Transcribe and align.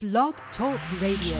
Blog 0.00 0.32
Talk 0.56 0.78
Radio. 1.02 1.34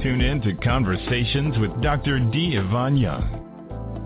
Tune 0.00 0.22
in 0.22 0.40
to 0.40 0.54
Conversations 0.64 1.58
with 1.58 1.82
Dr. 1.82 2.18
D. 2.20 2.56
Yvonne 2.56 2.96
Young. 2.96 3.51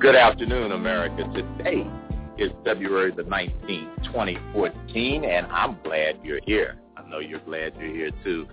Good 0.00 0.16
afternoon, 0.16 0.72
America. 0.72 1.30
Today 1.34 1.86
is 2.38 2.50
February 2.64 3.12
the 3.14 3.24
19th, 3.24 4.02
2014, 4.06 5.24
and 5.26 5.46
I'm 5.48 5.76
glad 5.84 6.20
you're 6.22 6.40
here. 6.46 6.78
I 6.96 7.06
know 7.06 7.18
you're 7.18 7.40
glad 7.40 7.74
you're 7.78 7.94
here 7.94 8.10
too. 8.24 8.46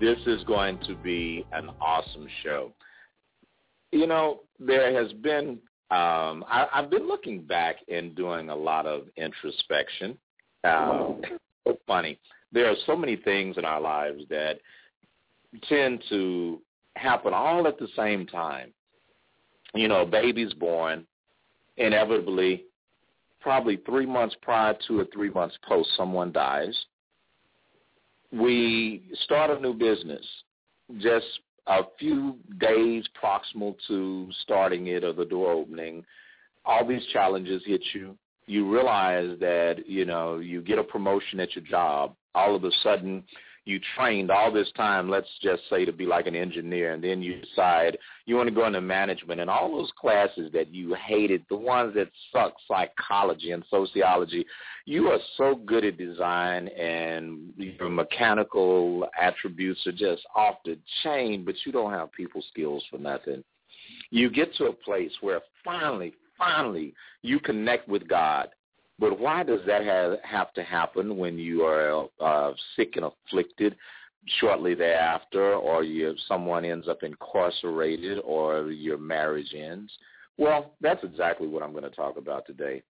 This 0.00 0.16
is 0.24 0.42
going 0.44 0.78
to 0.86 0.94
be 0.94 1.44
an 1.52 1.68
awesome 1.82 2.26
show. 2.42 2.72
You 3.92 4.06
know, 4.06 4.40
there 4.58 4.98
has 4.98 5.12
been, 5.12 5.58
um, 5.90 6.46
I, 6.48 6.66
I've 6.72 6.88
been 6.88 7.06
looking 7.06 7.42
back 7.42 7.76
and 7.92 8.14
doing 8.14 8.48
a 8.48 8.56
lot 8.56 8.86
of 8.86 9.02
introspection. 9.18 10.16
Um, 10.64 11.20
so 11.66 11.76
funny. 11.86 12.18
There 12.52 12.70
are 12.70 12.76
so 12.86 12.96
many 12.96 13.16
things 13.16 13.58
in 13.58 13.66
our 13.66 13.82
lives 13.82 14.22
that 14.30 14.60
tend 15.68 16.02
to 16.08 16.62
happen 16.96 17.34
all 17.34 17.68
at 17.68 17.78
the 17.78 17.88
same 17.94 18.26
time 18.26 18.72
you 19.74 19.88
know, 19.88 20.02
a 20.02 20.06
baby's 20.06 20.52
born, 20.54 21.06
inevitably, 21.76 22.64
probably 23.40 23.76
three 23.86 24.06
months 24.06 24.34
prior 24.42 24.76
to 24.86 25.00
or 25.00 25.06
three 25.12 25.30
months 25.30 25.56
post, 25.66 25.88
someone 25.96 26.32
dies. 26.32 26.76
We 28.32 29.04
start 29.24 29.50
a 29.50 29.60
new 29.60 29.74
business 29.74 30.24
just 30.98 31.26
a 31.66 31.82
few 31.98 32.36
days 32.58 33.04
proximal 33.22 33.76
to 33.88 34.28
starting 34.42 34.88
it 34.88 35.04
or 35.04 35.12
the 35.12 35.24
door 35.24 35.52
opening. 35.52 36.04
All 36.64 36.86
these 36.86 37.04
challenges 37.12 37.62
hit 37.64 37.82
you. 37.94 38.16
You 38.46 38.72
realize 38.72 39.36
that, 39.40 39.88
you 39.88 40.04
know, 40.04 40.38
you 40.38 40.62
get 40.62 40.78
a 40.78 40.84
promotion 40.84 41.40
at 41.40 41.54
your 41.54 41.64
job. 41.64 42.14
All 42.34 42.54
of 42.54 42.64
a 42.64 42.70
sudden, 42.82 43.24
you 43.66 43.80
trained 43.96 44.30
all 44.30 44.52
this 44.52 44.70
time, 44.76 45.10
let's 45.10 45.28
just 45.42 45.62
say 45.68 45.84
to 45.84 45.92
be 45.92 46.06
like 46.06 46.28
an 46.28 46.36
engineer, 46.36 46.92
and 46.92 47.02
then 47.02 47.20
you 47.20 47.40
decide 47.40 47.98
you 48.24 48.36
want 48.36 48.48
to 48.48 48.54
go 48.54 48.64
into 48.64 48.80
management 48.80 49.40
and 49.40 49.50
all 49.50 49.76
those 49.76 49.90
classes 50.00 50.50
that 50.52 50.72
you 50.72 50.94
hated, 50.94 51.44
the 51.50 51.56
ones 51.56 51.92
that 51.96 52.08
suck, 52.32 52.54
psychology 52.68 53.50
and 53.50 53.64
sociology, 53.68 54.46
you 54.84 55.08
are 55.08 55.18
so 55.36 55.56
good 55.66 55.84
at 55.84 55.98
design 55.98 56.68
and 56.68 57.52
your 57.56 57.88
mechanical 57.90 59.08
attributes 59.20 59.84
are 59.86 59.92
just 59.92 60.22
off 60.36 60.56
the 60.64 60.78
chain, 61.02 61.44
but 61.44 61.56
you 61.66 61.72
don't 61.72 61.92
have 61.92 62.12
people 62.12 62.42
skills 62.48 62.84
for 62.88 62.98
nothing. 62.98 63.42
You 64.10 64.30
get 64.30 64.54
to 64.56 64.66
a 64.66 64.72
place 64.72 65.12
where 65.20 65.40
finally, 65.64 66.14
finally 66.38 66.94
you 67.22 67.40
connect 67.40 67.88
with 67.88 68.06
God 68.06 68.48
but 68.98 69.18
why 69.18 69.42
does 69.42 69.60
that 69.66 69.84
have, 69.84 70.18
have 70.22 70.52
to 70.54 70.62
happen 70.62 71.16
when 71.16 71.38
you 71.38 71.62
are 71.62 72.06
uh, 72.20 72.52
sick 72.76 72.94
and 72.96 73.04
afflicted 73.04 73.76
shortly 74.40 74.74
thereafter, 74.74 75.54
or 75.54 75.84
you, 75.84 76.14
someone 76.26 76.64
ends 76.64 76.88
up 76.88 77.02
incarcerated, 77.02 78.18
or 78.24 78.70
your 78.70 78.98
marriage 78.98 79.54
ends? 79.56 79.92
Well, 80.38 80.72
that's 80.80 81.04
exactly 81.04 81.46
what 81.46 81.62
I'm 81.62 81.72
going 81.72 81.84
to 81.84 81.90
talk 81.90 82.16
about 82.16 82.46
today. 82.46 82.82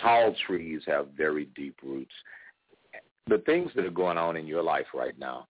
Tall 0.00 0.34
trees 0.46 0.82
have 0.86 1.08
very 1.16 1.46
deep 1.56 1.76
roots. 1.82 2.12
The 3.26 3.38
things 3.38 3.70
that 3.74 3.84
are 3.84 3.90
going 3.90 4.18
on 4.18 4.36
in 4.36 4.46
your 4.46 4.62
life 4.62 4.86
right 4.94 5.18
now 5.18 5.48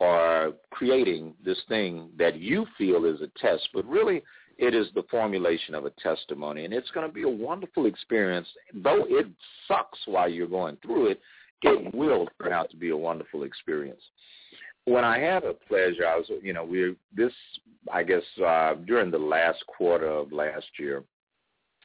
are 0.00 0.52
creating 0.70 1.34
this 1.44 1.60
thing 1.68 2.08
that 2.18 2.38
you 2.38 2.66
feel 2.78 3.04
is 3.04 3.20
a 3.20 3.30
test, 3.38 3.68
but 3.74 3.86
really 3.86 4.22
it 4.60 4.74
is 4.74 4.88
the 4.94 5.02
formulation 5.10 5.74
of 5.74 5.86
a 5.86 5.90
testimony, 6.02 6.66
and 6.66 6.74
it's 6.74 6.90
going 6.90 7.06
to 7.06 7.12
be 7.12 7.22
a 7.22 7.28
wonderful 7.28 7.86
experience. 7.86 8.46
Though 8.74 9.06
it 9.08 9.26
sucks 9.66 9.98
while 10.04 10.28
you're 10.28 10.46
going 10.46 10.76
through 10.82 11.08
it, 11.08 11.20
it 11.62 11.94
will 11.94 12.28
turn 12.40 12.52
out 12.52 12.70
to 12.70 12.76
be 12.76 12.90
a 12.90 12.96
wonderful 12.96 13.44
experience. 13.44 14.02
When 14.84 15.02
I 15.02 15.18
had 15.18 15.44
a 15.44 15.54
pleasure, 15.54 16.06
I 16.06 16.16
was, 16.16 16.26
you 16.42 16.52
know, 16.52 16.64
we 16.64 16.94
this, 17.16 17.32
I 17.90 18.02
guess, 18.02 18.22
uh, 18.44 18.74
during 18.86 19.10
the 19.10 19.18
last 19.18 19.64
quarter 19.66 20.06
of 20.06 20.30
last 20.30 20.66
year, 20.78 21.04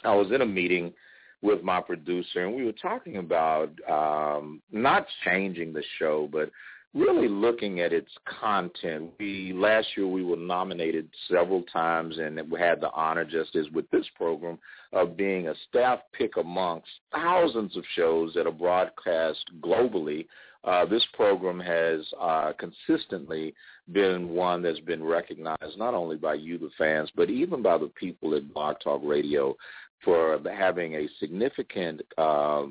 I 0.03 0.13
was 0.13 0.31
in 0.33 0.41
a 0.41 0.45
meeting 0.45 0.93
with 1.41 1.63
my 1.63 1.79
producer, 1.79 2.45
and 2.45 2.55
we 2.55 2.65
were 2.65 2.73
talking 2.73 3.17
about 3.17 3.69
um, 3.89 4.61
not 4.71 5.07
changing 5.23 5.71
the 5.71 5.83
show, 5.97 6.27
but 6.29 6.51
really 6.95 7.27
looking 7.27 7.81
at 7.81 7.91
its 7.93 8.11
content. 8.39 9.11
We 9.19 9.51
last 9.53 9.87
year 9.97 10.07
we 10.07 10.23
were 10.23 10.37
nominated 10.37 11.09
several 11.29 11.61
times, 11.63 12.17
and 12.17 12.39
we 12.49 12.59
had 12.59 12.79
the 12.79 12.91
honor, 12.91 13.25
just 13.25 13.55
as 13.55 13.69
with 13.71 13.89
this 13.91 14.05
program, 14.15 14.57
of 14.93 15.17
being 15.17 15.49
a 15.49 15.53
staff 15.67 15.99
pick 16.17 16.37
amongst 16.37 16.87
thousands 17.11 17.75
of 17.75 17.83
shows 17.95 18.33
that 18.33 18.47
are 18.47 18.51
broadcast 18.51 19.43
globally. 19.61 20.25
Uh, 20.63 20.85
this 20.85 21.05
program 21.13 21.59
has 21.59 22.01
uh, 22.19 22.51
consistently 22.57 23.53
been 23.91 24.29
one 24.29 24.63
that's 24.63 24.79
been 24.79 25.03
recognized 25.03 25.77
not 25.77 25.93
only 25.93 26.15
by 26.15 26.33
you, 26.33 26.57
the 26.57 26.71
fans, 26.77 27.09
but 27.15 27.29
even 27.29 27.61
by 27.61 27.77
the 27.77 27.91
people 27.99 28.33
at 28.35 28.51
Blog 28.51 28.77
Talk 28.83 29.01
Radio 29.03 29.55
for 30.03 30.39
having 30.49 30.95
a 30.95 31.07
significant 31.19 32.01
uh, 32.17 32.63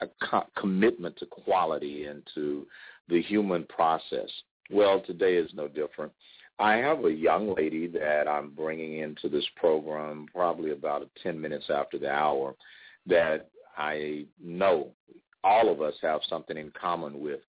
a 0.00 0.06
co- 0.22 0.46
commitment 0.56 1.16
to 1.16 1.26
quality 1.26 2.04
and 2.04 2.22
to 2.34 2.66
the 3.08 3.22
human 3.22 3.64
process. 3.64 4.28
Well, 4.70 5.00
today 5.00 5.36
is 5.36 5.50
no 5.54 5.68
different. 5.68 6.12
I 6.58 6.74
have 6.76 7.04
a 7.04 7.10
young 7.10 7.54
lady 7.54 7.86
that 7.88 8.26
I'm 8.26 8.50
bringing 8.50 8.98
into 8.98 9.28
this 9.28 9.46
program 9.56 10.26
probably 10.32 10.72
about 10.72 11.08
10 11.22 11.40
minutes 11.40 11.66
after 11.70 11.98
the 11.98 12.10
hour 12.10 12.54
that 13.06 13.48
I 13.76 14.26
know 14.42 14.88
all 15.44 15.72
of 15.72 15.80
us 15.80 15.94
have 16.02 16.20
something 16.28 16.56
in 16.56 16.72
common 16.78 17.20
with. 17.20 17.40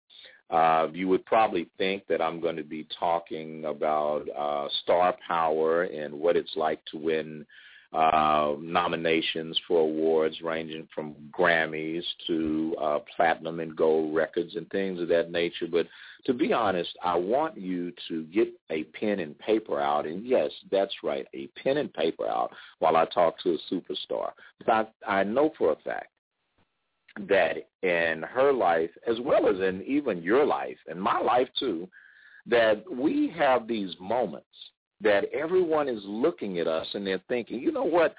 Uh, 0.51 0.87
you 0.93 1.07
would 1.07 1.25
probably 1.25 1.69
think 1.77 2.05
that 2.07 2.21
I'm 2.21 2.39
going 2.39 2.55
to 2.55 2.63
be 2.63 2.87
talking 2.99 3.65
about 3.65 4.25
uh, 4.35 4.67
star 4.83 5.15
power 5.27 5.83
and 5.83 6.13
what 6.13 6.35
it's 6.35 6.55
like 6.55 6.79
to 6.91 6.97
win 6.97 7.45
uh, 7.91 8.53
nominations 8.61 9.59
for 9.67 9.79
awards 9.81 10.41
ranging 10.41 10.87
from 10.93 11.15
Grammys 11.37 12.03
to 12.27 12.75
uh, 12.79 12.99
platinum 13.15 13.59
and 13.59 13.75
gold 13.75 14.13
records 14.13 14.55
and 14.55 14.69
things 14.69 15.01
of 15.01 15.07
that 15.07 15.31
nature. 15.31 15.65
But 15.69 15.87
to 16.25 16.33
be 16.33 16.53
honest, 16.53 16.91
I 17.03 17.15
want 17.15 17.57
you 17.57 17.91
to 18.07 18.23
get 18.25 18.49
a 18.69 18.83
pen 18.83 19.19
and 19.19 19.37
paper 19.39 19.79
out. 19.79 20.05
And 20.05 20.25
yes, 20.25 20.51
that's 20.71 20.93
right, 21.03 21.25
a 21.33 21.47
pen 21.61 21.77
and 21.77 21.91
paper 21.91 22.27
out 22.27 22.51
while 22.77 22.95
I 22.95 23.05
talk 23.05 23.41
to 23.43 23.55
a 23.55 23.73
superstar. 23.73 24.31
But 24.65 24.93
I, 25.07 25.21
I 25.21 25.23
know 25.23 25.51
for 25.57 25.71
a 25.71 25.77
fact 25.77 26.09
that 27.27 27.69
in 27.81 28.21
her 28.21 28.53
life, 28.53 28.91
as 29.07 29.17
well 29.21 29.47
as 29.47 29.59
in 29.59 29.81
even 29.87 30.21
your 30.21 30.45
life 30.45 30.77
and 30.87 31.01
my 31.01 31.19
life 31.19 31.49
too, 31.57 31.89
that 32.45 32.83
we 32.89 33.33
have 33.35 33.67
these 33.67 33.95
moments 33.99 34.45
that 35.01 35.25
everyone 35.33 35.87
is 35.87 36.01
looking 36.05 36.59
at 36.59 36.67
us 36.67 36.87
and 36.93 37.05
they're 37.05 37.21
thinking, 37.27 37.59
you 37.59 37.71
know 37.71 37.83
what, 37.83 38.15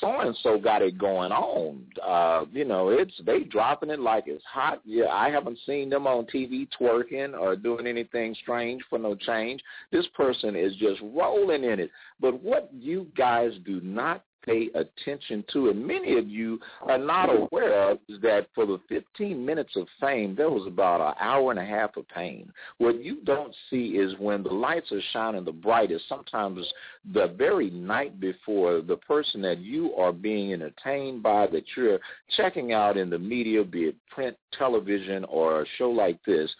so 0.00 0.20
and 0.20 0.36
so 0.42 0.58
got 0.58 0.80
it 0.82 0.96
going 0.96 1.32
on. 1.32 1.84
Uh, 2.02 2.46
you 2.52 2.64
know, 2.64 2.88
it's 2.88 3.12
they 3.26 3.40
dropping 3.40 3.90
it 3.90 4.00
like 4.00 4.24
it's 4.26 4.44
hot. 4.44 4.80
Yeah, 4.84 5.08
I 5.08 5.28
haven't 5.28 5.58
seen 5.66 5.90
them 5.90 6.06
on 6.06 6.26
TV 6.26 6.66
twerking 6.80 7.38
or 7.38 7.56
doing 7.56 7.86
anything 7.86 8.34
strange 8.42 8.82
for 8.88 8.98
no 8.98 9.14
change. 9.14 9.62
This 9.92 10.06
person 10.16 10.56
is 10.56 10.74
just 10.76 11.00
rolling 11.02 11.64
in 11.64 11.78
it. 11.80 11.90
But 12.20 12.42
what 12.42 12.70
you 12.72 13.08
guys 13.16 13.52
do 13.66 13.80
not 13.82 14.24
pay 14.44 14.70
attention 14.74 15.44
to, 15.52 15.68
and 15.70 15.86
many 15.86 16.18
of 16.18 16.28
you 16.28 16.58
are 16.82 16.98
not 16.98 17.26
aware 17.26 17.90
of, 17.90 17.98
is 18.08 18.20
that 18.22 18.46
for 18.54 18.66
the 18.66 18.80
15 18.88 19.44
minutes 19.44 19.76
of 19.76 19.86
fame, 20.00 20.34
there 20.34 20.50
was 20.50 20.66
about 20.66 21.00
an 21.00 21.14
hour 21.20 21.50
and 21.50 21.60
a 21.60 21.64
half 21.64 21.96
of 21.96 22.08
pain. 22.08 22.52
What 22.78 23.02
you 23.02 23.22
don't 23.24 23.54
see 23.68 23.96
is 23.98 24.14
when 24.18 24.42
the 24.42 24.50
lights 24.50 24.92
are 24.92 25.02
shining 25.12 25.44
the 25.44 25.52
brightest, 25.52 26.08
sometimes 26.08 26.66
the 27.12 27.34
very 27.36 27.70
night 27.70 28.20
before, 28.20 28.80
the 28.80 28.96
person 28.96 29.42
that 29.42 29.58
you 29.58 29.94
are 29.94 30.12
being 30.12 30.52
entertained 30.52 31.22
by, 31.22 31.46
that 31.48 31.64
you're 31.76 32.00
checking 32.36 32.72
out 32.72 32.96
in 32.96 33.10
the 33.10 33.18
media, 33.18 33.64
be 33.64 33.84
it 33.84 33.96
print, 34.10 34.36
television, 34.56 35.24
or 35.24 35.62
a 35.62 35.66
show 35.78 35.90
like 35.90 36.18
this, 36.24 36.50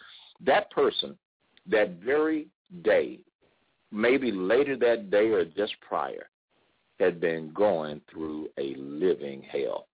that 0.45 0.69
person 0.71 1.17
that 1.69 1.99
very 2.03 2.47
day, 2.83 3.19
maybe 3.91 4.31
later 4.31 4.75
that 4.77 5.11
day 5.11 5.29
or 5.29 5.45
just 5.45 5.73
prior, 5.87 6.27
had 7.01 7.19
been 7.19 7.51
going 7.53 8.01
through 8.11 8.49
a 8.57 8.75
living 8.77 9.43
hell. 9.51 9.87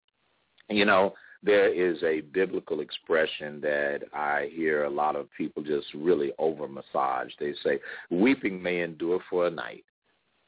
You 0.68 0.84
know, 0.84 1.14
there 1.42 1.72
is 1.72 2.02
a 2.02 2.22
biblical 2.32 2.80
expression 2.80 3.60
that 3.60 4.00
I 4.12 4.50
hear 4.52 4.84
a 4.84 4.90
lot 4.90 5.14
of 5.14 5.28
people 5.38 5.62
just 5.62 5.86
really 5.94 6.32
over 6.38 6.66
massage. 6.66 7.30
They 7.38 7.54
say, 7.62 7.78
weeping 8.10 8.60
may 8.60 8.80
endure 8.80 9.20
for 9.30 9.46
a 9.46 9.50
night 9.50 9.84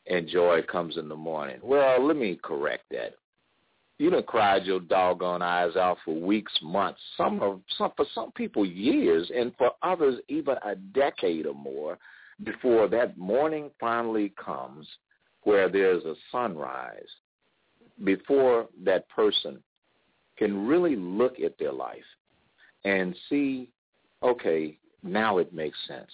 and 0.09 0.27
joy 0.27 0.63
comes 0.63 0.97
in 0.97 1.09
the 1.09 1.17
morning. 1.17 1.59
Well, 1.63 2.05
let 2.05 2.17
me 2.17 2.39
correct 2.43 2.85
that. 2.91 3.15
You 3.99 4.11
done 4.11 4.23
cried 4.23 4.65
your 4.65 4.81
doggone 4.81 5.43
eyes 5.43 5.77
out 5.77 5.99
for 6.05 6.15
weeks, 6.15 6.53
months, 6.63 7.01
some 7.17 7.43
of 7.43 7.61
some 7.77 7.91
for 7.97 8.07
some 8.15 8.31
people 8.33 8.65
years, 8.65 9.31
and 9.35 9.53
for 9.59 9.73
others 9.83 10.21
even 10.29 10.55
a 10.65 10.77
decade 10.77 11.47
or 11.47 11.55
more 11.55 11.99
before 12.45 12.87
that 12.89 13.19
morning 13.19 13.71
finally 13.81 14.33
comes 14.43 14.87
where 15.49 15.71
there's 15.71 16.05
a 16.05 16.15
sunrise, 16.31 17.09
before 18.05 18.69
that 18.85 19.09
person 19.09 19.63
can 20.37 20.67
really 20.67 20.95
look 20.95 21.41
at 21.41 21.59
their 21.59 21.73
life 21.73 22.11
and 22.85 23.17
see, 23.31 23.71
okay, 24.23 24.77
now 25.03 25.39
it 25.39 25.51
makes 25.55 25.79
sense. 25.89 26.11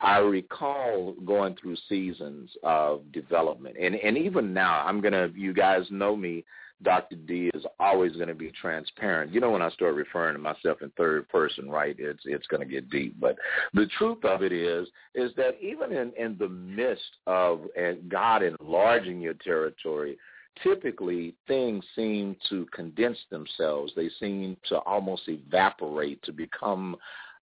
I 0.00 0.18
recall 0.18 1.16
going 1.26 1.56
through 1.56 1.74
seasons 1.88 2.50
of 2.62 3.10
development, 3.10 3.74
and 3.82 3.96
and 3.96 4.16
even 4.16 4.54
now, 4.54 4.84
I'm 4.86 5.00
gonna. 5.00 5.28
You 5.34 5.52
guys 5.52 5.82
know 5.90 6.14
me. 6.14 6.44
Dr. 6.82 7.16
D 7.16 7.50
is 7.54 7.64
always 7.80 8.12
going 8.12 8.28
to 8.28 8.34
be 8.34 8.52
transparent. 8.60 9.32
You 9.32 9.40
know, 9.40 9.50
when 9.50 9.62
I 9.62 9.70
start 9.70 9.94
referring 9.94 10.34
to 10.34 10.38
myself 10.40 10.82
in 10.82 10.90
third 10.96 11.28
person, 11.28 11.68
right? 11.68 11.96
It's 11.98 12.22
it's 12.24 12.46
going 12.46 12.60
to 12.60 12.72
get 12.72 12.90
deep. 12.90 13.18
But 13.20 13.36
the 13.74 13.88
truth 13.98 14.24
of 14.24 14.42
it 14.42 14.52
is, 14.52 14.88
is 15.14 15.32
that 15.36 15.60
even 15.60 15.92
in 15.92 16.12
in 16.16 16.36
the 16.38 16.48
midst 16.48 17.16
of 17.26 17.62
God 18.08 18.42
enlarging 18.42 19.20
your 19.20 19.34
territory, 19.34 20.18
typically 20.62 21.34
things 21.46 21.84
seem 21.94 22.36
to 22.48 22.66
condense 22.66 23.18
themselves. 23.30 23.92
They 23.94 24.10
seem 24.20 24.56
to 24.68 24.78
almost 24.80 25.22
evaporate 25.28 26.22
to 26.24 26.32
become 26.32 26.96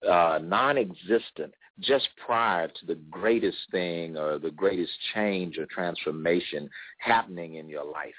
uh, 0.08 0.38
non-existent 0.42 1.54
just 1.80 2.08
prior 2.24 2.68
to 2.68 2.86
the 2.86 2.94
greatest 3.10 3.58
thing 3.70 4.16
or 4.16 4.38
the 4.38 4.50
greatest 4.50 4.92
change 5.14 5.58
or 5.58 5.66
transformation 5.66 6.70
happening 6.98 7.56
in 7.56 7.68
your 7.68 7.84
life. 7.84 8.14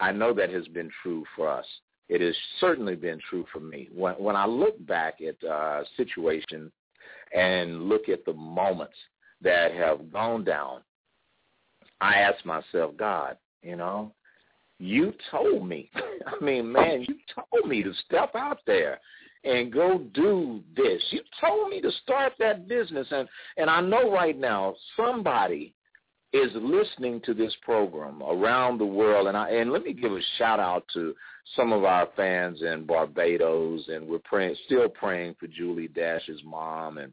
I 0.00 0.12
know 0.12 0.34
that 0.34 0.50
has 0.50 0.66
been 0.68 0.90
true 1.02 1.24
for 1.34 1.48
us. 1.48 1.66
It 2.08 2.20
has 2.20 2.34
certainly 2.60 2.94
been 2.94 3.18
true 3.28 3.46
for 3.52 3.60
me. 3.60 3.88
When, 3.92 4.14
when 4.14 4.36
I 4.36 4.46
look 4.46 4.84
back 4.86 5.18
at 5.20 5.48
uh, 5.48 5.82
situation 5.96 6.70
and 7.34 7.88
look 7.88 8.08
at 8.08 8.24
the 8.24 8.32
moments 8.32 8.96
that 9.42 9.72
have 9.72 10.12
gone 10.12 10.44
down, 10.44 10.82
I 12.00 12.14
ask 12.16 12.44
myself, 12.44 12.96
God, 12.96 13.36
you 13.62 13.76
know, 13.76 14.12
you 14.78 15.14
told 15.30 15.66
me. 15.66 15.90
I 16.26 16.44
mean, 16.44 16.70
man, 16.70 17.04
you 17.08 17.16
told 17.34 17.68
me 17.68 17.82
to 17.82 17.92
step 18.06 18.34
out 18.34 18.58
there 18.66 19.00
and 19.44 19.72
go 19.72 20.02
do 20.12 20.60
this. 20.76 21.02
You 21.10 21.20
told 21.40 21.70
me 21.70 21.80
to 21.80 21.90
start 22.02 22.34
that 22.38 22.68
business 22.68 23.06
and 23.10 23.28
and 23.56 23.70
I 23.70 23.80
know 23.80 24.12
right 24.12 24.38
now 24.38 24.74
somebody 24.96 25.72
is 26.32 26.50
listening 26.54 27.20
to 27.24 27.34
this 27.34 27.54
program 27.62 28.22
around 28.22 28.78
the 28.78 28.86
world 28.86 29.28
and 29.28 29.36
I 29.36 29.50
and 29.50 29.72
let 29.72 29.84
me 29.84 29.92
give 29.92 30.12
a 30.12 30.20
shout 30.38 30.60
out 30.60 30.84
to 30.94 31.14
some 31.54 31.72
of 31.72 31.84
our 31.84 32.08
fans 32.16 32.62
in 32.62 32.84
Barbados 32.84 33.84
and 33.88 34.06
we're 34.06 34.18
praying 34.18 34.56
still 34.66 34.88
praying 34.88 35.36
for 35.38 35.46
Julie 35.46 35.88
Dash's 35.88 36.40
mom 36.44 36.98
and 36.98 37.12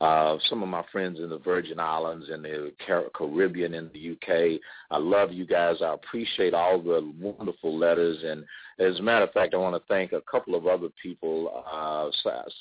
uh, 0.00 0.36
some 0.48 0.62
of 0.62 0.68
my 0.68 0.82
friends 0.90 1.20
in 1.20 1.30
the 1.30 1.38
Virgin 1.38 1.78
Islands 1.78 2.26
and 2.28 2.44
the 2.44 2.72
Caribbean 3.14 3.74
and 3.74 3.90
the 3.92 4.12
UK. 4.12 4.60
I 4.90 4.98
love 4.98 5.32
you 5.32 5.46
guys. 5.46 5.76
I 5.82 5.94
appreciate 5.94 6.52
all 6.52 6.80
the 6.82 7.12
wonderful 7.18 7.78
letters. 7.78 8.18
And 8.24 8.44
as 8.80 8.98
a 8.98 9.02
matter 9.02 9.24
of 9.24 9.32
fact, 9.32 9.54
I 9.54 9.58
want 9.58 9.76
to 9.76 9.88
thank 9.88 10.12
a 10.12 10.20
couple 10.22 10.56
of 10.56 10.66
other 10.66 10.88
people. 11.00 11.64
Uh, 11.70 12.10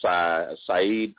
Sa- 0.02 0.54
Saeed, 0.68 1.16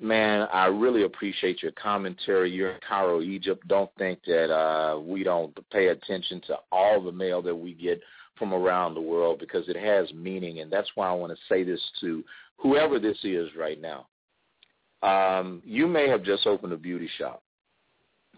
man, 0.00 0.48
I 0.52 0.66
really 0.66 1.04
appreciate 1.04 1.62
your 1.62 1.72
commentary. 1.72 2.50
You're 2.50 2.72
in 2.72 2.80
Cairo, 2.86 3.20
Egypt. 3.20 3.66
Don't 3.68 3.90
think 3.98 4.20
that 4.26 4.52
uh, 4.52 4.98
we 4.98 5.22
don't 5.22 5.54
pay 5.70 5.88
attention 5.88 6.40
to 6.46 6.56
all 6.72 7.02
the 7.02 7.12
mail 7.12 7.42
that 7.42 7.54
we 7.54 7.74
get 7.74 8.00
from 8.38 8.54
around 8.54 8.94
the 8.94 9.00
world 9.00 9.38
because 9.38 9.68
it 9.68 9.76
has 9.76 10.12
meaning. 10.14 10.60
And 10.60 10.72
that's 10.72 10.90
why 10.94 11.08
I 11.08 11.12
want 11.12 11.32
to 11.32 11.38
say 11.48 11.62
this 11.62 11.80
to 12.00 12.24
whoever 12.56 12.98
this 12.98 13.18
is 13.22 13.48
right 13.56 13.80
now. 13.80 14.06
Um, 15.02 15.62
you 15.64 15.86
may 15.86 16.08
have 16.08 16.22
just 16.22 16.46
opened 16.46 16.72
a 16.72 16.76
beauty 16.76 17.08
shop, 17.18 17.42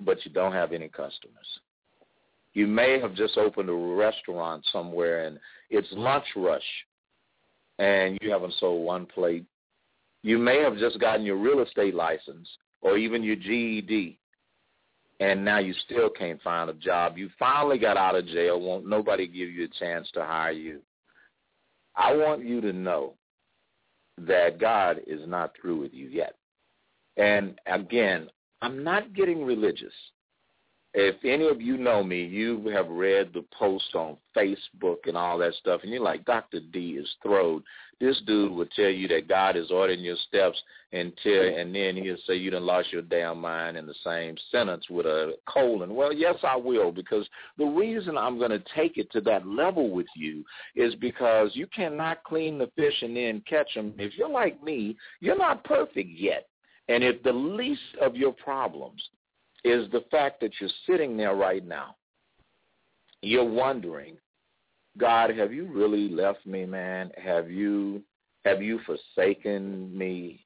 but 0.00 0.24
you 0.24 0.30
don't 0.30 0.52
have 0.52 0.72
any 0.72 0.88
customers. 0.88 1.46
You 2.54 2.66
may 2.66 3.00
have 3.00 3.14
just 3.14 3.38
opened 3.38 3.70
a 3.70 3.72
restaurant 3.72 4.64
somewhere 4.72 5.24
and 5.24 5.38
it's 5.70 5.88
lunch 5.92 6.26
rush 6.36 6.62
and 7.78 8.18
you 8.20 8.30
haven't 8.30 8.54
sold 8.60 8.84
one 8.84 9.06
plate. 9.06 9.44
You 10.22 10.38
may 10.38 10.60
have 10.62 10.78
just 10.78 11.00
gotten 11.00 11.26
your 11.26 11.36
real 11.36 11.60
estate 11.60 11.94
license 11.94 12.48
or 12.80 12.96
even 12.96 13.22
your 13.22 13.36
GED 13.36 14.18
and 15.22 15.44
now 15.44 15.58
you 15.58 15.72
still 15.84 16.10
can't 16.10 16.42
find 16.42 16.68
a 16.68 16.74
job. 16.74 17.16
You 17.16 17.30
finally 17.38 17.78
got 17.78 17.96
out 17.96 18.16
of 18.16 18.26
jail. 18.26 18.60
Won't 18.60 18.88
nobody 18.88 19.28
give 19.28 19.50
you 19.50 19.64
a 19.64 19.78
chance 19.78 20.10
to 20.14 20.24
hire 20.24 20.50
you. 20.50 20.80
I 21.94 22.12
want 22.16 22.44
you 22.44 22.60
to 22.60 22.72
know 22.72 23.14
that 24.18 24.58
God 24.58 25.00
is 25.06 25.20
not 25.28 25.52
through 25.54 25.80
with 25.80 25.94
you 25.94 26.08
yet. 26.08 26.34
And 27.16 27.60
again, 27.66 28.30
I'm 28.62 28.82
not 28.82 29.14
getting 29.14 29.44
religious. 29.44 29.92
If 30.94 31.16
any 31.24 31.48
of 31.48 31.62
you 31.62 31.78
know 31.78 32.04
me, 32.04 32.22
you 32.22 32.68
have 32.68 32.88
read 32.88 33.30
the 33.32 33.44
post 33.58 33.94
on 33.94 34.18
Facebook 34.36 34.98
and 35.06 35.16
all 35.16 35.38
that 35.38 35.54
stuff, 35.54 35.80
and 35.82 35.90
you're 35.90 36.02
like, 36.02 36.24
Dr. 36.26 36.60
D 36.60 36.98
is 37.00 37.08
throwed. 37.22 37.62
This 37.98 38.20
dude 38.26 38.52
will 38.52 38.66
tell 38.76 38.90
you 38.90 39.08
that 39.08 39.28
God 39.28 39.56
is 39.56 39.70
ordering 39.70 40.00
your 40.00 40.16
steps 40.28 40.60
until, 40.92 41.56
and 41.56 41.74
then 41.74 41.96
he'll 41.96 42.16
say 42.26 42.34
you 42.34 42.50
done 42.50 42.66
lost 42.66 42.92
your 42.92 43.00
damn 43.00 43.40
mind 43.40 43.78
in 43.78 43.86
the 43.86 43.94
same 44.04 44.36
sentence 44.50 44.84
with 44.90 45.06
a 45.06 45.34
colon. 45.46 45.94
Well, 45.94 46.12
yes, 46.12 46.34
I 46.42 46.56
will, 46.56 46.92
because 46.92 47.26
the 47.56 47.64
reason 47.64 48.18
I'm 48.18 48.38
going 48.38 48.50
to 48.50 48.62
take 48.74 48.98
it 48.98 49.10
to 49.12 49.22
that 49.22 49.46
level 49.46 49.90
with 49.90 50.08
you 50.14 50.44
is 50.74 50.94
because 50.96 51.52
you 51.54 51.68
cannot 51.68 52.22
clean 52.24 52.58
the 52.58 52.70
fish 52.76 53.00
and 53.00 53.16
then 53.16 53.42
catch 53.48 53.72
them. 53.74 53.94
If 53.98 54.18
you're 54.18 54.28
like 54.28 54.62
me, 54.62 54.96
you're 55.20 55.38
not 55.38 55.64
perfect 55.64 56.10
yet. 56.10 56.48
And 56.88 57.02
if 57.02 57.22
the 57.22 57.32
least 57.32 57.80
of 58.02 58.16
your 58.16 58.32
problems 58.32 59.00
is 59.64 59.90
the 59.90 60.04
fact 60.10 60.40
that 60.40 60.52
you're 60.60 60.70
sitting 60.86 61.16
there 61.16 61.34
right 61.34 61.66
now, 61.66 61.96
you're 63.22 63.48
wondering, 63.48 64.16
God, 64.98 65.30
have 65.30 65.52
you 65.52 65.66
really 65.66 66.08
left 66.08 66.44
me, 66.44 66.66
man? 66.66 67.10
Have 67.22 67.50
you 67.50 68.02
have 68.44 68.60
you 68.60 68.80
forsaken 68.84 69.96
me? 69.96 70.44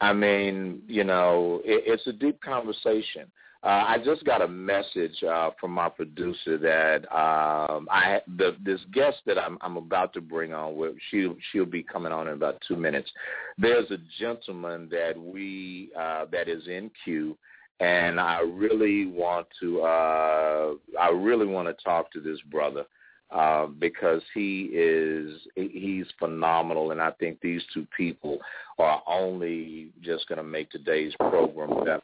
I 0.00 0.12
mean, 0.12 0.82
you 0.86 1.04
know, 1.04 1.62
it, 1.64 1.84
it's 1.86 2.06
a 2.06 2.12
deep 2.12 2.40
conversation. 2.42 3.30
Uh, 3.64 3.82
I 3.88 3.96
just 4.04 4.22
got 4.24 4.42
a 4.42 4.48
message 4.48 5.22
uh, 5.22 5.48
from 5.58 5.70
my 5.70 5.88
producer 5.88 6.58
that 6.58 7.10
um, 7.10 7.88
I 7.90 8.20
the, 8.36 8.56
this 8.62 8.80
guest 8.92 9.16
that 9.24 9.38
I'm, 9.38 9.56
I'm 9.62 9.78
about 9.78 10.12
to 10.14 10.20
bring 10.20 10.52
on. 10.52 10.76
With, 10.76 10.96
she 11.10 11.32
she'll 11.50 11.64
be 11.64 11.82
coming 11.82 12.12
on 12.12 12.28
in 12.28 12.34
about 12.34 12.62
two 12.68 12.76
minutes. 12.76 13.10
There's 13.56 13.90
a 13.90 13.96
gentleman 14.20 14.90
that 14.90 15.14
we 15.18 15.90
uh, 15.98 16.26
that 16.30 16.46
is 16.46 16.68
in 16.68 16.90
queue, 17.04 17.38
and 17.80 18.20
I 18.20 18.40
really 18.40 19.06
want 19.06 19.46
to 19.60 19.82
uh, 19.82 20.74
I 21.00 21.08
really 21.10 21.46
want 21.46 21.68
to 21.68 21.84
talk 21.84 22.10
to 22.12 22.20
this 22.20 22.40
brother. 22.50 22.84
Uh, 23.30 23.66
because 23.66 24.22
he 24.32 24.68
is 24.72 25.40
he's 25.56 26.06
phenomenal, 26.20 26.92
and 26.92 27.00
I 27.00 27.10
think 27.12 27.40
these 27.40 27.62
two 27.72 27.84
people 27.96 28.38
are 28.78 29.02
only 29.08 29.88
just 30.02 30.28
going 30.28 30.36
to 30.36 30.44
make 30.44 30.70
today's 30.70 31.12
program 31.18 31.84
better. 31.84 32.02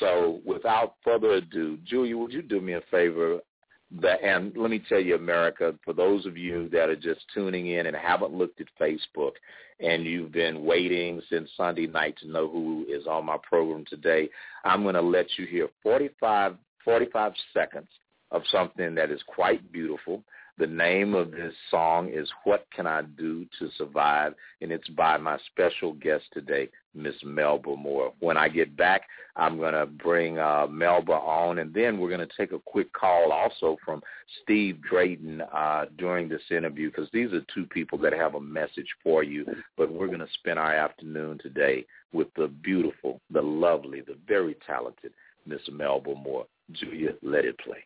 So 0.00 0.40
without 0.44 0.96
further 1.02 1.32
ado, 1.32 1.78
Julia, 1.84 2.18
would 2.18 2.32
you 2.32 2.42
do 2.42 2.60
me 2.60 2.74
a 2.74 2.82
favor? 2.90 3.40
That, 4.00 4.22
and 4.22 4.56
let 4.56 4.70
me 4.70 4.80
tell 4.88 5.00
you, 5.00 5.16
America, 5.16 5.74
for 5.84 5.92
those 5.92 6.24
of 6.24 6.36
you 6.36 6.68
that 6.68 6.88
are 6.88 6.96
just 6.96 7.22
tuning 7.34 7.68
in 7.68 7.86
and 7.86 7.96
haven't 7.96 8.32
looked 8.32 8.60
at 8.60 8.68
Facebook 8.80 9.32
and 9.80 10.04
you've 10.04 10.30
been 10.30 10.64
waiting 10.64 11.20
since 11.28 11.50
Sunday 11.56 11.88
night 11.88 12.16
to 12.20 12.28
know 12.28 12.48
who 12.48 12.86
is 12.88 13.08
on 13.08 13.26
my 13.26 13.36
program 13.42 13.84
today, 13.88 14.28
I'm 14.64 14.84
going 14.84 14.94
to 14.94 15.02
let 15.02 15.26
you 15.38 15.46
hear 15.46 15.68
45, 15.82 16.54
45 16.84 17.32
seconds 17.52 17.88
of 18.30 18.42
something 18.52 18.94
that 18.94 19.10
is 19.10 19.22
quite 19.26 19.72
beautiful. 19.72 20.22
The 20.60 20.66
name 20.66 21.14
of 21.14 21.30
this 21.30 21.54
song 21.70 22.10
is 22.12 22.28
What 22.44 22.66
Can 22.76 22.86
I 22.86 23.00
Do 23.00 23.46
to 23.58 23.70
Survive? 23.78 24.34
And 24.60 24.70
it's 24.70 24.88
by 24.88 25.16
my 25.16 25.38
special 25.46 25.94
guest 25.94 26.24
today, 26.34 26.68
Miss 26.94 27.14
Melba 27.24 27.74
Moore. 27.76 28.12
When 28.20 28.36
I 28.36 28.50
get 28.50 28.76
back, 28.76 29.08
I'm 29.36 29.56
going 29.56 29.72
to 29.72 29.86
bring 29.86 30.38
uh, 30.38 30.66
Melba 30.66 31.12
on, 31.12 31.60
and 31.60 31.72
then 31.72 31.98
we're 31.98 32.14
going 32.14 32.28
to 32.28 32.36
take 32.36 32.52
a 32.52 32.58
quick 32.58 32.92
call 32.92 33.32
also 33.32 33.78
from 33.82 34.02
Steve 34.42 34.82
Drayton 34.82 35.40
uh, 35.40 35.86
during 35.96 36.28
this 36.28 36.42
interview 36.50 36.90
because 36.90 37.08
these 37.10 37.32
are 37.32 37.40
two 37.54 37.64
people 37.64 37.96
that 37.96 38.12
have 38.12 38.34
a 38.34 38.40
message 38.40 38.88
for 39.02 39.24
you. 39.24 39.46
But 39.78 39.90
we're 39.90 40.08
going 40.08 40.18
to 40.18 40.28
spend 40.34 40.58
our 40.58 40.74
afternoon 40.74 41.38
today 41.42 41.86
with 42.12 42.28
the 42.36 42.48
beautiful, 42.48 43.22
the 43.30 43.40
lovely, 43.40 44.02
the 44.02 44.18
very 44.28 44.58
talented 44.66 45.14
Miss 45.46 45.62
Melba 45.72 46.14
Moore. 46.14 46.44
Julia, 46.72 47.14
let 47.22 47.46
it 47.46 47.58
play. 47.60 47.82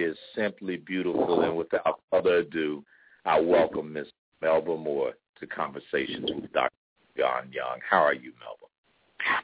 Is 0.00 0.16
simply 0.34 0.76
beautiful. 0.76 1.42
And 1.42 1.56
without 1.56 2.00
further 2.10 2.38
ado, 2.38 2.84
I 3.24 3.38
welcome 3.40 3.92
Miss 3.92 4.06
Melba 4.40 4.76
Moore 4.76 5.12
to 5.38 5.46
Conversations 5.46 6.30
with 6.34 6.52
Dr. 6.52 6.70
John 7.16 7.50
Young. 7.52 7.78
How 7.88 7.98
are 7.98 8.14
you, 8.14 8.32
Melba? 8.40 8.66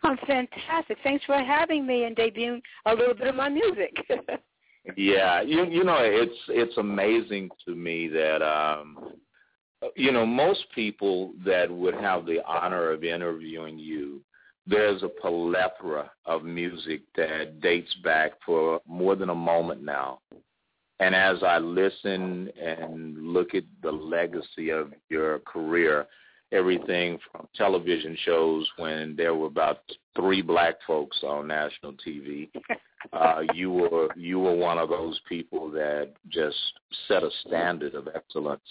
I'm 0.02 0.16
fantastic. 0.26 0.98
Thanks 1.02 1.24
for 1.24 1.36
having 1.36 1.86
me 1.86 2.04
and 2.04 2.16
debuting 2.16 2.62
a 2.86 2.94
little 2.94 3.14
bit 3.14 3.28
of 3.28 3.34
my 3.34 3.48
music. 3.48 3.96
Yeah, 4.96 5.42
you 5.42 5.64
you 5.64 5.82
know 5.82 5.98
it's 5.98 6.38
it's 6.46 6.76
amazing 6.76 7.50
to 7.64 7.74
me 7.74 8.06
that 8.06 8.40
um 8.40 9.14
you 9.96 10.12
know 10.12 10.24
most 10.24 10.64
people 10.76 11.32
that 11.44 11.68
would 11.68 11.94
have 11.94 12.24
the 12.24 12.38
honor 12.46 12.92
of 12.92 13.02
interviewing 13.02 13.80
you 13.80 14.22
there's 14.66 15.02
a 15.02 15.08
plethora 15.08 16.10
of 16.24 16.42
music 16.42 17.02
that 17.16 17.60
dates 17.60 17.94
back 18.02 18.32
for 18.44 18.80
more 18.86 19.14
than 19.14 19.30
a 19.30 19.34
moment 19.34 19.82
now. 19.82 20.18
And 20.98 21.14
as 21.14 21.42
I 21.42 21.58
listen 21.58 22.50
and 22.60 23.18
look 23.18 23.54
at 23.54 23.64
the 23.82 23.92
legacy 23.92 24.70
of 24.70 24.92
your 25.10 25.40
career, 25.40 26.06
everything 26.52 27.18
from 27.30 27.48
television 27.54 28.16
shows 28.24 28.68
when 28.78 29.14
there 29.16 29.34
were 29.34 29.48
about 29.48 29.80
three 30.14 30.42
black 30.42 30.76
folks 30.86 31.18
on 31.22 31.48
national 31.48 31.94
TV. 32.06 32.48
Uh, 33.12 33.42
you 33.54 33.70
were 33.70 34.08
you 34.16 34.40
were 34.40 34.56
one 34.56 34.78
of 34.78 34.88
those 34.88 35.20
people 35.28 35.70
that 35.70 36.12
just 36.28 36.56
set 37.06 37.22
a 37.22 37.30
standard 37.46 37.94
of 37.94 38.08
excellence. 38.12 38.64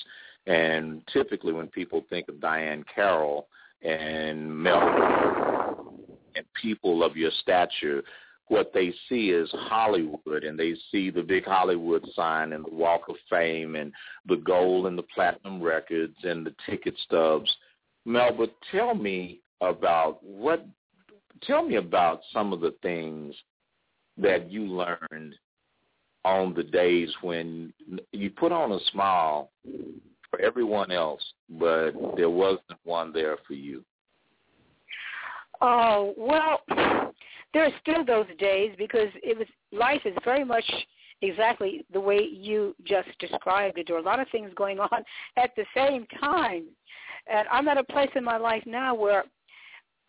And 0.45 1.01
typically, 1.13 1.53
when 1.53 1.67
people 1.67 2.03
think 2.09 2.27
of 2.27 2.35
Diahann 2.35 2.83
Carroll 2.93 3.47
and 3.81 4.53
Mel 4.61 5.93
and 6.35 6.45
people 6.61 7.01
of 7.01 7.15
your 7.15 7.31
stature, 7.39 8.03
what 8.47 8.71
they 8.73 8.93
see 9.09 9.29
is 9.31 9.49
Hollywood, 9.53 10.43
and 10.43 10.57
they 10.57 10.75
see 10.91 11.09
the 11.09 11.23
big 11.23 11.45
Hollywood 11.45 12.05
sign 12.15 12.53
and 12.53 12.65
the 12.65 12.75
Walk 12.75 13.09
of 13.09 13.15
Fame 13.29 13.75
and 13.75 13.91
the 14.27 14.37
gold 14.37 14.85
and 14.85 14.97
the 14.97 15.05
platinum 15.13 15.61
records 15.61 16.15
and 16.23 16.45
the 16.45 16.53
ticket 16.65 16.95
stubs. 17.05 17.53
Melba, 18.05 18.47
tell 18.71 18.93
me 18.93 19.39
about 19.61 20.23
what. 20.23 20.65
Tell 21.43 21.65
me 21.67 21.75
about 21.75 22.21
some 22.31 22.53
of 22.53 22.61
the 22.61 22.73
things 22.81 23.35
that 24.17 24.49
you 24.49 24.63
learned 24.63 25.35
on 26.23 26.53
the 26.53 26.63
days 26.63 27.09
when 27.21 27.73
you 28.11 28.29
put 28.29 28.51
on 28.51 28.71
a 28.71 28.79
smile 28.91 29.51
for 30.29 30.39
everyone 30.39 30.91
else, 30.91 31.21
but 31.49 31.91
there 32.15 32.29
wasn't 32.29 32.79
one 32.83 33.11
there 33.11 33.37
for 33.45 33.53
you. 33.53 33.83
oh 35.61 36.13
well, 36.17 36.61
there 37.55 37.63
are 37.63 37.71
still 37.79 38.03
those 38.03 38.27
days 38.37 38.75
because 38.77 39.07
it 39.23 39.37
was 39.37 39.47
life 39.71 40.01
is 40.03 40.13
very 40.25 40.43
much 40.43 40.69
exactly 41.21 41.85
the 41.93 41.99
way 41.99 42.19
you 42.29 42.75
just 42.83 43.07
described 43.17 43.77
it. 43.77 43.87
There 43.87 43.95
are 43.95 43.99
a 43.99 44.03
lot 44.03 44.19
of 44.19 44.27
things 44.29 44.51
going 44.57 44.77
on 44.77 45.05
at 45.37 45.51
the 45.55 45.63
same 45.73 46.05
time, 46.19 46.65
and 47.31 47.47
I'm 47.49 47.69
at 47.69 47.77
a 47.77 47.83
place 47.85 48.09
in 48.15 48.25
my 48.25 48.35
life 48.35 48.63
now 48.65 48.93
where 48.93 49.23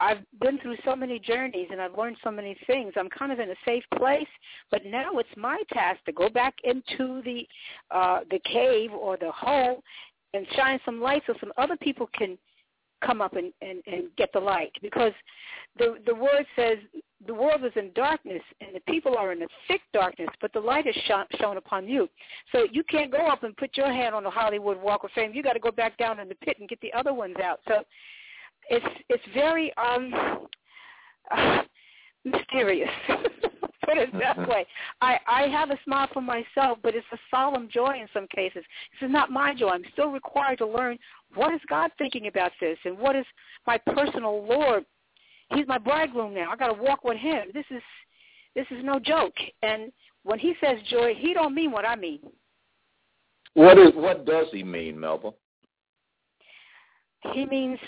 I've 0.01 0.25
been 0.41 0.59
through 0.59 0.75
so 0.85 0.97
many 0.97 1.21
journeys 1.21 1.69
and 1.71 1.81
I've 1.81 1.97
learned 1.97 2.17
so 2.25 2.33
many 2.33 2.57
things. 2.67 2.95
I'm 2.97 3.09
kind 3.11 3.31
of 3.31 3.39
in 3.39 3.49
a 3.51 3.55
safe 3.65 3.85
place, 3.97 4.27
but 4.73 4.85
now 4.85 5.17
it's 5.19 5.29
my 5.37 5.63
task 5.73 6.01
to 6.07 6.13
go 6.13 6.29
back 6.29 6.55
into 6.65 7.23
the 7.23 7.47
uh 7.93 8.21
the 8.29 8.41
cave 8.41 8.91
or 8.91 9.17
the 9.17 9.31
hole 9.31 9.85
and 10.35 10.45
shine 10.57 10.81
some 10.85 11.01
light 11.01 11.23
so 11.29 11.35
some 11.39 11.53
other 11.57 11.77
people 11.77 12.11
can 12.13 12.37
come 13.05 13.21
up 13.21 13.35
and, 13.35 13.53
and, 13.63 13.83
and 13.87 14.05
get 14.17 14.33
the 14.33 14.41
light 14.41 14.73
because 14.83 15.13
the 15.79 15.97
the 16.07 16.15
word 16.15 16.47
says 16.55 16.79
the 17.27 17.35
world 17.35 17.65
is 17.65 17.73
in 17.77 17.91
darkness 17.95 18.43
and 18.61 18.75
the 18.75 18.81
people 18.81 19.17
are 19.17 19.33
in 19.33 19.43
a 19.43 19.47
thick 19.69 19.81
darkness, 19.93 20.29
but 20.41 20.53
the 20.53 20.61
light 20.61 20.87
is 20.87 20.95
shone, 21.07 21.25
shown 21.41 21.57
upon 21.57 21.89
you. 21.89 22.09
So 22.53 22.67
you 22.71 22.85
can't 22.85 23.11
go 23.11 23.27
up 23.27 23.43
and 23.43 23.57
put 23.57 23.77
your 23.77 23.93
hand 23.93 24.15
on 24.15 24.23
the 24.23 24.31
Hollywood 24.31 24.81
Walk 24.81 25.05
of 25.05 25.11
Fame. 25.15 25.33
You 25.35 25.43
got 25.43 25.55
to 25.55 25.59
go 25.59 25.71
back 25.71 25.97
down 25.97 26.21
in 26.21 26.29
the 26.29 26.35
pit 26.37 26.57
and 26.61 26.69
get 26.69 26.81
the 26.81 26.93
other 26.93 27.15
ones 27.15 27.37
out. 27.43 27.61
So 27.69 27.83
it's 28.69 28.87
it's 29.09 29.23
very 29.35 29.73
um 29.77 30.47
uh, 31.37 31.63
mysterious. 32.25 32.91
Put 33.85 33.99
it 33.99 34.13
that 34.19 34.37
way. 34.49 34.67
I 35.01 35.19
I 35.27 35.43
have 35.49 35.71
a 35.71 35.79
smile 35.85 36.09
for 36.13 36.21
myself, 36.21 36.79
but 36.83 36.95
it's 36.95 37.07
a 37.13 37.19
solemn 37.31 37.69
joy 37.73 37.99
in 38.01 38.09
some 38.13 38.27
cases. 38.35 38.65
This 38.93 39.09
is 39.09 39.13
not 39.13 39.31
my 39.31 39.55
joy. 39.55 39.69
I'm 39.69 39.85
still 39.93 40.11
required 40.11 40.59
to 40.59 40.67
learn 40.67 40.99
what 41.37 41.55
is 41.55 41.61
God 41.69 41.91
thinking 41.99 42.27
about 42.27 42.53
this, 42.61 42.79
and 42.85 42.99
what 42.99 43.17
is 43.17 43.27
my 43.67 43.79
personal 43.79 44.45
Lord. 44.45 44.85
He's 45.55 45.67
my 45.69 45.79
bridegroom 45.79 46.35
now. 46.35 46.51
I 46.51 46.57
got 46.57 46.75
to 46.75 46.83
walk 46.83 47.05
with 47.05 47.19
Him. 47.19 47.49
This 47.55 47.67
is 47.71 47.83
this 48.55 48.67
is 48.71 48.83
no 48.83 48.99
joke. 48.99 49.35
And 49.63 49.93
when 50.25 50.39
He 50.39 50.55
says 50.61 50.79
joy, 50.91 51.15
He 51.17 51.35
don't 51.35 51.55
mean 51.55 51.71
what 51.71 51.87
I 51.87 51.95
mean. 51.95 52.21
What 53.55 53.79
is 53.79 53.93
what 53.95 54.27
does 54.27 54.49
he 54.53 54.63
mean, 54.63 54.99
Melba? 55.01 55.31
He 57.33 57.47
means 57.47 57.79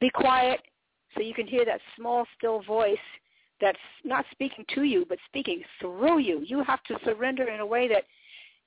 be 0.00 0.10
quiet 0.10 0.60
so 1.14 1.22
you 1.22 1.34
can 1.34 1.46
hear 1.46 1.64
that 1.64 1.80
small, 1.96 2.24
still 2.36 2.62
voice 2.62 2.96
that's 3.60 3.78
not 4.04 4.24
speaking 4.32 4.64
to 4.74 4.82
you, 4.82 5.06
but 5.08 5.18
speaking 5.26 5.62
through 5.80 6.18
you. 6.18 6.42
You 6.44 6.62
have 6.64 6.82
to 6.84 6.98
surrender 7.04 7.48
in 7.48 7.60
a 7.60 7.66
way 7.66 7.88
that 7.88 8.04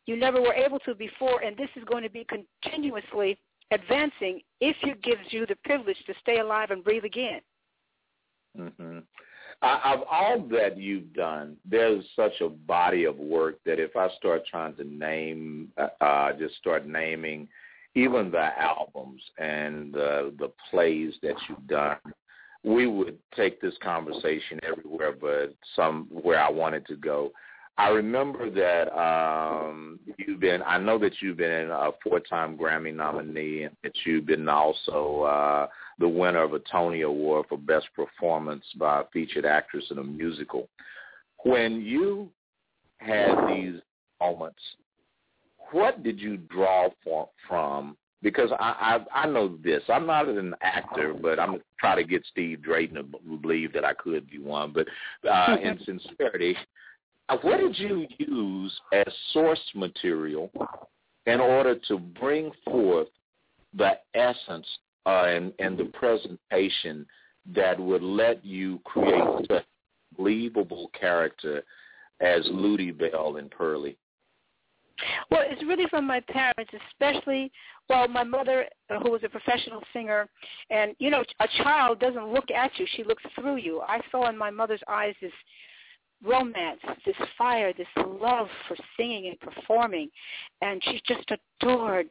you 0.05 0.15
never 0.15 0.41
were 0.41 0.53
able 0.53 0.79
to 0.79 0.95
before, 0.95 1.43
and 1.43 1.55
this 1.57 1.69
is 1.75 1.83
going 1.83 2.03
to 2.03 2.09
be 2.09 2.25
continuously 2.63 3.37
advancing 3.71 4.41
if 4.61 4.75
it 4.83 5.01
gives 5.01 5.21
you 5.29 5.45
the 5.45 5.55
privilege 5.63 5.97
to 6.05 6.13
stay 6.21 6.39
alive 6.39 6.71
and 6.71 6.83
breathe 6.83 7.05
again. 7.05 7.41
Mm-hmm. 8.57 8.99
Of 9.61 9.99
all 10.09 10.47
that 10.51 10.77
you've 10.77 11.13
done, 11.13 11.57
there's 11.69 12.05
such 12.15 12.39
a 12.41 12.47
body 12.47 13.03
of 13.03 13.17
work 13.17 13.55
that 13.65 13.77
if 13.77 13.95
I 13.95 14.07
start 14.17 14.43
trying 14.49 14.75
to 14.75 14.85
name, 14.85 15.69
uh, 15.99 16.31
just 16.39 16.55
start 16.55 16.87
naming 16.87 17.47
even 17.95 18.31
the 18.31 18.49
albums 18.59 19.21
and 19.37 19.93
the 19.93 20.33
the 20.39 20.51
plays 20.69 21.13
that 21.23 21.35
you've 21.47 21.67
done, 21.67 21.97
we 22.63 22.87
would 22.87 23.17
take 23.35 23.59
this 23.61 23.73
conversation 23.81 24.59
everywhere 24.63 25.13
but 25.19 25.53
some 25.75 26.07
where 26.09 26.39
I 26.39 26.49
wanted 26.49 26.85
to 26.87 26.95
go. 26.95 27.31
I 27.79 27.87
remember 27.87 28.49
that 28.49 28.93
um 28.93 29.99
you've 30.17 30.41
been 30.41 30.61
I 30.67 30.77
know 30.77 30.99
that 30.99 31.13
you've 31.21 31.37
been 31.37 31.69
a 31.71 31.91
four 32.03 32.19
time 32.19 32.57
Grammy 32.57 32.93
nominee 32.93 33.63
and 33.63 33.75
that 33.83 33.93
you've 34.05 34.25
been 34.25 34.49
also 34.49 35.21
uh 35.21 35.67
the 35.97 36.07
winner 36.07 36.43
of 36.43 36.53
a 36.53 36.59
Tony 36.69 37.01
Award 37.01 37.45
for 37.47 37.57
Best 37.57 37.87
Performance 37.95 38.65
by 38.77 38.99
a 38.99 39.03
featured 39.13 39.45
actress 39.45 39.85
in 39.91 39.97
a 39.97 40.03
musical. 40.03 40.67
When 41.43 41.81
you 41.81 42.29
had 42.97 43.47
these 43.47 43.79
moments, 44.19 44.61
what 45.71 46.03
did 46.03 46.19
you 46.19 46.35
draw 46.35 46.89
from? 47.47 47.95
Because 48.21 48.49
I, 48.59 48.99
I 49.13 49.23
I 49.23 49.27
know 49.27 49.57
this. 49.63 49.83
I'm 49.87 50.05
not 50.05 50.27
an 50.27 50.53
actor, 50.61 51.13
but 51.13 51.39
I'm 51.39 51.51
gonna 51.51 51.63
try 51.79 51.95
to 51.95 52.03
get 52.03 52.25
Steve 52.29 52.61
Drayton 52.61 52.95
to 52.95 53.37
believe 53.37 53.71
that 53.71 53.85
I 53.85 53.93
could 53.93 54.29
be 54.29 54.39
one. 54.39 54.73
But 54.73 54.87
uh, 55.29 55.55
in 55.63 55.79
sincerity, 55.85 56.57
what 57.41 57.57
did 57.57 57.77
you 57.77 58.07
use 58.17 58.81
as 58.91 59.05
source 59.33 59.59
material 59.75 60.51
in 61.25 61.39
order 61.39 61.75
to 61.87 61.97
bring 61.97 62.51
forth 62.65 63.07
the 63.75 63.91
essence 64.15 64.65
uh, 65.05 65.25
and, 65.27 65.53
and 65.59 65.77
the 65.77 65.85
presentation 65.85 67.05
that 67.53 67.79
would 67.79 68.03
let 68.03 68.43
you 68.43 68.79
create 68.83 69.23
such 69.47 69.65
believable 70.17 70.91
character 70.99 71.63
as 72.19 72.43
Lutiebelle 72.47 73.37
and 73.37 73.49
Purlie? 73.51 73.97
Well, 75.31 75.43
it's 75.45 75.63
really 75.63 75.85
from 75.89 76.05
my 76.05 76.19
parents, 76.19 76.71
especially 76.91 77.51
well, 77.89 78.07
my 78.07 78.23
mother, 78.23 78.65
uh, 78.89 78.99
who 78.99 79.11
was 79.11 79.21
a 79.23 79.29
professional 79.29 79.81
singer, 79.93 80.27
and 80.69 80.93
you 80.99 81.09
know, 81.09 81.23
a 81.39 81.47
child 81.63 81.99
doesn't 81.99 82.33
look 82.33 82.51
at 82.51 82.71
you; 82.77 82.85
she 82.95 83.05
looks 83.05 83.23
through 83.33 83.57
you. 83.57 83.81
I 83.81 84.01
saw 84.11 84.29
in 84.29 84.37
my 84.37 84.49
mother's 84.49 84.81
eyes 84.89 85.15
this 85.21 85.31
romance, 86.23 86.79
this 87.05 87.15
fire, 87.37 87.73
this 87.73 87.87
love 87.97 88.47
for 88.67 88.75
singing 88.97 89.27
and 89.27 89.39
performing, 89.39 90.09
and 90.61 90.81
she 90.83 91.01
just 91.07 91.29
adored 91.61 92.07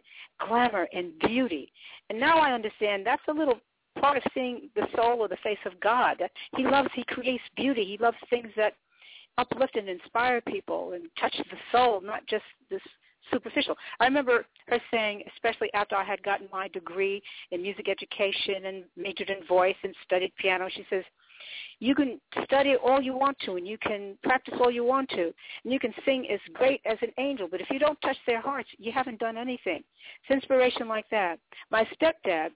glamour 0.47 0.89
and 0.93 1.19
beauty. 1.21 1.71
And 2.11 2.19
now 2.19 2.39
I 2.39 2.53
understand 2.53 3.05
that's 3.05 3.23
a 3.29 3.33
little 3.33 3.61
part 4.01 4.17
of 4.17 4.23
seeing 4.33 4.71
the 4.75 4.87
soul 4.97 5.21
or 5.21 5.29
the 5.29 5.37
face 5.43 5.59
of 5.67 5.79
God. 5.81 6.23
He 6.57 6.65
loves, 6.65 6.89
he 6.95 7.05
creates 7.05 7.43
beauty. 7.57 7.85
He 7.85 7.99
loves 7.99 8.17
things 8.31 8.49
that 8.57 8.75
uplift 9.37 9.77
and 9.77 9.89
inspire 9.89 10.41
people 10.41 10.93
and 10.93 11.05
touch 11.21 11.37
the 11.37 11.57
soul, 11.73 12.01
not 12.01 12.27
just 12.27 12.45
this 12.71 12.83
superficial. 13.31 13.77
I 14.01 14.05
remember 14.05 14.47
her 14.69 14.81
saying, 14.91 15.23
especially 15.35 15.73
after 15.75 15.97
I 15.97 16.05
had 16.05 16.23
gotten 16.23 16.49
my 16.53 16.69
degree 16.69 17.23
in 17.51 17.63
music 17.63 17.89
education 17.89 18.67
and 18.67 18.85
majored 18.97 19.31
in 19.31 19.47
voice 19.47 19.77
and 19.83 19.95
studied 20.05 20.33
piano, 20.37 20.69
she 20.73 20.85
says, 20.89 21.05
you 21.81 21.95
can 21.95 22.21
study 22.45 22.75
all 22.77 23.01
you 23.01 23.17
want 23.17 23.39
to 23.41 23.57
and 23.57 23.67
you 23.67 23.79
can 23.79 24.17
practice 24.23 24.55
all 24.61 24.71
you 24.71 24.85
want 24.85 25.09
to 25.11 25.33
and 25.65 25.73
you 25.73 25.79
can 25.79 25.93
sing 26.05 26.27
as 26.33 26.41
great 26.53 26.81
as 26.85 26.99
an 27.03 27.11
angel. 27.19 27.49
But 27.51 27.61
if 27.61 27.69
you 27.71 27.79
don't 27.79 28.01
touch 28.01 28.17
their 28.27 28.41
hearts 28.41 28.69
you 28.79 28.93
haven't 28.93 29.19
done 29.19 29.37
anything. 29.37 29.83
It's 30.23 30.31
inspiration 30.31 30.89
like 30.89 31.09
that. 31.11 31.39
My 31.71 31.87
stepdad 32.01 32.51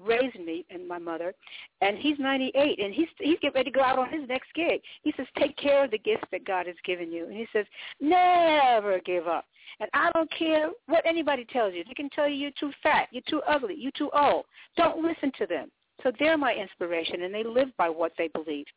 raised 0.00 0.38
me 0.40 0.64
and 0.70 0.88
my 0.88 0.98
mother 0.98 1.34
and 1.80 1.98
he's 1.98 2.18
98 2.18 2.78
and 2.78 2.94
he's 2.94 3.08
he's 3.18 3.38
getting 3.40 3.54
ready 3.54 3.70
to 3.70 3.78
go 3.78 3.84
out 3.84 3.98
on 3.98 4.10
his 4.10 4.26
next 4.28 4.52
gig. 4.54 4.80
He 5.02 5.12
says 5.16 5.26
take 5.38 5.56
care 5.56 5.84
of 5.84 5.90
the 5.90 5.98
gifts 5.98 6.24
that 6.32 6.46
god 6.46 6.66
has 6.66 6.76
given 6.84 7.12
you. 7.12 7.26
And 7.26 7.34
he 7.34 7.46
says 7.52 7.66
never 8.00 9.00
give 9.04 9.26
up. 9.26 9.44
And 9.80 9.88
i 9.94 10.10
don't 10.14 10.30
care 10.36 10.70
what 10.86 11.04
anybody 11.06 11.44
tells 11.44 11.74
you. 11.74 11.84
They 11.84 11.94
can 11.94 12.10
tell 12.10 12.28
you 12.28 12.36
you're 12.36 12.50
too 12.58 12.72
fat 12.82 13.08
you're 13.10 13.22
too 13.28 13.42
ugly 13.46 13.74
you're 13.76 13.92
too 13.92 14.10
old. 14.14 14.44
Don't 14.76 15.02
listen 15.02 15.32
to 15.38 15.46
them 15.46 15.70
so 16.02 16.12
they're 16.18 16.38
my 16.38 16.54
inspiration 16.54 17.22
and 17.22 17.34
they 17.34 17.44
live 17.44 17.68
by 17.76 17.88
what 17.88 18.12
they 18.18 18.28
believed. 18.28 18.68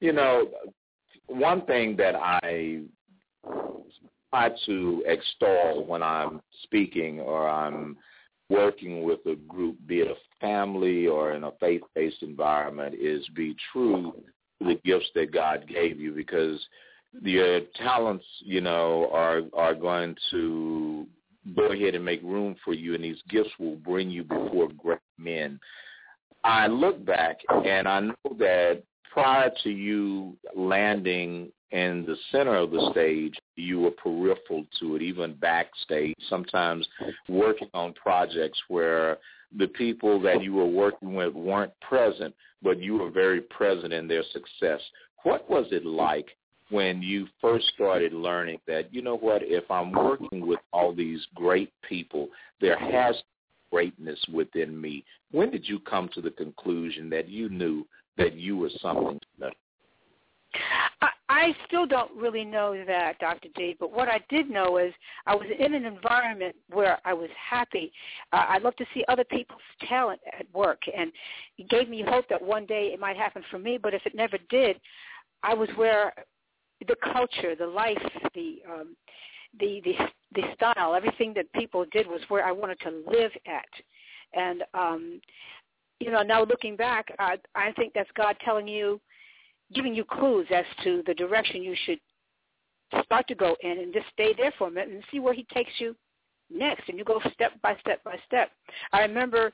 You 0.00 0.12
know 0.12 0.48
one 1.28 1.66
thing 1.66 1.96
that 1.96 2.14
i 2.14 2.80
try 4.30 4.50
to 4.64 5.02
extol 5.06 5.84
when 5.84 6.00
i'm 6.00 6.40
speaking 6.62 7.18
or 7.18 7.48
i'm 7.48 7.96
working 8.48 9.02
with 9.02 9.20
a 9.26 9.36
group, 9.48 9.76
be 9.86 10.00
it 10.00 10.08
a 10.08 10.14
family 10.40 11.06
or 11.06 11.32
in 11.32 11.44
a 11.44 11.52
faith-based 11.58 12.22
environment, 12.22 12.94
is 12.94 13.26
be 13.34 13.56
true 13.72 14.14
to 14.60 14.68
the 14.68 14.80
gifts 14.84 15.10
that 15.14 15.32
God 15.32 15.66
gave 15.66 15.98
you 15.98 16.12
because 16.12 16.64
your 17.22 17.60
talents, 17.76 18.24
you 18.40 18.60
know, 18.60 19.10
are 19.12 19.42
are 19.54 19.74
going 19.74 20.14
to 20.30 21.06
go 21.54 21.72
ahead 21.72 21.94
and 21.94 22.04
make 22.04 22.22
room 22.22 22.56
for 22.64 22.74
you, 22.74 22.94
and 22.94 23.04
these 23.04 23.20
gifts 23.28 23.50
will 23.58 23.76
bring 23.76 24.10
you 24.10 24.24
before 24.24 24.68
great 24.76 24.98
men. 25.18 25.60
I 26.44 26.66
look 26.66 27.04
back 27.04 27.38
and 27.48 27.88
I 27.88 28.00
know 28.00 28.14
that 28.38 28.82
prior 29.12 29.50
to 29.64 29.70
you 29.70 30.36
landing 30.54 31.50
in 31.72 32.04
the 32.06 32.16
center 32.30 32.56
of 32.56 32.70
the 32.70 32.90
stage, 32.92 33.34
you 33.56 33.80
were 33.80 33.90
peripheral 33.90 34.64
to 34.78 34.96
it, 34.96 35.02
even 35.02 35.34
backstage, 35.34 36.14
sometimes 36.28 36.86
working 37.28 37.68
on 37.74 37.92
projects 37.94 38.60
where 38.68 39.18
the 39.56 39.66
people 39.68 40.20
that 40.20 40.42
you 40.42 40.52
were 40.52 40.66
working 40.66 41.14
with 41.14 41.34
weren't 41.34 41.72
present, 41.80 42.34
but 42.62 42.80
you 42.80 42.94
were 42.94 43.10
very 43.10 43.40
present 43.40 43.92
in 43.92 44.06
their 44.06 44.22
success. 44.32 44.80
What 45.24 45.48
was 45.50 45.66
it 45.72 45.84
like 45.84 46.28
when 46.70 47.02
you 47.02 47.26
first 47.40 47.66
started 47.74 48.12
learning 48.12 48.58
that, 48.66 48.92
you 48.92 49.02
know 49.02 49.16
what, 49.16 49.42
if 49.42 49.70
I'm 49.70 49.92
working 49.92 50.46
with 50.46 50.60
all 50.72 50.94
these 50.94 51.24
great 51.34 51.72
people, 51.88 52.28
there 52.60 52.78
has 52.78 53.16
greatness 53.70 54.18
within 54.32 54.80
me. 54.80 55.04
When 55.30 55.50
did 55.50 55.68
you 55.68 55.78
come 55.78 56.08
to 56.14 56.20
the 56.20 56.30
conclusion 56.30 57.10
that 57.10 57.28
you 57.28 57.48
knew 57.48 57.86
that 58.16 58.34
you 58.34 58.56
were 58.56 58.70
something 58.80 59.20
special? 59.36 59.56
I, 61.02 61.08
I 61.28 61.56
still 61.66 61.86
don't 61.86 62.10
really 62.16 62.44
know 62.44 62.82
that, 62.86 63.18
Dr. 63.18 63.48
D, 63.54 63.76
but 63.78 63.92
what 63.92 64.08
I 64.08 64.20
did 64.28 64.48
know 64.48 64.78
is 64.78 64.92
I 65.26 65.34
was 65.34 65.46
in 65.58 65.74
an 65.74 65.84
environment 65.84 66.56
where 66.70 66.98
I 67.04 67.12
was 67.12 67.28
happy. 67.50 67.92
Uh, 68.32 68.44
I 68.48 68.58
love 68.58 68.76
to 68.76 68.86
see 68.94 69.04
other 69.08 69.24
people's 69.24 69.60
talent 69.88 70.20
at 70.38 70.46
work, 70.54 70.82
and 70.96 71.12
it 71.58 71.68
gave 71.68 71.88
me 71.88 72.02
hope 72.06 72.28
that 72.30 72.40
one 72.40 72.64
day 72.64 72.90
it 72.92 73.00
might 73.00 73.16
happen 73.16 73.42
for 73.50 73.58
me, 73.58 73.78
but 73.80 73.92
if 73.92 74.06
it 74.06 74.14
never 74.14 74.38
did, 74.48 74.80
I 75.42 75.52
was 75.52 75.68
where 75.76 76.12
the 76.86 76.96
culture, 77.12 77.54
the 77.54 77.66
life, 77.66 78.02
the 78.34 78.58
um, 78.70 78.96
the 79.60 79.80
the 79.84 79.94
the 80.34 80.42
style, 80.54 80.94
everything 80.94 81.32
that 81.34 81.50
people 81.52 81.84
did 81.92 82.06
was 82.06 82.20
where 82.28 82.44
I 82.44 82.52
wanted 82.52 82.78
to 82.80 83.02
live 83.10 83.32
at. 83.46 83.68
And 84.34 84.62
um 84.74 85.20
you 85.98 86.10
know, 86.10 86.22
now 86.22 86.44
looking 86.44 86.76
back, 86.76 87.14
I 87.18 87.38
I 87.54 87.72
think 87.72 87.92
that's 87.94 88.10
God 88.16 88.36
telling 88.44 88.68
you 88.68 89.00
giving 89.74 89.94
you 89.94 90.04
clues 90.04 90.46
as 90.54 90.64
to 90.84 91.02
the 91.06 91.14
direction 91.14 91.62
you 91.62 91.74
should 91.84 91.98
start 93.04 93.26
to 93.28 93.34
go 93.34 93.56
in 93.62 93.78
and 93.78 93.92
just 93.92 94.06
stay 94.12 94.32
there 94.36 94.52
for 94.58 94.68
a 94.68 94.70
minute 94.70 94.90
and 94.94 95.02
see 95.10 95.18
where 95.18 95.34
he 95.34 95.44
takes 95.52 95.72
you 95.78 95.96
next 96.50 96.88
and 96.88 96.96
you 96.96 97.04
go 97.04 97.20
step 97.32 97.52
by 97.62 97.76
step 97.80 98.02
by 98.04 98.16
step. 98.26 98.50
I 98.92 99.00
remember 99.00 99.52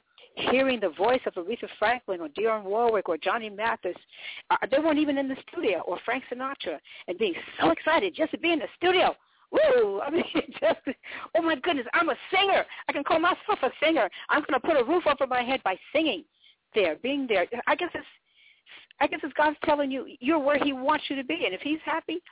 hearing 0.50 0.80
the 0.80 0.90
voice 0.90 1.20
of 1.26 1.34
Aretha 1.34 1.68
Franklin 1.78 2.20
or 2.20 2.28
Dionne 2.28 2.64
Warwick 2.64 3.08
or 3.08 3.16
Johnny 3.16 3.50
Mathis. 3.50 3.96
Uh, 4.50 4.56
they 4.70 4.78
weren't 4.78 4.98
even 4.98 5.18
in 5.18 5.28
the 5.28 5.36
studio 5.50 5.80
or 5.80 5.98
Frank 6.04 6.24
Sinatra 6.32 6.78
and 7.08 7.18
being 7.18 7.34
so 7.60 7.70
excited 7.70 8.14
just 8.14 8.30
to 8.32 8.38
be 8.38 8.52
in 8.52 8.58
the 8.58 8.68
studio. 8.76 9.14
Woo! 9.50 10.00
I 10.04 10.10
mean, 10.10 10.24
just, 10.60 10.80
oh 11.36 11.42
my 11.42 11.56
goodness, 11.56 11.86
I'm 11.92 12.08
a 12.08 12.16
singer. 12.32 12.64
I 12.88 12.92
can 12.92 13.04
call 13.04 13.20
myself 13.20 13.58
a 13.62 13.70
singer. 13.82 14.08
I'm 14.28 14.40
going 14.40 14.60
to 14.60 14.66
put 14.66 14.80
a 14.80 14.84
roof 14.84 15.04
over 15.06 15.26
my 15.26 15.42
head 15.42 15.60
by 15.64 15.76
singing 15.92 16.24
there, 16.74 16.96
being 16.96 17.26
there. 17.28 17.46
I 17.66 17.74
guess 17.74 17.90
it's 17.94 18.06
I 19.00 19.06
guess 19.08 19.20
it's 19.24 19.32
God's 19.36 19.56
telling 19.64 19.90
you 19.90 20.06
you're 20.20 20.38
where 20.38 20.62
He 20.62 20.72
wants 20.72 21.06
you 21.08 21.16
to 21.16 21.24
be, 21.24 21.44
and 21.44 21.54
if 21.54 21.60
He's 21.60 21.80
happy, 21.84 22.22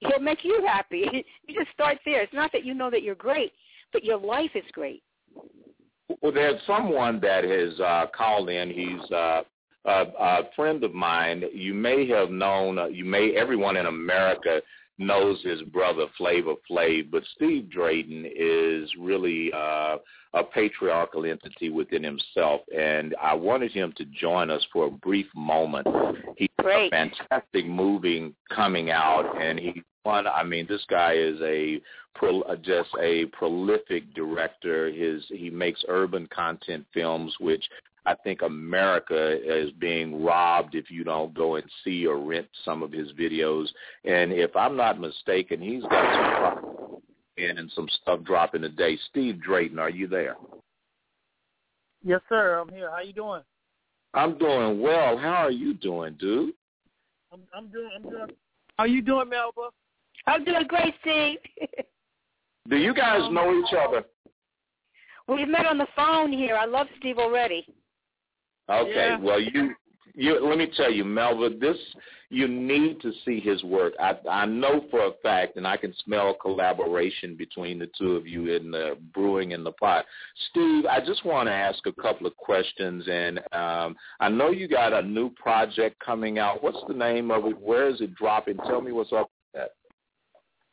He'll 0.00 0.20
make 0.20 0.44
you 0.44 0.64
happy. 0.66 1.06
you 1.46 1.54
just 1.54 1.70
start 1.72 1.98
there. 2.04 2.22
It's 2.22 2.32
not 2.32 2.50
that 2.52 2.64
you 2.64 2.74
know 2.74 2.90
that 2.90 3.02
you're 3.02 3.14
great, 3.14 3.52
but 3.92 4.04
your 4.04 4.18
life 4.18 4.50
is 4.54 4.64
great. 4.72 5.02
Well, 6.20 6.32
there's 6.32 6.60
someone 6.66 7.20
that 7.20 7.44
has 7.44 7.78
uh, 7.80 8.06
called 8.16 8.48
in. 8.48 8.70
He's 8.70 9.10
uh, 9.10 9.42
a, 9.84 10.04
a 10.18 10.40
friend 10.54 10.82
of 10.84 10.94
mine. 10.94 11.44
You 11.52 11.74
may 11.74 12.06
have 12.08 12.30
known. 12.30 12.78
Uh, 12.78 12.86
you 12.86 13.04
may 13.04 13.34
everyone 13.36 13.76
in 13.76 13.86
America 13.86 14.60
knows 14.98 15.42
his 15.42 15.62
brother 15.62 16.06
Flavor 16.16 16.54
Flav, 16.70 17.10
but 17.10 17.22
Steve 17.34 17.70
Drayton 17.70 18.26
is 18.36 18.90
really 18.98 19.50
uh, 19.52 19.96
a 20.34 20.44
patriarchal 20.44 21.24
entity 21.24 21.70
within 21.70 22.04
himself, 22.04 22.60
and 22.76 23.14
I 23.20 23.34
wanted 23.34 23.72
him 23.72 23.92
to 23.96 24.04
join 24.04 24.50
us 24.50 24.64
for 24.72 24.86
a 24.86 24.90
brief 24.90 25.26
moment. 25.34 25.86
He's 26.36 26.48
Great. 26.58 26.88
a 26.88 26.90
fantastic 26.90 27.66
movie 27.66 28.32
coming 28.54 28.90
out, 28.90 29.40
and 29.40 29.58
he 29.58 29.82
one. 30.04 30.26
I 30.26 30.42
mean, 30.42 30.66
this 30.68 30.84
guy 30.88 31.14
is 31.14 31.40
a 31.42 31.80
pro, 32.14 32.42
uh, 32.42 32.56
just 32.56 32.90
a 33.00 33.26
prolific 33.26 34.12
director. 34.14 34.90
His 34.90 35.24
he 35.28 35.50
makes 35.50 35.84
urban 35.88 36.28
content 36.34 36.86
films, 36.92 37.34
which 37.40 37.64
I 38.04 38.14
think 38.14 38.42
America 38.42 39.38
is 39.44 39.70
being 39.72 40.24
robbed 40.24 40.74
if 40.74 40.90
you 40.90 41.04
don't 41.04 41.32
go 41.34 41.56
and 41.56 41.64
see 41.84 42.06
or 42.06 42.18
rent 42.18 42.48
some 42.64 42.82
of 42.82 42.92
his 42.92 43.12
videos. 43.12 43.66
And 44.04 44.32
if 44.32 44.56
I'm 44.56 44.76
not 44.76 44.98
mistaken, 44.98 45.60
he's 45.60 45.82
got 45.84 46.54
some 46.56 46.82
in 47.36 47.58
and 47.58 47.70
some 47.74 47.88
stuff 48.02 48.20
dropping 48.24 48.62
today. 48.62 48.98
Steve 49.10 49.40
Drayton, 49.40 49.78
are 49.78 49.90
you 49.90 50.06
there? 50.06 50.36
Yes, 52.04 52.20
sir. 52.28 52.58
I'm 52.58 52.74
here. 52.74 52.90
How 52.90 53.00
you 53.00 53.12
doing? 53.12 53.42
I'm 54.14 54.36
doing 54.36 54.80
well. 54.80 55.16
How 55.16 55.44
are 55.44 55.50
you 55.50 55.74
doing, 55.74 56.16
dude? 56.18 56.54
I'm, 57.32 57.40
I'm 57.54 57.68
doing. 57.68 57.90
I'm 57.94 58.02
doing. 58.02 58.30
How 58.78 58.84
you 58.84 59.00
doing, 59.00 59.28
Melba? 59.28 59.70
I'm 60.26 60.44
doing 60.44 60.66
great, 60.66 60.94
Steve. 61.00 61.38
Do 62.68 62.76
you 62.76 62.94
guys 62.94 63.20
know 63.30 63.58
each 63.58 63.74
other? 63.78 64.04
We've 65.28 65.48
met 65.48 65.66
on 65.66 65.78
the 65.78 65.86
phone 65.94 66.32
here. 66.32 66.56
I 66.56 66.66
love 66.66 66.86
Steve 66.98 67.18
already. 67.18 67.66
Okay. 68.68 68.92
Yeah. 68.94 69.18
Well, 69.18 69.40
you 69.40 69.74
You, 70.14 70.46
let 70.46 70.58
me 70.58 70.70
tell 70.76 70.92
you, 70.92 71.04
Melba, 71.04 71.56
this 71.58 71.76
you 72.28 72.48
need 72.48 73.00
to 73.02 73.12
see 73.24 73.40
his 73.40 73.62
work. 73.62 73.94
I, 74.00 74.14
I 74.30 74.46
know 74.46 74.84
for 74.90 75.06
a 75.06 75.12
fact, 75.22 75.56
and 75.56 75.66
I 75.66 75.76
can 75.76 75.94
smell 76.04 76.34
collaboration 76.34 77.36
between 77.36 77.78
the 77.78 77.90
two 77.98 78.12
of 78.16 78.26
you 78.26 78.54
in 78.54 78.70
the 78.70 78.96
brewing 79.12 79.52
in 79.52 79.64
the 79.64 79.72
pot. 79.72 80.04
Steve, 80.50 80.86
I 80.86 81.00
just 81.04 81.24
want 81.24 81.48
to 81.48 81.52
ask 81.52 81.86
a 81.86 81.92
couple 81.92 82.26
of 82.26 82.36
questions, 82.36 83.04
and 83.06 83.38
um, 83.52 83.96
I 84.20 84.28
know 84.28 84.50
you 84.50 84.66
got 84.68 84.92
a 84.92 85.02
new 85.02 85.30
project 85.30 85.98
coming 86.04 86.38
out. 86.38 86.62
What's 86.62 86.82
the 86.88 86.94
name 86.94 87.30
of 87.30 87.44
it? 87.46 87.58
Where 87.58 87.88
is 87.88 88.00
it 88.00 88.14
dropping? 88.14 88.56
Tell 88.66 88.80
me 88.80 88.92
what's 88.92 89.12
up 89.12 89.30
with 89.30 89.30
that. 89.30 89.31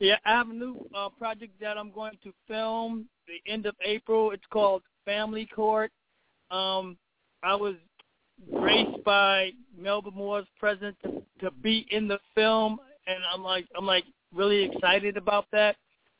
Yeah, 0.00 0.16
I 0.24 0.30
have 0.30 0.48
a 0.48 0.54
new 0.54 0.76
uh, 0.94 1.10
project 1.10 1.52
that 1.60 1.76
I'm 1.76 1.92
going 1.92 2.16
to 2.24 2.32
film 2.48 3.06
the 3.28 3.52
end 3.52 3.66
of 3.66 3.74
April. 3.84 4.30
It's 4.30 4.42
called 4.50 4.82
Family 5.04 5.46
Court. 5.54 5.92
Um, 6.50 6.96
I 7.42 7.54
was 7.54 7.74
graced 8.50 9.04
by 9.04 9.50
Melba 9.78 10.10
Moore's 10.10 10.46
presence 10.58 10.96
to, 11.02 11.22
to 11.40 11.50
be 11.50 11.86
in 11.90 12.08
the 12.08 12.18
film, 12.34 12.78
and 13.06 13.18
I'm 13.32 13.44
like 13.44 13.66
I'm 13.76 13.84
like 13.84 14.04
really 14.34 14.64
excited 14.64 15.18
about 15.18 15.44
that. 15.52 15.76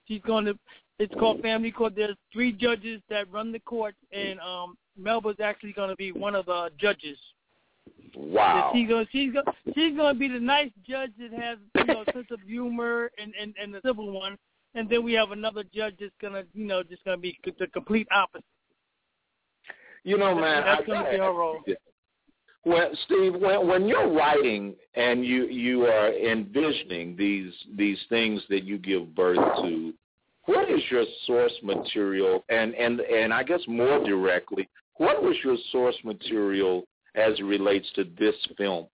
She's 0.06 0.20
going 0.26 0.44
to. 0.44 0.58
It's 0.98 1.14
called 1.14 1.40
Family 1.40 1.70
Court. 1.70 1.94
There's 1.96 2.16
three 2.30 2.52
judges 2.52 3.00
that 3.08 3.32
run 3.32 3.50
the 3.50 3.60
court, 3.60 3.94
and 4.12 4.38
um, 4.40 4.76
Melba's 4.98 5.40
actually 5.42 5.72
going 5.72 5.88
to 5.88 5.96
be 5.96 6.12
one 6.12 6.34
of 6.34 6.44
the 6.44 6.68
judges. 6.78 7.16
Wow. 8.16 8.72
She's 8.74 8.88
going. 8.88 9.07
She's 9.12 9.33
going. 9.33 9.46
She's 9.74 9.96
to 9.96 10.14
be 10.14 10.29
the 10.29 10.40
nice 10.40 10.70
judge 10.87 11.12
that 11.18 11.33
has 11.33 11.59
you 11.74 11.85
know 11.85 12.05
sense 12.12 12.26
of 12.31 12.40
humor 12.46 13.11
and 13.18 13.33
and 13.40 13.55
and 13.61 13.72
the 13.72 13.81
civil 13.85 14.11
one, 14.12 14.37
and 14.74 14.88
then 14.88 15.05
we 15.05 15.12
have 15.14 15.31
another 15.33 15.64
judge 15.74 15.94
that's 16.00 16.12
going 16.20 16.33
to 16.33 16.44
you 16.53 16.66
know 16.66 16.83
just 16.83 17.05
to 17.05 17.16
be 17.16 17.38
the 17.59 17.66
complete 17.68 18.09
opposite. 18.11 18.44
You 20.05 20.18
know, 20.18 20.35
man, 20.35 20.64
that's 20.64 20.83
I, 20.83 20.87
going 20.87 21.05
to 21.05 21.11
be 21.11 21.16
her 21.18 21.33
role. 21.33 21.61
Well, 22.64 22.90
Steve, 23.07 23.35
when, 23.37 23.66
when 23.66 23.88
you're 23.88 24.12
writing 24.12 24.74
and 24.94 25.24
you 25.24 25.46
you 25.46 25.85
are 25.85 26.12
envisioning 26.12 27.16
these 27.16 27.53
these 27.76 27.98
things 28.09 28.42
that 28.50 28.64
you 28.64 28.76
give 28.76 29.14
birth 29.14 29.38
to, 29.62 29.94
what 30.44 30.70
is 30.70 30.83
your 30.90 31.05
source 31.26 31.55
material? 31.62 32.44
And 32.48 32.74
and 32.74 33.00
and 33.00 33.33
I 33.33 33.44
guess 33.44 33.61
more 33.66 34.05
directly, 34.05 34.68
what 34.96 35.22
was 35.22 35.37
your 35.42 35.57
source 35.72 35.96
material 36.05 36.85
as 37.14 37.38
it 37.38 37.44
relates 37.44 37.90
to 37.96 38.05
this 38.18 38.35
film? 38.57 38.87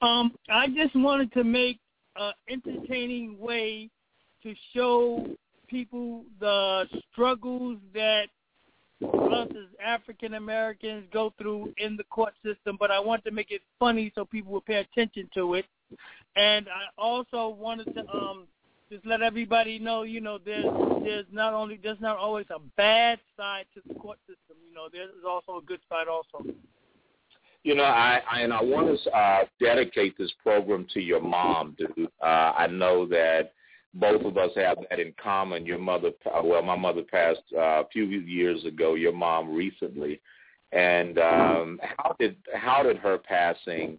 Um, 0.00 0.32
I 0.50 0.66
just 0.68 0.94
wanted 0.96 1.32
to 1.32 1.44
make 1.44 1.78
an 2.16 2.32
entertaining 2.48 3.38
way 3.38 3.88
to 4.42 4.54
show 4.74 5.26
people 5.68 6.24
the 6.40 6.86
struggles 7.12 7.78
that 7.94 8.26
us 9.02 9.48
as 9.50 9.68
African 9.84 10.34
Americans 10.34 11.04
go 11.12 11.32
through 11.38 11.72
in 11.78 11.96
the 11.96 12.04
court 12.04 12.34
system, 12.44 12.76
but 12.78 12.90
I 12.90 13.00
want 13.00 13.24
to 13.24 13.30
make 13.30 13.50
it 13.50 13.62
funny 13.78 14.12
so 14.14 14.24
people 14.24 14.52
will 14.52 14.60
pay 14.60 14.76
attention 14.76 15.28
to 15.34 15.54
it. 15.54 15.64
And 16.36 16.68
I 16.68 17.00
also 17.00 17.48
wanted 17.48 17.94
to 17.94 18.00
um 18.14 18.46
just 18.92 19.06
let 19.06 19.22
everybody 19.22 19.78
know, 19.78 20.02
you 20.02 20.20
know, 20.20 20.38
there's 20.44 20.66
there's 21.02 21.24
not 21.32 21.54
only 21.54 21.80
there's 21.82 22.00
not 22.00 22.18
always 22.18 22.44
a 22.54 22.58
bad 22.76 23.18
side 23.38 23.64
to 23.74 23.80
the 23.88 23.94
court 23.94 24.18
system. 24.26 24.56
You 24.68 24.74
know, 24.74 24.88
there's 24.92 25.08
also 25.26 25.56
a 25.56 25.62
good 25.62 25.80
side 25.88 26.08
also. 26.08 26.44
You 27.64 27.74
know, 27.74 27.84
I, 27.84 28.20
I 28.30 28.40
and 28.40 28.52
I 28.52 28.62
want 28.62 29.00
to 29.02 29.10
uh, 29.10 29.44
dedicate 29.58 30.18
this 30.18 30.30
program 30.42 30.86
to 30.92 31.00
your 31.00 31.22
mom, 31.22 31.74
dude. 31.78 32.08
Uh, 32.20 32.52
I 32.56 32.66
know 32.66 33.06
that 33.06 33.52
both 33.94 34.26
of 34.26 34.36
us 34.36 34.50
have 34.56 34.78
that 34.90 35.00
in 35.00 35.14
common. 35.22 35.64
Your 35.64 35.78
mother, 35.78 36.10
well, 36.44 36.62
my 36.62 36.76
mother 36.76 37.02
passed 37.02 37.40
uh, 37.56 37.80
a 37.80 37.88
few 37.90 38.04
years 38.04 38.62
ago. 38.66 38.94
Your 38.94 39.12
mom 39.12 39.54
recently, 39.54 40.20
and 40.72 41.18
um, 41.18 41.80
how 41.96 42.14
did 42.18 42.36
how 42.54 42.82
did 42.82 42.98
her 42.98 43.16
passing 43.16 43.98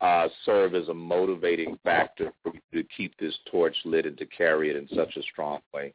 uh, 0.00 0.28
serve 0.44 0.74
as 0.74 0.88
a 0.88 0.94
motivating 0.94 1.78
factor 1.84 2.32
for 2.42 2.52
you 2.54 2.82
to 2.82 2.88
keep 2.96 3.16
this 3.18 3.36
torch 3.50 3.76
lit 3.84 4.06
and 4.06 4.16
to 4.18 4.26
carry 4.26 4.70
it 4.70 4.76
in 4.76 4.88
such 4.88 5.16
a 5.16 5.22
strong 5.22 5.60
way? 5.72 5.92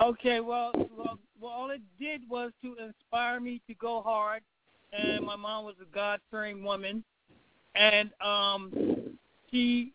Okay, 0.00 0.40
well, 0.40 0.72
well, 0.96 1.18
well, 1.40 1.52
all 1.52 1.70
it 1.70 1.80
did 2.00 2.22
was 2.28 2.50
to 2.62 2.76
inspire 2.76 3.40
me 3.40 3.60
to 3.68 3.74
go 3.74 4.02
hard 4.02 4.42
and 4.92 5.24
my 5.24 5.36
mom 5.36 5.64
was 5.64 5.74
a 5.80 5.94
God 5.94 6.20
fearing 6.30 6.62
woman, 6.62 7.02
and 7.74 8.10
um, 8.20 9.16
she, 9.50 9.92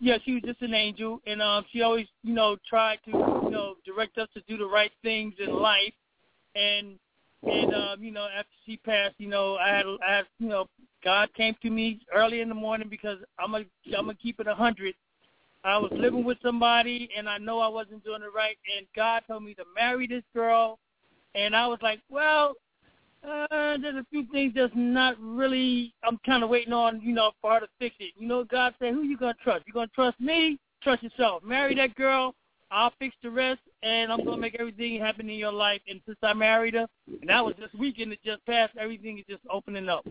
yeah, 0.00 0.18
she 0.24 0.34
was 0.34 0.42
just 0.44 0.62
an 0.62 0.74
angel, 0.74 1.20
and 1.26 1.40
um, 1.40 1.64
she 1.72 1.82
always, 1.82 2.06
you 2.22 2.34
know, 2.34 2.56
tried 2.68 2.98
to, 3.04 3.10
you 3.10 3.50
know, 3.50 3.74
direct 3.84 4.18
us 4.18 4.28
to 4.34 4.42
do 4.48 4.56
the 4.56 4.66
right 4.66 4.92
things 5.02 5.34
in 5.38 5.52
life, 5.52 5.94
and 6.54 6.98
and 7.42 7.74
um, 7.74 8.02
you 8.02 8.10
know, 8.10 8.26
after 8.36 8.50
she 8.66 8.76
passed, 8.78 9.14
you 9.18 9.28
know, 9.28 9.56
I 9.56 9.68
had, 9.68 9.86
I 10.06 10.16
had, 10.16 10.24
you 10.38 10.48
know, 10.48 10.66
God 11.02 11.32
came 11.34 11.54
to 11.62 11.70
me 11.70 12.00
early 12.14 12.40
in 12.40 12.48
the 12.48 12.54
morning 12.54 12.88
because 12.88 13.18
I'm 13.38 13.52
gonna, 13.52 13.64
I'm 13.86 14.06
gonna 14.06 14.14
keep 14.14 14.40
it 14.40 14.46
a 14.46 14.54
hundred. 14.54 14.94
I 15.64 15.76
was 15.76 15.92
living 15.92 16.24
with 16.24 16.38
somebody, 16.42 17.10
and 17.16 17.28
I 17.28 17.38
know 17.38 17.60
I 17.60 17.68
wasn't 17.68 18.04
doing 18.04 18.22
it 18.22 18.34
right, 18.34 18.56
and 18.76 18.86
God 18.96 19.22
told 19.26 19.42
me 19.42 19.54
to 19.54 19.64
marry 19.74 20.06
this 20.06 20.24
girl, 20.34 20.78
and 21.34 21.54
I 21.54 21.66
was 21.66 21.78
like, 21.82 22.00
well, 22.08 22.54
uh, 23.22 23.76
there's 23.78 23.96
a 23.96 24.06
few 24.10 24.24
things 24.32 24.52
that's 24.54 24.72
not 24.74 25.16
really. 25.20 25.92
I'm 26.02 26.18
kind 26.24 26.42
of 26.42 26.48
waiting 26.48 26.72
on, 26.72 27.00
you 27.02 27.12
know, 27.12 27.32
for 27.42 27.54
her 27.54 27.60
to 27.60 27.68
fix 27.78 27.94
it. 28.00 28.14
You 28.16 28.26
know, 28.26 28.44
God 28.44 28.74
said, 28.78 28.94
"Who 28.94 29.02
you 29.02 29.18
gonna 29.18 29.34
trust? 29.42 29.64
You 29.66 29.74
gonna 29.74 29.88
trust 29.88 30.18
me? 30.20 30.58
Trust 30.82 31.02
yourself. 31.02 31.42
Marry 31.42 31.74
that 31.74 31.94
girl. 31.96 32.34
I'll 32.70 32.92
fix 32.98 33.14
the 33.22 33.30
rest, 33.30 33.60
and 33.82 34.10
I'm 34.10 34.24
gonna 34.24 34.38
make 34.38 34.56
everything 34.58 34.98
happen 34.98 35.28
in 35.28 35.36
your 35.36 35.52
life." 35.52 35.82
And 35.86 36.00
since 36.06 36.18
I 36.22 36.32
married 36.32 36.74
her, 36.74 36.86
and 37.06 37.28
that 37.28 37.44
was 37.44 37.54
this 37.58 37.72
weekend 37.74 38.12
that 38.12 38.22
just 38.22 38.44
passed, 38.46 38.74
everything 38.78 39.18
is 39.18 39.24
just 39.28 39.42
opening 39.50 39.90
up. 39.90 40.06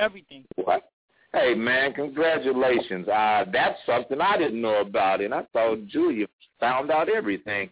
Everything. 0.00 0.44
What? 0.56 0.90
Hey 1.32 1.54
man, 1.54 1.92
congratulations. 1.92 3.08
Uh, 3.08 3.44
that's 3.52 3.78
something 3.86 4.20
I 4.20 4.38
didn't 4.38 4.60
know 4.60 4.80
about, 4.80 5.20
and 5.20 5.34
I 5.34 5.42
thought 5.52 5.86
Julia 5.86 6.26
found 6.60 6.90
out 6.90 7.08
everything. 7.08 7.70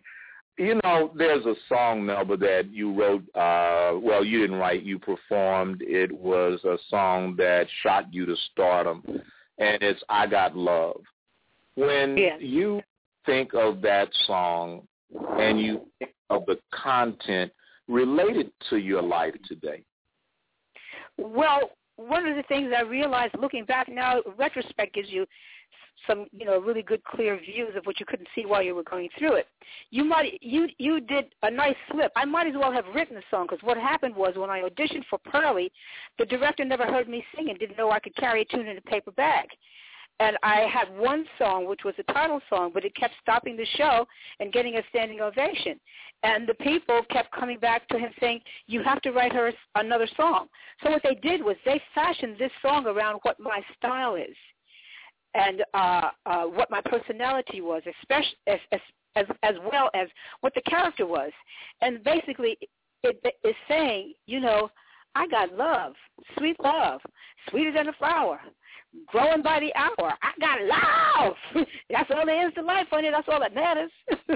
You 0.58 0.80
know, 0.82 1.12
there's 1.16 1.46
a 1.46 1.54
song, 1.68 2.04
Melba, 2.04 2.36
that 2.38 2.70
you 2.70 2.92
wrote. 2.92 3.22
Uh, 3.34 3.98
well, 4.00 4.24
you 4.24 4.40
didn't 4.40 4.58
write. 4.58 4.82
You 4.82 4.98
performed. 4.98 5.80
It 5.80 6.12
was 6.12 6.60
a 6.64 6.76
song 6.88 7.36
that 7.36 7.66
shot 7.82 8.12
you 8.12 8.26
to 8.26 8.36
stardom, 8.50 9.02
and 9.58 9.82
it's 9.82 10.02
"I 10.08 10.26
Got 10.26 10.56
Love." 10.56 11.00
When 11.76 12.16
Yeah. 12.18 12.36
you 12.38 12.82
think 13.24 13.54
of 13.54 13.80
that 13.82 14.12
song, 14.26 14.86
and 15.38 15.60
you 15.60 15.86
think 15.98 16.12
of 16.30 16.44
the 16.46 16.58
content 16.70 17.52
related 17.88 18.52
to 18.70 18.76
your 18.76 19.02
life 19.02 19.34
today, 19.46 19.84
Well, 21.18 21.70
one 21.96 22.26
of 22.26 22.36
the 22.36 22.42
things 22.44 22.72
I 22.76 22.82
realized 22.82 23.34
looking 23.40 23.64
back 23.64 23.88
now, 23.88 24.20
retrospect 24.36 24.94
gives 24.94 25.10
you 25.10 25.26
some, 26.06 26.26
you 26.32 26.44
know, 26.44 26.58
really 26.58 26.82
good 26.82 27.04
clear 27.04 27.38
views 27.38 27.76
of 27.76 27.84
what 27.84 28.00
you 28.00 28.06
couldn't 28.06 28.28
see 28.34 28.46
while 28.46 28.62
you 28.62 28.74
were 28.74 28.82
going 28.82 29.08
through 29.18 29.34
it. 29.34 29.46
You 29.90 30.04
might, 30.04 30.38
you 30.40 30.68
you 30.78 31.00
did 31.00 31.26
a 31.42 31.50
nice 31.50 31.76
flip. 31.90 32.10
I 32.16 32.24
might 32.24 32.46
as 32.46 32.54
well 32.56 32.72
have 32.72 32.86
written 32.94 33.14
the 33.14 33.22
song 33.30 33.46
because 33.48 33.62
what 33.62 33.76
happened 33.76 34.16
was 34.16 34.34
when 34.36 34.50
I 34.50 34.62
auditioned 34.62 35.04
for 35.08 35.18
Purlie, 35.18 35.70
the 36.18 36.24
director 36.24 36.64
never 36.64 36.86
heard 36.86 37.08
me 37.08 37.24
sing 37.36 37.50
and 37.50 37.58
didn't 37.58 37.78
know 37.78 37.90
I 37.90 38.00
could 38.00 38.16
carry 38.16 38.42
a 38.42 38.44
tune 38.44 38.66
in 38.66 38.78
a 38.78 38.82
paper 38.82 39.12
bag. 39.12 39.48
And 40.20 40.36
I 40.42 40.66
had 40.72 40.96
one 40.96 41.24
song, 41.38 41.66
which 41.66 41.80
was 41.84 41.94
a 41.98 42.12
title 42.12 42.40
song, 42.48 42.70
but 42.72 42.84
it 42.84 42.94
kept 42.94 43.14
stopping 43.20 43.56
the 43.56 43.66
show 43.76 44.06
and 44.38 44.52
getting 44.52 44.76
a 44.76 44.82
standing 44.90 45.20
ovation. 45.20 45.80
And 46.22 46.48
the 46.48 46.54
people 46.54 47.00
kept 47.10 47.32
coming 47.32 47.58
back 47.58 47.88
to 47.88 47.98
him 47.98 48.12
saying, 48.20 48.40
you 48.66 48.82
have 48.84 49.02
to 49.02 49.10
write 49.10 49.32
her 49.32 49.52
another 49.74 50.06
song. 50.16 50.46
So 50.82 50.90
what 50.90 51.02
they 51.02 51.16
did 51.16 51.42
was 51.42 51.56
they 51.64 51.80
fashioned 51.94 52.38
this 52.38 52.52
song 52.60 52.86
around 52.86 53.18
what 53.22 53.40
my 53.40 53.60
style 53.76 54.14
is 54.14 54.36
and 55.34 55.64
uh, 55.74 56.10
uh, 56.26 56.44
what 56.44 56.70
my 56.70 56.80
personality 56.84 57.60
was, 57.60 57.82
especially 58.00 58.36
as, 58.46 58.58
as 58.70 58.80
as 59.14 59.26
as 59.42 59.54
well 59.70 59.90
as 59.94 60.08
what 60.40 60.54
the 60.54 60.62
character 60.62 61.06
was. 61.06 61.30
And 61.80 62.02
basically, 62.02 62.56
it 63.02 63.20
is 63.44 63.54
saying, 63.68 64.14
you 64.26 64.40
know, 64.40 64.70
I 65.14 65.26
got 65.28 65.54
love, 65.54 65.94
sweet 66.38 66.58
love, 66.60 67.00
sweeter 67.50 67.72
than 67.72 67.88
a 67.88 67.92
flower, 67.94 68.40
growing 69.06 69.42
by 69.42 69.60
the 69.60 69.72
hour. 69.74 70.12
I 70.22 70.32
got 70.40 71.34
love. 71.56 71.66
That's 71.90 72.10
all 72.14 72.26
there 72.26 72.46
is 72.48 72.54
to 72.54 72.62
life, 72.62 72.86
honey. 72.90 73.10
That's 73.10 73.28
all 73.30 73.40
that 73.40 73.54
matters. 73.54 73.90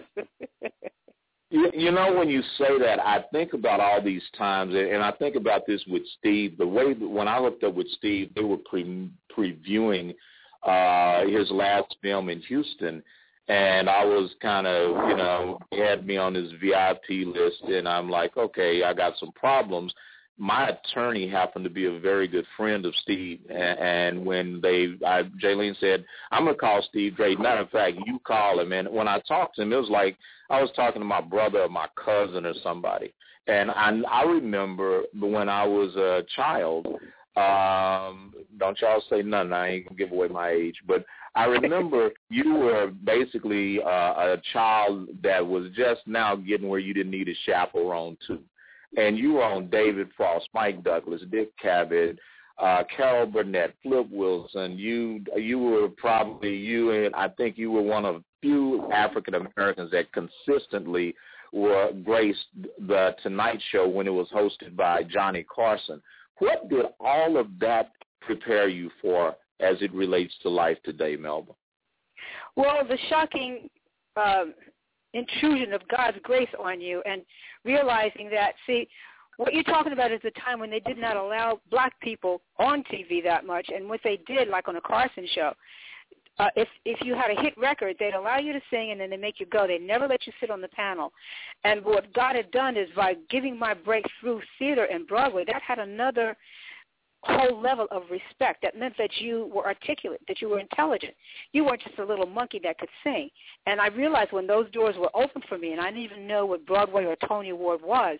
You, 1.48 1.70
you 1.72 1.92
know, 1.92 2.12
when 2.12 2.28
you 2.28 2.42
say 2.58 2.76
that, 2.80 2.98
I 2.98 3.24
think 3.30 3.52
about 3.52 3.78
all 3.78 4.02
these 4.02 4.22
times, 4.36 4.74
and 4.74 5.02
I 5.02 5.12
think 5.12 5.36
about 5.36 5.62
this 5.64 5.80
with 5.86 6.02
Steve. 6.18 6.58
The 6.58 6.66
way 6.66 6.92
that 6.92 7.08
when 7.08 7.28
I 7.28 7.38
looked 7.38 7.62
up 7.62 7.74
with 7.74 7.86
Steve, 7.96 8.32
they 8.34 8.42
were 8.42 8.56
pre- 8.56 9.10
previewing 9.36 10.14
uh, 10.64 11.24
his 11.26 11.48
last 11.52 11.94
film 12.02 12.30
in 12.30 12.40
Houston, 12.42 13.00
and 13.46 13.88
I 13.88 14.04
was 14.04 14.34
kind 14.42 14.66
of, 14.66 15.08
you 15.08 15.16
know, 15.16 15.58
he 15.70 15.78
had 15.78 16.04
me 16.04 16.16
on 16.16 16.34
his 16.34 16.50
VIP 16.60 17.26
list, 17.26 17.62
and 17.62 17.88
I'm 17.88 18.10
like, 18.10 18.36
okay, 18.36 18.82
I 18.82 18.92
got 18.92 19.16
some 19.18 19.30
problems. 19.32 19.94
My 20.38 20.68
attorney 20.68 21.28
happened 21.28 21.64
to 21.64 21.70
be 21.70 21.86
a 21.86 21.98
very 21.98 22.28
good 22.28 22.46
friend 22.56 22.84
of 22.84 22.94
Steve, 22.96 23.40
and, 23.48 24.24
when 24.24 24.60
they, 24.60 24.88
I, 25.06 25.22
Jaylene 25.42 25.78
said, 25.80 26.04
I'm 26.30 26.44
gonna 26.44 26.56
call 26.56 26.82
Steve 26.88 27.16
Drake. 27.16 27.38
Matter 27.38 27.62
of 27.62 27.70
fact, 27.70 27.96
you 28.06 28.18
call 28.24 28.60
him. 28.60 28.72
And 28.72 28.88
when 28.88 29.08
I 29.08 29.20
talked 29.20 29.56
to 29.56 29.62
him, 29.62 29.72
it 29.72 29.76
was 29.76 29.88
like 29.88 30.16
I 30.50 30.60
was 30.60 30.70
talking 30.76 31.00
to 31.00 31.06
my 31.06 31.20
brother 31.20 31.60
or 31.60 31.68
my 31.68 31.86
cousin 32.02 32.44
or 32.44 32.54
somebody. 32.62 33.14
And 33.46 33.70
I, 33.70 33.98
I 34.10 34.22
remember 34.24 35.02
when 35.18 35.48
I 35.48 35.64
was 35.66 35.94
a 35.96 36.24
child, 36.34 36.86
Um, 37.36 38.32
don't 38.58 38.80
y'all 38.80 39.02
say 39.10 39.20
nothing. 39.22 39.52
I 39.52 39.68
ain't 39.68 39.86
gonna 39.86 39.98
give 39.98 40.10
away 40.12 40.28
my 40.28 40.50
age, 40.50 40.76
but 40.86 41.04
I 41.34 41.44
remember 41.44 42.10
you 42.30 42.54
were 42.54 42.90
basically 43.04 43.80
uh, 43.82 43.88
a 43.88 44.42
child 44.54 45.08
that 45.22 45.46
was 45.46 45.66
just 45.76 46.00
now 46.06 46.34
getting 46.34 46.68
where 46.68 46.80
you 46.80 46.94
didn't 46.94 47.12
need 47.12 47.28
a 47.28 47.34
chaperone 47.44 48.16
to, 48.26 48.38
and 48.96 49.18
you 49.18 49.34
were 49.34 49.44
on 49.44 49.68
David 49.70 50.08
Frost, 50.16 50.48
Mike 50.54 50.82
Douglas, 50.82 51.22
Dick 51.30 51.50
Cavett, 51.62 52.18
uh, 52.58 52.84
Carol 52.94 53.26
Burnett, 53.26 53.74
Flip 53.82 54.06
Wilson. 54.10 54.78
You 54.78 55.22
you 55.36 55.58
were 55.58 55.88
probably 55.88 56.56
you 56.56 56.90
and 56.90 57.14
I 57.14 57.28
think 57.28 57.58
you 57.58 57.70
were 57.70 57.82
one 57.82 58.04
of 58.04 58.22
few 58.40 58.90
African 58.92 59.34
Americans 59.34 59.90
that 59.90 60.06
consistently 60.12 61.14
were 61.52 61.92
graced 62.04 62.46
the 62.86 63.14
Tonight 63.22 63.60
Show 63.70 63.88
when 63.88 64.06
it 64.06 64.10
was 64.10 64.28
hosted 64.28 64.76
by 64.76 65.02
Johnny 65.04 65.44
Carson. 65.44 66.02
What 66.38 66.68
did 66.68 66.86
all 67.00 67.38
of 67.38 67.46
that 67.60 67.92
prepare 68.20 68.68
you 68.68 68.90
for 69.00 69.34
as 69.60 69.76
it 69.80 69.92
relates 69.92 70.34
to 70.42 70.50
life 70.50 70.76
today, 70.84 71.16
Melba? 71.16 71.52
Well, 72.56 72.86
the 72.86 72.98
shocking 73.08 73.68
um, 74.16 74.54
intrusion 75.16 75.72
of 75.72 75.86
God's 75.88 76.18
grace 76.22 76.48
on 76.62 76.80
you 76.80 77.02
and 77.06 77.22
realizing 77.64 78.28
that, 78.30 78.52
see, 78.66 78.88
what 79.36 79.52
you're 79.52 79.62
talking 79.64 79.92
about 79.92 80.12
is 80.12 80.20
the 80.22 80.30
time 80.32 80.60
when 80.60 80.70
they 80.70 80.80
did 80.80 80.98
not 80.98 81.16
allow 81.16 81.60
black 81.70 81.98
people 82.00 82.40
on 82.58 82.82
TV 82.84 83.22
that 83.22 83.44
much, 83.44 83.68
and 83.74 83.88
what 83.88 84.00
they 84.02 84.18
did, 84.26 84.48
like 84.48 84.68
on 84.68 84.76
a 84.76 84.80
Carson 84.80 85.26
show, 85.34 85.52
uh, 86.38 86.48
if 86.54 86.68
if 86.84 86.98
you 87.02 87.14
had 87.14 87.30
a 87.30 87.40
hit 87.40 87.56
record, 87.56 87.96
they'd 87.98 88.14
allow 88.14 88.38
you 88.38 88.52
to 88.52 88.60
sing 88.70 88.90
and 88.90 89.00
then 89.00 89.08
they 89.08 89.16
make 89.16 89.40
you 89.40 89.46
go. 89.46 89.66
They 89.66 89.78
never 89.78 90.06
let 90.06 90.26
you 90.26 90.32
sit 90.38 90.50
on 90.50 90.60
the 90.60 90.68
panel. 90.68 91.12
And 91.64 91.82
what 91.82 92.12
God 92.12 92.36
had 92.36 92.50
done 92.50 92.76
is 92.76 92.88
by 92.94 93.14
giving 93.30 93.58
my 93.58 93.72
breakthrough 93.72 94.40
theater 94.58 94.84
and 94.84 95.06
Broadway, 95.06 95.44
that 95.46 95.62
had 95.62 95.78
another 95.78 96.36
whole 97.26 97.60
level 97.60 97.86
of 97.90 98.02
respect. 98.10 98.62
That 98.62 98.78
meant 98.78 98.94
that 98.98 99.10
you 99.18 99.50
were 99.54 99.66
articulate, 99.66 100.20
that 100.28 100.40
you 100.40 100.48
were 100.48 100.60
intelligent. 100.60 101.14
You 101.52 101.64
weren't 101.64 101.82
just 101.82 101.98
a 101.98 102.04
little 102.04 102.26
monkey 102.26 102.60
that 102.64 102.78
could 102.78 102.88
sing. 103.04 103.30
And 103.66 103.80
I 103.80 103.88
realized 103.88 104.32
when 104.32 104.46
those 104.46 104.70
doors 104.70 104.96
were 104.98 105.10
open 105.14 105.42
for 105.48 105.58
me, 105.58 105.72
and 105.72 105.80
I 105.80 105.90
didn't 105.90 106.04
even 106.04 106.26
know 106.26 106.46
what 106.46 106.66
Broadway 106.66 107.04
or 107.04 107.16
Tony 107.28 107.50
Award 107.50 107.80
was, 107.82 108.18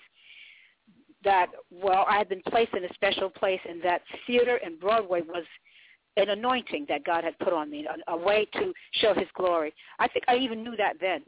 that 1.25 1.47
well, 1.71 2.05
I 2.09 2.19
had 2.19 2.29
been 2.29 2.42
placed 2.49 2.75
in 2.75 2.85
a 2.85 2.95
special 2.95 3.31
place, 3.31 3.61
and 3.69 3.83
that 3.83 4.03
theater 4.27 4.61
and 4.64 4.79
Broadway 4.79 5.23
was 5.23 5.45
an 6.16 6.31
anointing 6.31 6.87
that 6.88 7.05
God 7.05 7.25
had 7.25 7.38
put 7.38 7.53
on 7.53 7.71
me, 7.71 7.87
a, 7.87 8.12
a 8.12 8.16
way 8.16 8.47
to 8.55 8.73
show 8.92 9.12
His 9.14 9.29
glory. 9.35 9.75
I 9.99 10.09
think 10.09 10.25
I 10.29 10.37
even 10.37 10.62
knew 10.62 10.77
that 10.77 10.95
then. 11.01 11.23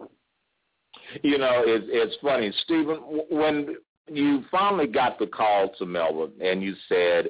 You 1.22 1.38
know, 1.38 1.62
it, 1.66 1.84
it's 1.88 2.16
funny, 2.22 2.52
Stephen. 2.64 2.96
When 3.30 3.76
you 4.10 4.44
finally 4.50 4.86
got 4.86 5.18
the 5.18 5.26
call 5.26 5.70
to 5.78 5.86
Melbourne 5.86 6.32
and 6.40 6.62
you 6.62 6.74
said, 6.88 7.28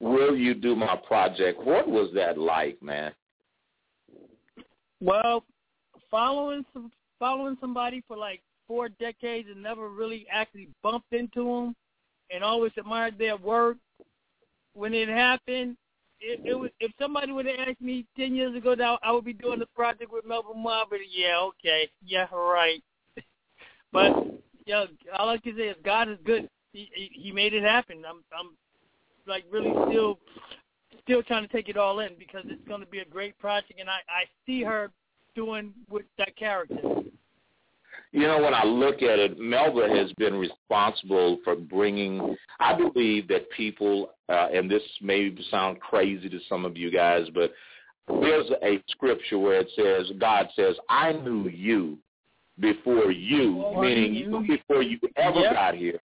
"Will 0.00 0.36
you 0.36 0.54
do 0.54 0.74
my 0.76 0.96
project?" 0.96 1.62
What 1.62 1.88
was 1.88 2.12
that 2.14 2.38
like, 2.38 2.80
man? 2.82 3.12
Well, 5.00 5.44
following 6.10 6.64
some, 6.72 6.90
following 7.18 7.56
somebody 7.60 8.02
for 8.06 8.16
like 8.16 8.42
four 8.66 8.88
decades 8.88 9.48
and 9.50 9.62
never 9.62 9.88
really 9.88 10.26
actually 10.30 10.68
bumped 10.82 11.12
into 11.12 11.44
them, 11.44 11.76
and 12.30 12.44
always 12.44 12.72
admired 12.76 13.18
their 13.18 13.36
work. 13.36 13.76
When 14.74 14.94
it 14.94 15.08
happened, 15.08 15.76
it, 16.20 16.40
it 16.44 16.54
was 16.54 16.70
if 16.80 16.92
somebody 16.98 17.32
would 17.32 17.46
have 17.46 17.68
asked 17.68 17.80
me 17.80 18.06
ten 18.16 18.34
years 18.34 18.54
ago 18.56 18.74
that 18.74 18.98
I 19.02 19.12
would 19.12 19.24
be 19.24 19.32
doing 19.32 19.58
the 19.58 19.66
project 19.66 20.12
with 20.12 20.26
Melvin 20.26 20.62
Marbury, 20.62 21.08
yeah, 21.10 21.38
okay, 21.40 21.88
yeah, 22.04 22.26
right. 22.32 22.82
but 23.92 24.26
you 24.66 24.74
know, 24.74 24.86
all 25.16 25.28
I 25.28 25.38
can 25.38 25.56
say 25.56 25.68
is 25.68 25.76
God 25.84 26.08
is 26.08 26.18
good. 26.24 26.48
He 26.72 26.90
he 27.12 27.32
made 27.32 27.54
it 27.54 27.62
happen. 27.62 28.04
I'm 28.08 28.22
I'm 28.38 28.50
like 29.28 29.44
really 29.50 29.72
still 29.90 30.18
still 31.02 31.22
trying 31.22 31.46
to 31.46 31.52
take 31.52 31.68
it 31.68 31.76
all 31.76 32.00
in 32.00 32.10
because 32.18 32.42
it's 32.46 32.66
going 32.66 32.80
to 32.80 32.86
be 32.86 32.98
a 32.98 33.04
great 33.04 33.38
project, 33.38 33.78
and 33.78 33.88
I 33.88 33.98
I 34.08 34.24
see 34.46 34.62
her 34.62 34.90
doing 35.34 35.72
with 35.88 36.06
that 36.18 36.36
character. 36.36 36.76
You 38.12 38.22
know, 38.22 38.42
when 38.42 38.54
I 38.54 38.64
look 38.64 38.96
at 38.96 39.18
it, 39.18 39.38
Melba 39.38 39.86
has 39.88 40.10
been 40.14 40.34
responsible 40.34 41.38
for 41.44 41.54
bringing. 41.54 42.36
I 42.58 42.74
believe 42.74 43.28
that 43.28 43.50
people, 43.50 44.10
uh, 44.30 44.48
and 44.52 44.70
this 44.70 44.82
may 45.02 45.34
sound 45.50 45.80
crazy 45.80 46.28
to 46.30 46.38
some 46.48 46.64
of 46.64 46.76
you 46.76 46.90
guys, 46.90 47.26
but 47.34 47.52
there's 48.20 48.50
a 48.62 48.82
scripture 48.88 49.38
where 49.38 49.60
it 49.60 49.68
says, 49.76 50.10
God 50.18 50.48
says, 50.56 50.76
"I 50.88 51.12
knew 51.12 51.48
you 51.48 51.98
before 52.58 53.12
you," 53.12 53.74
meaning 53.78 54.14
you 54.14 54.44
before 54.46 54.82
you 54.82 54.98
ever 55.16 55.40
yep. 55.40 55.52
got 55.52 55.74
here. 55.74 56.00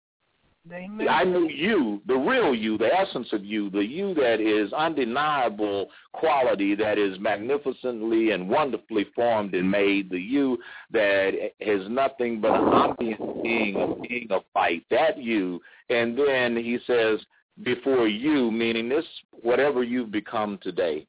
Amen. 0.71 1.09
I 1.09 1.25
knew 1.25 1.49
you, 1.49 2.01
the 2.07 2.15
real 2.15 2.55
you, 2.55 2.79
the 2.79 2.95
essence 2.95 3.29
of 3.33 3.45
you, 3.45 3.69
the 3.69 3.85
you 3.85 4.15
that 4.15 4.41
is 4.41 4.73
undeniable 4.73 5.89
quality, 6.13 6.77
that 6.77 6.99
is 6.99 7.19
magnificently 7.19 8.31
and 8.31 8.49
wonderfully 8.49 9.07
formed 9.15 9.55
and 9.55 9.69
made, 9.69 10.09
the 10.09 10.21
you 10.21 10.59
that 10.93 11.33
has 11.61 11.81
nothing 11.89 12.41
but 12.41 12.53
an 12.53 12.69
obvious 12.69 13.19
being 13.43 13.77
of 13.77 14.03
being 14.03 14.29
a 14.31 14.39
fight, 14.55 14.85
that 14.91 15.19
you. 15.19 15.61
And 15.91 16.17
then 16.17 16.57
he 16.57 16.79
says, 16.87 17.19
before 17.65 18.07
you, 18.07 18.53
meaning 18.53 18.89
this, 18.89 19.05
whatever 19.43 19.83
you've 19.83 20.13
become 20.13 20.61
today. 20.63 21.07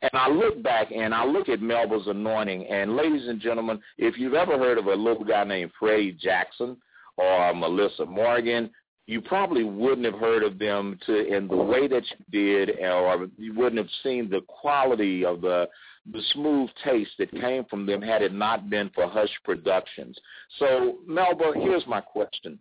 And 0.00 0.10
I 0.14 0.28
look 0.28 0.62
back 0.62 0.92
and 0.92 1.14
I 1.14 1.24
look 1.24 1.48
at 1.48 1.60
Melba's 1.60 2.06
anointing. 2.06 2.66
And 2.66 2.96
ladies 2.96 3.28
and 3.28 3.40
gentlemen, 3.40 3.80
if 3.98 4.18
you've 4.18 4.34
ever 4.34 4.58
heard 4.58 4.78
of 4.78 4.86
a 4.86 4.94
little 4.94 5.24
guy 5.24 5.44
named 5.44 5.72
Freddie 5.78 6.12
Jackson 6.12 6.76
or 7.16 7.52
Meli'sa 7.54 8.06
Morgan, 8.06 8.70
you 9.06 9.20
probably 9.20 9.64
wouldn't 9.64 10.06
have 10.06 10.18
heard 10.18 10.42
of 10.42 10.58
them 10.58 10.98
to 11.06 11.26
in 11.26 11.46
the 11.46 11.56
way 11.56 11.86
that 11.86 12.04
you 12.10 12.66
did, 12.66 12.78
or 12.80 13.28
you 13.36 13.54
wouldn't 13.54 13.78
have 13.78 13.90
seen 14.02 14.30
the 14.30 14.40
quality 14.42 15.24
of 15.24 15.40
the 15.40 15.68
the 16.12 16.22
smooth 16.32 16.68
taste 16.84 17.12
that 17.18 17.30
came 17.30 17.64
from 17.64 17.86
them 17.86 18.02
had 18.02 18.20
it 18.20 18.32
not 18.32 18.68
been 18.68 18.90
for 18.94 19.08
Hush 19.08 19.30
Productions. 19.42 20.18
So, 20.58 20.98
Melba, 21.06 21.52
here's 21.54 21.86
my 21.86 22.00
question: 22.00 22.58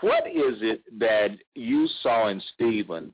What 0.00 0.26
is 0.26 0.58
it 0.60 0.82
that 0.98 1.30
you 1.54 1.88
saw 2.02 2.28
in 2.28 2.42
Stephen 2.54 3.12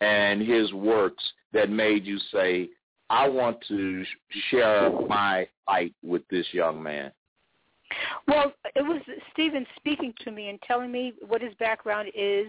and 0.00 0.40
his 0.40 0.72
works 0.72 1.24
that 1.52 1.70
made 1.70 2.04
you 2.04 2.18
say, 2.32 2.68
"I 3.10 3.28
want 3.28 3.58
to 3.68 4.04
share 4.50 4.90
my 5.08 5.48
fight 5.66 5.94
with 6.02 6.26
this 6.28 6.46
young 6.52 6.82
man"? 6.82 7.12
Well, 8.26 8.52
it 8.76 8.82
was 8.82 9.00
Stephen 9.32 9.66
speaking 9.76 10.12
to 10.24 10.30
me 10.30 10.48
and 10.48 10.60
telling 10.62 10.92
me 10.92 11.14
what 11.26 11.42
his 11.42 11.54
background 11.54 12.10
is, 12.14 12.46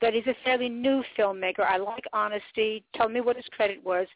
that 0.00 0.14
he's 0.14 0.26
a 0.26 0.36
fairly 0.44 0.68
new 0.68 1.02
filmmaker. 1.18 1.60
I 1.60 1.76
like 1.76 2.04
honesty. 2.12 2.84
Tell 2.94 3.08
me 3.08 3.20
what 3.20 3.36
his 3.36 3.44
credit 3.50 3.82
was, 3.84 4.06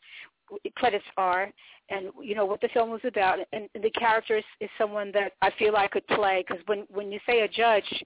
credits 0.76 1.04
are, 1.16 1.52
and 1.90 2.06
you 2.22 2.34
know 2.34 2.44
what 2.46 2.60
the 2.60 2.68
film 2.68 2.90
was 2.90 3.00
about. 3.04 3.38
And 3.52 3.68
the 3.74 3.90
character 3.90 4.38
is, 4.38 4.44
is 4.60 4.70
someone 4.78 5.12
that 5.12 5.32
I 5.42 5.50
feel 5.58 5.76
I 5.76 5.88
could 5.88 6.06
play 6.08 6.44
because 6.46 6.62
when 6.66 6.86
when 6.90 7.12
you 7.12 7.20
say 7.26 7.40
a 7.40 7.48
judge, 7.48 8.04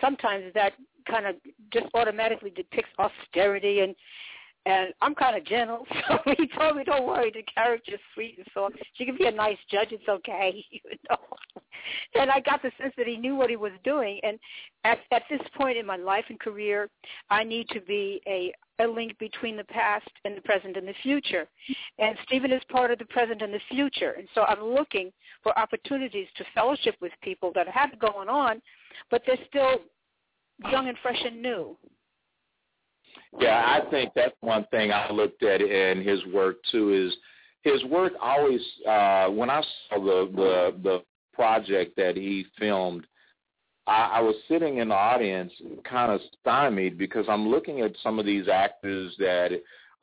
sometimes 0.00 0.52
that 0.54 0.72
kind 1.08 1.26
of 1.26 1.36
just 1.72 1.86
automatically 1.94 2.50
depicts 2.50 2.90
austerity 2.98 3.80
and 3.80 3.94
and 4.68 4.92
I'm 5.00 5.14
kind 5.14 5.36
of 5.36 5.44
gentle, 5.44 5.86
so 6.08 6.18
he 6.36 6.46
told 6.48 6.76
me, 6.76 6.84
"Don't 6.84 7.06
worry, 7.06 7.30
the 7.30 7.42
character's 7.42 8.00
sweet 8.14 8.36
and 8.36 8.46
so 8.52 8.68
she 8.94 9.06
can 9.06 9.16
be 9.16 9.26
a 9.26 9.30
nice 9.30 9.56
judge. 9.70 9.88
It's 9.92 10.08
okay, 10.08 10.64
you 10.70 10.80
know." 11.08 11.16
And 12.14 12.30
I 12.30 12.40
got 12.40 12.60
the 12.60 12.70
sense 12.80 12.92
that 12.98 13.06
he 13.06 13.16
knew 13.16 13.34
what 13.34 13.48
he 13.48 13.56
was 13.56 13.72
doing. 13.82 14.20
And 14.22 14.38
at 14.84 14.98
at 15.10 15.22
this 15.30 15.40
point 15.56 15.78
in 15.78 15.86
my 15.86 15.96
life 15.96 16.26
and 16.28 16.38
career, 16.38 16.90
I 17.30 17.44
need 17.44 17.68
to 17.70 17.80
be 17.80 18.20
a 18.26 18.52
a 18.80 18.86
link 18.86 19.18
between 19.18 19.56
the 19.56 19.64
past 19.64 20.08
and 20.24 20.36
the 20.36 20.40
present 20.42 20.76
and 20.76 20.86
the 20.86 20.94
future. 21.02 21.48
And 21.98 22.16
Stephen 22.24 22.52
is 22.52 22.62
part 22.70 22.90
of 22.90 22.98
the 22.98 23.06
present 23.06 23.42
and 23.42 23.52
the 23.52 23.60
future. 23.70 24.12
And 24.12 24.28
so 24.34 24.42
I'm 24.42 24.62
looking 24.62 25.12
for 25.42 25.58
opportunities 25.58 26.28
to 26.36 26.44
fellowship 26.54 26.94
with 27.00 27.10
people 27.22 27.50
that 27.54 27.66
have 27.68 27.98
going 27.98 28.28
on, 28.28 28.62
but 29.10 29.22
they're 29.26 29.36
still 29.48 29.80
young 30.70 30.88
and 30.88 30.98
fresh 31.02 31.20
and 31.24 31.42
new. 31.42 31.76
Yeah, 33.40 33.62
I 33.66 33.88
think 33.90 34.12
that's 34.14 34.34
one 34.40 34.66
thing 34.70 34.90
I 34.90 35.10
looked 35.10 35.42
at 35.42 35.60
in 35.60 36.02
his 36.02 36.24
work 36.26 36.56
too. 36.70 36.92
Is 36.92 37.16
his 37.62 37.84
work 37.84 38.12
always 38.20 38.60
uh, 38.88 39.28
when 39.28 39.50
I 39.50 39.62
saw 39.88 39.98
the 39.98 40.30
the 40.34 40.74
the 40.82 41.02
project 41.32 41.96
that 41.96 42.16
he 42.16 42.46
filmed, 42.58 43.06
I, 43.86 44.12
I 44.14 44.20
was 44.20 44.34
sitting 44.48 44.78
in 44.78 44.88
the 44.88 44.94
audience 44.94 45.52
kind 45.88 46.10
of 46.10 46.20
stymied 46.40 46.98
because 46.98 47.26
I'm 47.28 47.48
looking 47.48 47.80
at 47.80 47.92
some 48.02 48.18
of 48.18 48.26
these 48.26 48.48
actors 48.48 49.14
that 49.18 49.50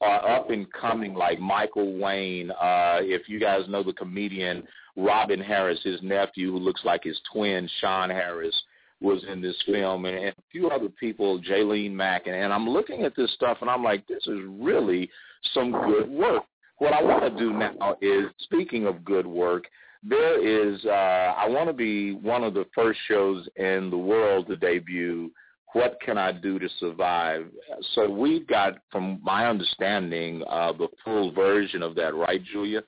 are 0.01 0.29
up 0.29 0.49
and 0.49 0.71
coming, 0.73 1.13
like 1.13 1.39
Michael 1.39 1.97
Wayne. 1.97 2.51
Uh, 2.51 2.99
if 3.01 3.27
you 3.27 3.39
guys 3.39 3.61
know 3.67 3.83
the 3.83 3.93
comedian 3.93 4.63
Robin 4.95 5.39
Harris, 5.39 5.79
his 5.83 6.01
nephew, 6.01 6.51
who 6.51 6.59
looks 6.59 6.81
like 6.85 7.03
his 7.03 7.19
twin 7.31 7.69
Sean 7.81 8.09
Harris 8.09 8.55
was 9.01 9.23
in 9.31 9.41
this 9.41 9.55
film, 9.65 10.05
and, 10.05 10.17
and 10.17 10.29
a 10.29 10.43
few 10.51 10.69
other 10.69 10.89
people, 10.89 11.41
Jaylene 11.41 11.91
Mack, 11.91 12.27
and, 12.27 12.35
and 12.35 12.53
I'm 12.53 12.67
looking 12.67 13.03
at 13.03 13.15
this 13.15 13.33
stuff, 13.33 13.57
and 13.61 13.69
I'm 13.69 13.83
like, 13.83 14.07
this 14.07 14.25
is 14.27 14.39
really 14.47 15.09
some 15.53 15.71
good 15.71 16.09
work. 16.09 16.43
What 16.77 16.93
I 16.93 17.01
want 17.01 17.23
to 17.23 17.39
do 17.39 17.53
now 17.53 17.97
is, 18.01 18.25
speaking 18.39 18.85
of 18.85 19.05
good 19.05 19.27
work, 19.27 19.65
there 20.07 20.39
is, 20.39 20.83
uh, 20.85 20.89
I 20.89 21.47
want 21.49 21.67
to 21.67 21.73
be 21.73 22.13
one 22.13 22.43
of 22.43 22.53
the 22.53 22.65
first 22.75 22.99
shows 23.07 23.47
in 23.55 23.89
the 23.89 23.97
world 23.97 24.47
to 24.47 24.55
debut 24.55 25.31
what 25.75 25.99
can 25.99 26.17
I 26.17 26.31
do 26.31 26.57
to 26.57 26.69
survive? 26.79 27.47
So 27.95 28.09
we've 28.09 28.47
got, 28.47 28.77
from 28.93 29.19
my 29.21 29.45
understanding, 29.45 30.41
uh, 30.49 30.71
the 30.71 30.87
full 31.03 31.33
version 31.33 31.83
of 31.83 31.95
that, 31.95 32.15
right, 32.15 32.41
Julia? 32.41 32.81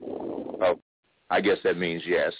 Oh, 0.00 0.78
I 1.28 1.40
guess 1.40 1.58
that 1.64 1.76
means 1.76 2.04
yes. 2.06 2.32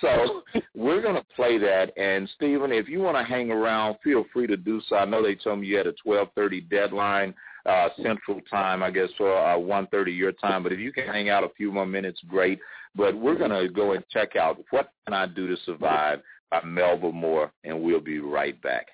So 0.00 0.42
we're 0.74 1.02
going 1.02 1.16
to 1.16 1.24
play 1.34 1.58
that. 1.58 1.92
And 1.96 2.28
Stephen, 2.36 2.72
if 2.72 2.88
you 2.88 3.00
want 3.00 3.16
to 3.16 3.24
hang 3.24 3.50
around, 3.50 3.96
feel 4.02 4.24
free 4.32 4.46
to 4.46 4.56
do 4.56 4.80
so. 4.88 4.96
I 4.96 5.04
know 5.04 5.22
they 5.22 5.34
told 5.34 5.60
me 5.60 5.66
you 5.66 5.76
had 5.76 5.86
a 5.86 5.94
12:30 6.06 6.68
deadline 6.70 7.34
uh, 7.66 7.88
Central 8.02 8.40
Time, 8.50 8.82
I 8.82 8.90
guess, 8.90 9.10
or 9.18 9.36
uh, 9.36 9.56
1:30 9.56 10.16
your 10.16 10.32
time. 10.32 10.62
But 10.62 10.72
if 10.72 10.78
you 10.78 10.92
can 10.92 11.06
hang 11.06 11.28
out 11.28 11.44
a 11.44 11.48
few 11.56 11.72
more 11.72 11.86
minutes, 11.86 12.20
great. 12.28 12.60
But 12.94 13.16
we're 13.16 13.36
going 13.36 13.50
to 13.50 13.68
go 13.72 13.92
and 13.92 14.04
check 14.10 14.36
out 14.36 14.58
what 14.70 14.92
can 15.04 15.14
I 15.14 15.26
do 15.26 15.46
to 15.48 15.56
survive 15.64 16.20
by 16.50 16.62
Melba 16.64 17.12
Moore, 17.12 17.52
and 17.64 17.80
we'll 17.80 18.00
be 18.00 18.18
right 18.18 18.60
back. 18.62 18.88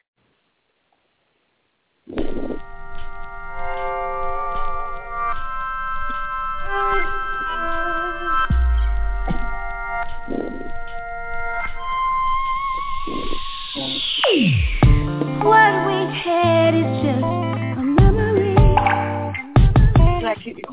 What 14.37 15.87
we 15.87 15.97
had 16.13 16.75
is 16.75 16.85
just 17.01 17.25
a 17.25 17.83
memory. 17.83 18.55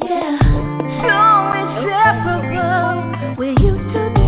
Yeah. 0.02 0.36
So 1.00 1.16
inseparable, 1.62 2.92
we 3.38 3.48
used 3.64 3.90
to 3.94 4.04
be. 4.16 4.28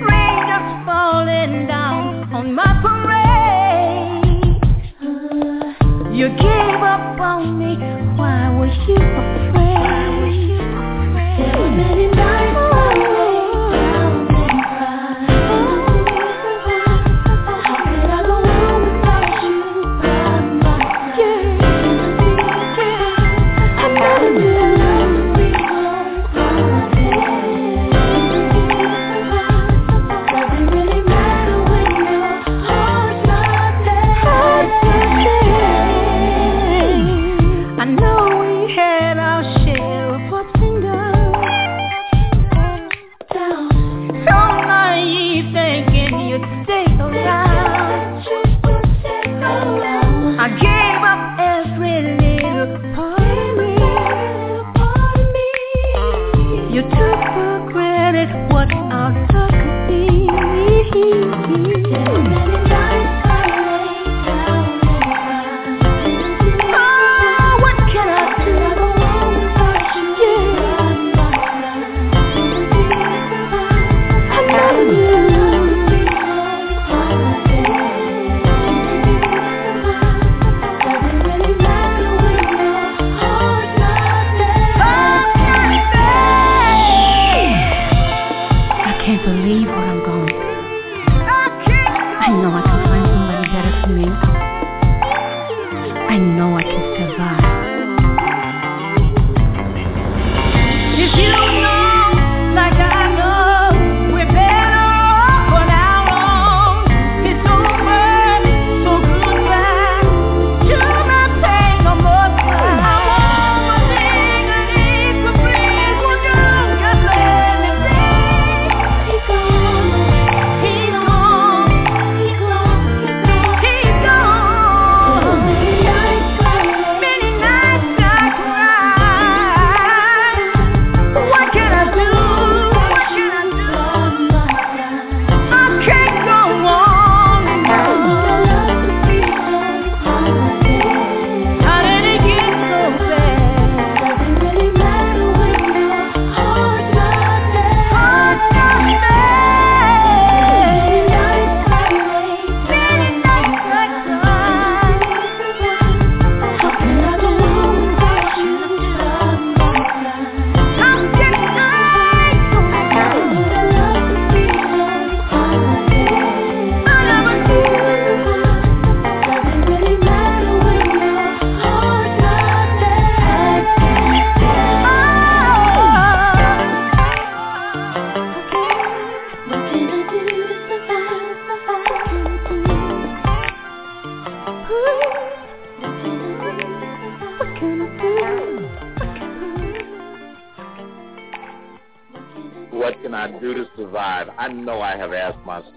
Rain 0.00 0.38
just 0.48 0.70
falling 0.86 1.66
down 1.66 2.32
on 2.32 2.54
my 2.54 2.72
parade. 2.80 4.60
You 6.16 6.28
gave 6.28 6.80
up 6.80 7.20
on 7.20 7.58
me. 7.58 7.76
Why 8.16 8.48
were 8.56 8.72
you 8.88 9.39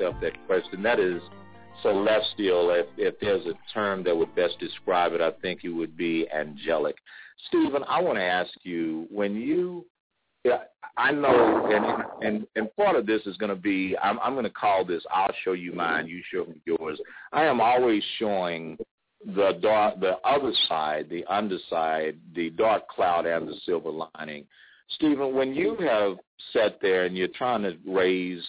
myself 0.04 0.22
that 0.22 0.46
question. 0.48 0.84
That 0.84 1.00
is 1.00 1.22
celestial. 1.82 2.70
If, 2.72 2.88
if 2.98 3.20
there's 3.20 3.46
a 3.46 3.54
term 3.74 4.04
that 4.04 4.16
would 4.16 4.34
best 4.36 4.60
describe 4.60 5.14
it, 5.14 5.22
I 5.22 5.32
think 5.42 5.64
it 5.64 5.70
would 5.70 5.98
be 5.98 6.28
angelic. 6.34 6.96
Stephen, 7.48 7.84
I 7.88 8.02
want 8.02 8.18
to 8.18 8.24
ask 8.24 8.52
you, 8.64 9.08
when 9.12 9.36
you, 9.36 9.86
yeah, 10.44 10.60
I 10.98 11.12
know, 11.12 11.68
and, 11.70 12.26
and, 12.26 12.48
and 12.56 12.76
part 12.76 12.96
of 12.96 13.06
this 13.06 13.22
is 13.26 13.38
going 13.38 13.50
to 13.50 13.62
be, 13.62 13.96
I'm, 14.02 14.20
I'm 14.20 14.34
going 14.34 14.46
to 14.46 14.50
call 14.50 14.86
this, 14.86 15.04
I'll 15.12 15.34
show 15.44 15.54
you 15.54 15.74
mine, 15.74 16.08
you 16.08 16.22
show 16.32 16.46
me 16.46 16.62
yours. 16.66 17.00
I 17.32 17.44
am 17.46 17.60
always 17.60 18.04
showing 18.20 18.78
the 19.26 19.58
dark, 19.62 20.00
the 20.00 20.18
other 20.26 20.52
side, 20.68 21.08
the 21.10 21.26
underside, 21.26 22.18
the 22.36 22.50
dark 22.52 22.88
cloud 22.88 23.26
and 23.26 23.48
the 23.48 23.56
silver 23.66 23.90
lining. 23.90 24.46
Stephen, 24.90 25.34
when 25.34 25.54
you 25.54 25.76
have 25.80 26.18
sat 26.52 26.78
there 26.82 27.06
and 27.06 27.18
you're 27.18 27.30
trying 27.30 27.64
to 27.64 27.76
raise 27.88 28.44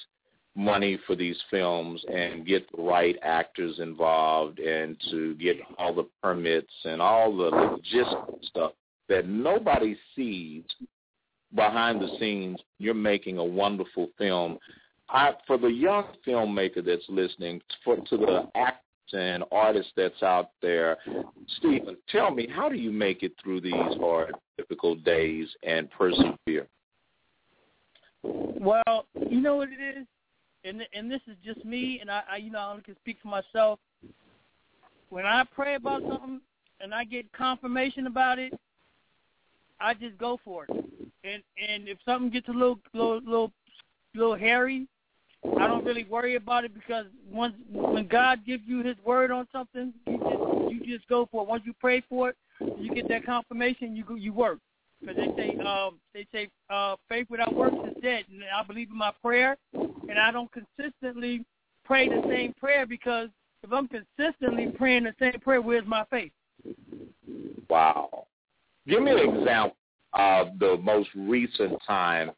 money 0.57 0.99
for 1.07 1.17
these 1.17 1.37
films 1.51 2.03
and 2.13 2.47
get 2.47 2.71
the 2.75 2.83
right 2.83 3.17
actors 3.23 3.81
involved 3.81 4.61
and 4.61 4.97
to 5.11 5.35
get 5.35 5.57
all 5.79 5.95
the 5.95 6.07
permits 6.23 6.73
and 6.85 7.03
all 7.03 7.37
the 7.37 7.51
logistical 7.51 8.43
stuff 8.45 8.73
that 9.09 9.27
nobody 9.27 9.97
sees 10.15 10.65
behind 11.55 12.01
the 12.01 12.09
scenes, 12.19 12.59
you're 12.79 12.95
making 12.95 13.39
a 13.39 13.45
wonderful 13.45 14.09
film. 14.19 14.59
I, 15.09 15.33
for 15.47 15.59
the 15.59 15.69
young 15.69 16.07
filmmaker 16.27 16.85
that's 16.85 17.05
listening, 17.09 17.61
for 17.85 17.97
to 17.97 18.17
the 18.17 18.49
actors 18.55 18.81
and 19.13 19.45
artists 19.53 19.93
that's 19.97 20.23
out 20.23 20.51
there, 20.63 20.97
Stephen, 21.59 21.97
tell 22.09 22.31
me, 22.31 22.49
how 22.53 22.69
do 22.69 22.77
you 22.77 22.91
make 22.91 23.23
it 23.23 23.33
through 23.43 23.61
these 23.61 23.73
hard, 24.01 24.35
difficult 24.57 25.05
days 25.05 25.49
and 25.63 25.91
persevere? 25.91 26.67
Well, 28.23 29.07
you 29.29 29.41
know 29.41 29.57
what 29.57 29.69
it 29.69 29.99
is, 29.99 30.07
and 30.65 30.83
and 30.93 31.11
this 31.11 31.21
is 31.27 31.37
just 31.45 31.65
me, 31.65 31.99
and 32.01 32.11
I, 32.11 32.23
I 32.33 32.37
you 32.37 32.51
know 32.51 32.59
I 32.59 32.71
only 32.71 32.83
can 32.83 32.97
speak 32.97 33.19
for 33.23 33.29
myself. 33.29 33.79
When 35.11 35.27
I 35.27 35.45
pray 35.55 35.75
about 35.77 36.03
something 36.03 36.41
and 36.81 36.95
I 36.95 37.05
get 37.05 37.31
confirmation 37.33 38.07
about 38.07 38.39
it, 38.39 38.53
I 39.81 39.95
just 39.95 40.19
go 40.19 40.41
for 40.45 40.65
it. 40.65 40.71
And 41.23 41.43
and 41.69 41.89
if 41.89 41.99
something 42.05 42.31
gets 42.31 42.49
a 42.49 42.53
little 42.53 42.79
little 42.93 43.21
little 43.21 43.53
little 44.15 44.37
hairy, 44.37 44.89
I 45.59 45.67
don't 45.67 45.85
really 45.85 46.05
worry 46.05 46.37
about 46.37 46.65
it 46.65 46.75
because 46.75 47.07
once 47.31 47.55
when 47.71 48.07
God 48.07 48.45
gives 48.47 48.63
you 48.67 48.83
His 48.83 48.97
word 49.05 49.31
on 49.31 49.47
something, 49.53 49.93
you 50.07 50.19
just 50.19 50.73
you 50.73 50.97
just 50.97 51.09
go 51.09 51.29
for 51.31 51.43
it. 51.43 51.49
Once 51.49 51.63
you 51.67 51.75
pray 51.81 52.03
for 52.09 52.31
it, 52.31 52.37
you 52.79 52.95
get 52.95 53.09
that 53.09 53.27
confirmation. 53.27 53.95
You 53.95 54.05
go, 54.05 54.15
you 54.15 54.33
work 54.33 54.59
because 55.05 55.17
they 55.17 55.43
say 55.43 55.59
um, 55.61 55.99
they 56.13 56.27
say 56.33 56.49
uh, 56.71 56.97
faith 57.09 57.27
without 57.31 57.55
works 57.55 57.77
is 57.87 58.03
dead. 58.03 58.25
And 58.31 58.43
I 58.45 58.63
believe 58.65 58.91
in 58.91 58.97
my 58.97 59.13
prayer, 59.23 59.57
and 59.73 60.19
I 60.19 60.31
don't 60.31 60.51
consistently 60.53 61.45
pray 61.85 62.09
the 62.09 62.23
same 62.29 62.55
prayer 62.55 62.87
because 62.87 63.29
if 63.63 63.73
I'm 63.73 63.89
consistently 63.89 64.69
praying 64.77 65.05
the 65.05 65.15
same 65.19 65.41
prayer, 65.41 65.61
where's 65.61 65.87
my 65.87 66.05
faith? 66.11 66.33
Wow. 67.69 68.27
Give 68.87 69.03
me 69.03 69.13
an 69.13 69.19
example 69.19 69.77
of 70.13 70.59
the 70.59 70.77
most 70.83 71.09
recent 71.15 71.79
time 71.87 72.31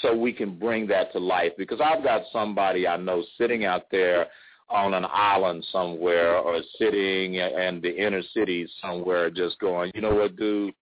so 0.00 0.16
we 0.16 0.32
can 0.32 0.58
bring 0.58 0.86
that 0.88 1.12
to 1.12 1.18
life 1.18 1.52
because 1.58 1.80
I've 1.80 2.02
got 2.02 2.22
somebody 2.32 2.88
I 2.88 2.96
know 2.96 3.22
sitting 3.38 3.64
out 3.64 3.86
there 3.90 4.26
on 4.70 4.94
an 4.94 5.04
island 5.12 5.64
somewhere 5.70 6.38
or 6.38 6.60
sitting 6.78 7.34
in 7.34 7.80
the 7.82 7.94
inner 7.94 8.22
city 8.34 8.66
somewhere 8.80 9.30
just 9.30 9.58
going, 9.58 9.92
you 9.94 10.00
know 10.00 10.14
what, 10.14 10.36
dude, 10.36 10.74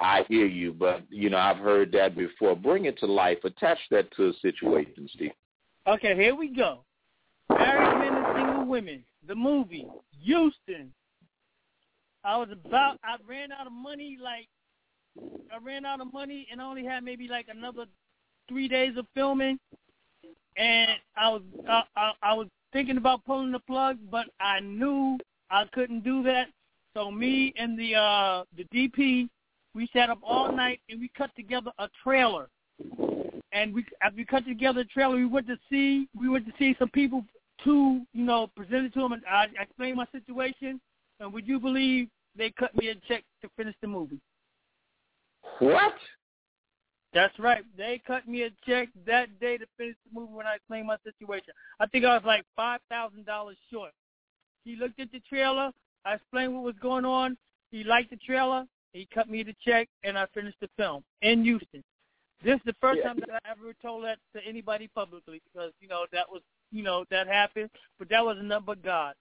I 0.00 0.24
hear 0.28 0.46
you, 0.46 0.72
but, 0.72 1.02
you 1.10 1.28
know, 1.28 1.36
I've 1.36 1.58
heard 1.58 1.92
that 1.92 2.16
before. 2.16 2.56
Bring 2.56 2.86
it 2.86 2.98
to 3.00 3.06
life. 3.06 3.38
Attach 3.44 3.78
that 3.90 4.10
to 4.16 4.28
a 4.28 4.32
situation, 4.40 5.08
Steve. 5.14 5.32
Okay, 5.86 6.14
here 6.14 6.34
we 6.34 6.48
go. 6.48 6.80
Married 7.50 7.98
Men 7.98 8.14
and 8.14 8.36
Single 8.36 8.66
Women, 8.66 9.04
the 9.26 9.34
movie, 9.34 9.86
Houston. 10.22 10.92
I 12.24 12.36
was 12.36 12.48
about, 12.50 12.98
I 13.04 13.16
ran 13.28 13.52
out 13.52 13.66
of 13.66 13.72
money, 13.72 14.16
like, 14.22 14.48
I 15.52 15.58
ran 15.62 15.84
out 15.84 16.00
of 16.00 16.12
money 16.12 16.46
and 16.50 16.60
only 16.60 16.84
had 16.84 17.04
maybe 17.04 17.28
like 17.28 17.46
another 17.50 17.86
three 18.48 18.68
days 18.68 18.96
of 18.96 19.06
filming, 19.14 19.58
and 20.56 20.90
I 21.16 21.28
was 21.28 21.42
I, 21.68 21.82
I, 21.96 22.12
I 22.22 22.34
was 22.34 22.46
thinking 22.72 22.96
about 22.96 23.24
pulling 23.24 23.52
the 23.52 23.58
plug, 23.60 23.98
but 24.10 24.26
I 24.40 24.60
knew 24.60 25.18
I 25.50 25.64
couldn't 25.72 26.04
do 26.04 26.22
that. 26.24 26.48
So 26.94 27.10
me 27.10 27.52
and 27.56 27.78
the 27.78 27.96
uh 27.96 28.44
the 28.56 28.64
DP, 28.72 29.28
we 29.74 29.88
sat 29.92 30.10
up 30.10 30.18
all 30.22 30.52
night 30.52 30.80
and 30.88 31.00
we 31.00 31.10
cut 31.16 31.30
together 31.36 31.70
a 31.78 31.88
trailer. 32.02 32.48
And 33.52 33.74
we 33.74 33.84
after 34.02 34.16
we 34.16 34.24
cut 34.24 34.46
together 34.46 34.80
a 34.80 34.84
trailer, 34.84 35.16
we 35.16 35.26
went 35.26 35.46
to 35.48 35.58
see 35.70 36.08
we 36.18 36.28
went 36.28 36.46
to 36.46 36.52
see 36.58 36.76
some 36.78 36.90
people 36.90 37.24
to 37.64 38.00
you 38.12 38.24
know 38.24 38.48
presented 38.56 38.94
to 38.94 39.00
them, 39.00 39.12
and 39.12 39.22
I 39.30 39.46
explained 39.60 39.96
my 39.96 40.06
situation. 40.12 40.80
And 41.18 41.32
would 41.32 41.46
you 41.46 41.60
believe 41.60 42.08
they 42.36 42.50
cut 42.50 42.74
me 42.76 42.88
a 42.88 42.94
check 43.06 43.24
to 43.42 43.50
finish 43.56 43.74
the 43.82 43.88
movie? 43.88 44.20
What? 45.58 45.94
That's 47.12 47.36
right. 47.38 47.64
They 47.76 48.00
cut 48.06 48.28
me 48.28 48.44
a 48.44 48.50
check 48.66 48.88
that 49.06 49.40
day 49.40 49.58
to 49.58 49.66
finish 49.76 49.96
the 50.06 50.18
movie 50.18 50.32
when 50.32 50.46
I 50.46 50.54
explained 50.54 50.86
my 50.86 50.96
situation. 51.04 51.52
I 51.80 51.86
think 51.86 52.04
I 52.04 52.14
was 52.14 52.22
like 52.24 52.44
five 52.56 52.80
thousand 52.88 53.26
dollars 53.26 53.56
short. 53.70 53.90
He 54.64 54.76
looked 54.76 55.00
at 55.00 55.10
the 55.10 55.20
trailer. 55.28 55.72
I 56.04 56.14
explained 56.14 56.54
what 56.54 56.62
was 56.62 56.76
going 56.80 57.04
on. 57.04 57.36
He 57.70 57.84
liked 57.84 58.10
the 58.10 58.16
trailer. 58.16 58.64
He 58.92 59.06
cut 59.12 59.28
me 59.28 59.42
the 59.42 59.54
check, 59.64 59.88
and 60.04 60.18
I 60.18 60.26
finished 60.34 60.58
the 60.60 60.68
film 60.76 61.04
in 61.22 61.44
Houston. 61.44 61.82
This 62.42 62.56
is 62.56 62.62
the 62.64 62.74
first 62.80 62.98
Yeah. 62.98 63.08
time 63.08 63.20
that 63.20 63.30
I 63.44 63.50
ever 63.50 63.74
told 63.74 64.04
that 64.04 64.18
to 64.34 64.44
anybody 64.44 64.88
publicly 64.88 65.42
because 65.52 65.72
you 65.80 65.88
know 65.88 66.06
that 66.12 66.30
was 66.30 66.42
you 66.72 66.82
know 66.82 67.04
that 67.10 67.26
happened, 67.26 67.70
but 67.98 68.08
that 68.08 68.24
was 68.24 68.38
nothing 68.40 68.66
but 68.66 68.82
God. 68.82 69.14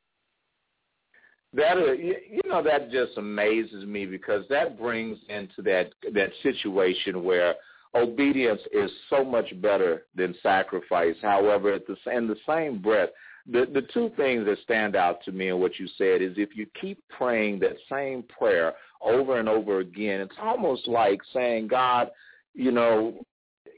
That 1.53 1.77
you, 1.99 2.15
you 2.29 2.41
know 2.45 2.61
that 2.63 2.91
just 2.91 3.17
amazes 3.17 3.85
me 3.85 4.05
because 4.05 4.47
that 4.49 4.79
brings 4.79 5.17
into 5.27 5.61
that 5.63 5.91
that 6.13 6.31
situation 6.43 7.23
where 7.23 7.55
obedience 7.95 8.61
is 8.71 8.91
so 9.09 9.23
much 9.23 9.59
better 9.61 10.05
than 10.15 10.35
sacrifice. 10.41 11.15
However, 11.21 11.73
at 11.73 11.87
the 11.87 11.97
in 12.11 12.27
the 12.27 12.37
same 12.47 12.79
breath, 12.81 13.09
the 13.51 13.67
the 13.73 13.87
two 13.93 14.11
things 14.15 14.45
that 14.45 14.57
stand 14.63 14.95
out 14.95 15.23
to 15.25 15.31
me 15.31 15.49
in 15.49 15.59
what 15.59 15.79
you 15.79 15.87
said 15.97 16.21
is 16.21 16.33
if 16.37 16.55
you 16.55 16.67
keep 16.79 17.01
praying 17.09 17.59
that 17.59 17.77
same 17.89 18.23
prayer 18.23 18.73
over 19.01 19.39
and 19.39 19.47
over 19.47 19.79
again, 19.79 20.21
it's 20.21 20.35
almost 20.41 20.87
like 20.87 21.19
saying, 21.33 21.67
God, 21.67 22.09
you 22.53 22.71
know, 22.71 23.25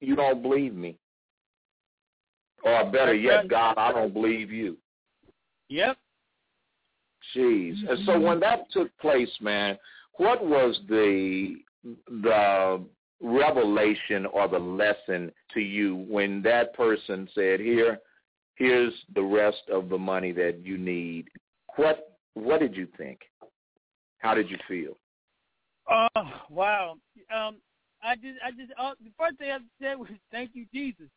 you 0.02 0.16
don't 0.16 0.42
believe 0.42 0.74
me, 0.74 0.98
or 2.64 2.92
better 2.92 3.14
yet, 3.14 3.48
God, 3.48 3.76
I 3.78 3.92
don't 3.92 4.14
believe 4.14 4.52
you. 4.52 4.78
Yep. 5.70 5.98
Jeez. 7.36 7.76
And 7.88 8.00
so 8.06 8.14
mm-hmm. 8.14 8.24
when 8.24 8.40
that 8.42 8.72
took 8.72 8.96
place, 8.98 9.32
man, 9.40 9.78
what 10.16 10.44
was 10.46 10.80
the 10.90 11.58
the 12.08 12.84
revelation 13.22 14.26
or 14.26 14.48
the 14.48 14.60
lesson 14.60 15.32
to 15.54 15.60
you 15.60 16.06
when 16.10 16.42
that 16.42 16.74
person 16.74 17.30
said, 17.34 17.60
"Here, 17.60 18.00
here's 18.62 18.94
the 19.16 19.22
rest 19.22 19.64
of 19.72 19.90
the 19.90 19.98
money 19.98 20.32
that 20.34 20.60
you 20.64 20.78
need." 20.78 21.28
What 21.76 22.18
what 22.34 22.60
did 22.60 22.76
you 22.76 22.88
think? 22.98 23.20
How 24.20 24.34
did 24.34 24.50
you 24.50 24.58
feel? 24.68 24.98
Oh 25.90 26.32
wow. 26.50 26.96
Um, 27.36 27.58
I 28.04 28.16
just, 28.16 28.40
I 28.44 28.52
just, 28.52 28.72
uh, 28.80 28.94
the 29.04 29.12
first 29.18 29.38
thing 29.38 29.52
I 29.52 29.60
said 29.82 29.98
was 29.98 30.10
thank 30.32 30.52
you, 30.54 30.66
Jesus, 30.74 31.08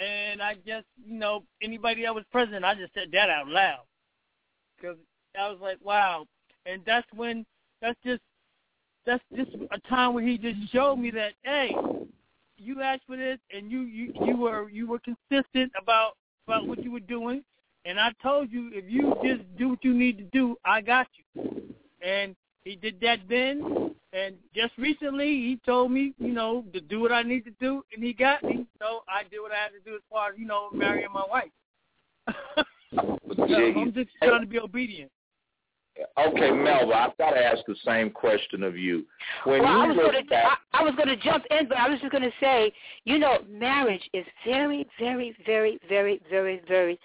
and 0.00 0.42
I 0.42 0.54
just, 0.66 0.86
you 1.04 1.14
know, 1.14 1.44
anybody 1.62 2.02
that 2.02 2.14
was 2.14 2.24
present, 2.32 2.64
I 2.64 2.74
just 2.74 2.94
said 2.94 3.08
that 3.12 3.30
out 3.30 3.48
loud 3.48 3.84
because 4.76 4.96
I 5.38 5.48
was 5.48 5.58
like, 5.60 5.78
wow, 5.82 6.26
and 6.66 6.82
that's 6.84 7.06
when, 7.14 7.46
that's 7.80 7.98
just, 8.04 8.22
that's 9.06 9.22
just 9.36 9.50
a 9.70 9.78
time 9.88 10.14
where 10.14 10.26
he 10.26 10.36
just 10.36 10.72
showed 10.72 10.96
me 10.96 11.10
that, 11.12 11.32
hey, 11.44 11.74
you 12.56 12.80
asked 12.82 13.02
for 13.06 13.16
this, 13.16 13.38
and 13.52 13.70
you, 13.70 13.82
you, 13.82 14.12
you 14.26 14.36
were, 14.36 14.68
you 14.68 14.86
were 14.88 15.00
consistent 15.00 15.72
about 15.80 16.12
about 16.46 16.66
what 16.66 16.82
you 16.82 16.92
were 16.92 17.00
doing, 17.00 17.42
and 17.84 17.98
I 17.98 18.10
told 18.22 18.50
you 18.50 18.70
if 18.72 18.84
you 18.88 19.14
just 19.24 19.42
do 19.56 19.70
what 19.70 19.84
you 19.84 19.94
need 19.94 20.18
to 20.18 20.24
do, 20.24 20.56
I 20.64 20.80
got 20.80 21.06
you, 21.34 21.74
and 22.00 22.36
he 22.64 22.76
did 22.76 23.00
that 23.00 23.20
then, 23.28 23.94
and 24.12 24.36
just 24.54 24.72
recently 24.78 25.26
he 25.26 25.60
told 25.64 25.90
me, 25.90 26.14
you 26.18 26.32
know, 26.32 26.64
to 26.72 26.80
do 26.80 27.00
what 27.00 27.12
I 27.12 27.22
need 27.22 27.44
to 27.44 27.52
do, 27.60 27.82
and 27.94 28.04
he 28.04 28.12
got 28.12 28.42
me. 28.44 28.66
So 28.80 29.02
I 29.08 29.22
did 29.30 29.40
what 29.40 29.52
I 29.52 29.56
had 29.56 29.70
to 29.70 29.80
do 29.84 29.96
as 29.96 30.02
far 30.10 30.30
as 30.30 30.34
you 30.38 30.46
know, 30.46 30.68
marrying 30.72 31.08
my 31.12 31.24
wife. 31.28 31.50
so 32.94 33.18
I'm 33.36 33.92
just 33.92 34.10
trying 34.22 34.42
to 34.42 34.46
be 34.46 34.58
obedient. 34.58 35.10
Okay, 36.18 36.50
Melba, 36.50 36.94
I've 36.94 37.18
got 37.18 37.30
to 37.30 37.44
ask 37.44 37.64
the 37.66 37.76
same 37.84 38.10
question 38.10 38.62
of 38.62 38.76
you. 38.76 39.04
When 39.44 39.62
well, 39.62 39.68
I 39.68 39.82
you 39.82 39.88
was 39.88 39.96
look 39.96 40.12
going 40.12 40.24
to 40.24 40.30
back, 40.30 40.58
I, 40.72 40.80
I 40.80 40.82
was 40.82 40.94
going 40.96 41.08
to 41.08 41.16
jump 41.16 41.44
in, 41.50 41.68
but 41.68 41.78
I 41.78 41.88
was 41.88 42.00
just 42.00 42.12
going 42.12 42.22
to 42.22 42.32
say, 42.40 42.72
you 43.04 43.18
know, 43.18 43.38
marriage 43.50 44.08
is 44.12 44.24
very, 44.46 44.86
very, 44.98 45.34
very, 45.46 45.78
very, 45.88 46.20
very, 46.30 46.62
very 46.68 46.98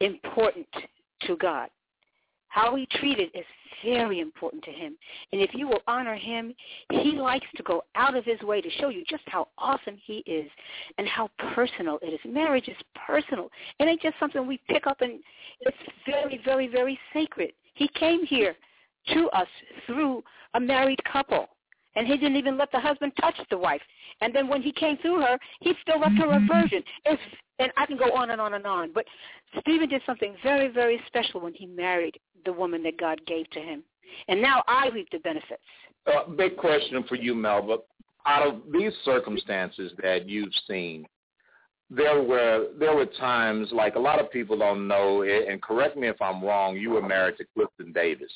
important 0.00 0.66
to 1.22 1.36
God. 1.36 1.68
How 2.48 2.72
we 2.72 2.86
treat 3.00 3.18
it 3.18 3.30
is 3.34 3.44
very 3.84 4.20
important 4.20 4.62
to 4.64 4.70
him. 4.70 4.96
And 5.32 5.40
if 5.40 5.50
you 5.54 5.66
will 5.68 5.80
honor 5.88 6.14
him, 6.14 6.54
he 6.90 7.12
likes 7.12 7.46
to 7.56 7.62
go 7.62 7.82
out 7.96 8.16
of 8.16 8.24
his 8.24 8.40
way 8.42 8.60
to 8.60 8.70
show 8.78 8.88
you 8.88 9.04
just 9.08 9.24
how 9.26 9.48
awesome 9.58 9.96
he 10.04 10.18
is 10.26 10.48
and 10.96 11.08
how 11.08 11.30
personal 11.54 11.98
it 12.02 12.06
is. 12.14 12.20
Marriage 12.24 12.68
is 12.68 12.76
personal. 13.06 13.50
It 13.80 13.84
ain't 13.84 14.00
just 14.00 14.14
something 14.20 14.46
we 14.46 14.60
pick 14.68 14.86
up 14.86 15.00
and 15.00 15.20
it's 15.60 15.76
very, 16.06 16.40
very, 16.44 16.68
very 16.68 16.98
sacred. 17.12 17.52
He 17.74 17.88
came 17.88 18.24
here 18.24 18.56
to 19.12 19.28
us 19.30 19.48
through 19.86 20.22
a 20.54 20.60
married 20.60 21.02
couple. 21.04 21.48
And 21.96 22.06
he 22.06 22.16
didn't 22.16 22.36
even 22.36 22.58
let 22.58 22.72
the 22.72 22.80
husband 22.80 23.12
touch 23.20 23.36
the 23.50 23.58
wife. 23.58 23.80
And 24.20 24.34
then 24.34 24.48
when 24.48 24.62
he 24.62 24.72
came 24.72 24.96
through 24.98 25.20
her, 25.20 25.38
he 25.60 25.74
still 25.82 26.00
left 26.00 26.16
her 26.18 26.26
a 26.26 26.40
virgin. 26.40 26.82
It's, 27.04 27.22
and 27.60 27.70
I 27.76 27.86
can 27.86 27.96
go 27.96 28.12
on 28.12 28.30
and 28.30 28.40
on 28.40 28.54
and 28.54 28.66
on. 28.66 28.92
But 28.92 29.04
Stephen 29.60 29.88
did 29.88 30.02
something 30.04 30.34
very, 30.42 30.68
very 30.68 31.00
special 31.06 31.40
when 31.40 31.54
he 31.54 31.66
married 31.66 32.18
the 32.44 32.52
woman 32.52 32.82
that 32.82 32.98
God 32.98 33.20
gave 33.26 33.48
to 33.50 33.60
him. 33.60 33.84
And 34.28 34.42
now 34.42 34.62
I 34.66 34.88
reap 34.88 35.08
the 35.10 35.18
benefits. 35.20 35.62
uh, 36.06 36.28
big 36.30 36.56
question 36.56 37.04
for 37.08 37.14
you, 37.14 37.34
Melba. 37.34 37.78
Out 38.26 38.46
of 38.46 38.62
these 38.72 38.92
circumstances 39.04 39.92
that 40.02 40.28
you've 40.28 40.52
seen, 40.66 41.06
there 41.96 42.22
were 42.22 42.68
there 42.78 42.94
were 42.94 43.06
times 43.06 43.68
like 43.72 43.94
a 43.94 44.00
lot 44.00 44.20
of 44.20 44.30
people 44.30 44.58
don't 44.58 44.86
know, 44.88 45.22
and 45.22 45.62
correct 45.62 45.96
me 45.96 46.08
if 46.08 46.20
I'm 46.20 46.42
wrong. 46.42 46.76
You 46.76 46.90
were 46.90 47.06
married 47.06 47.36
to 47.38 47.44
Clifton 47.54 47.92
Davis, 47.92 48.32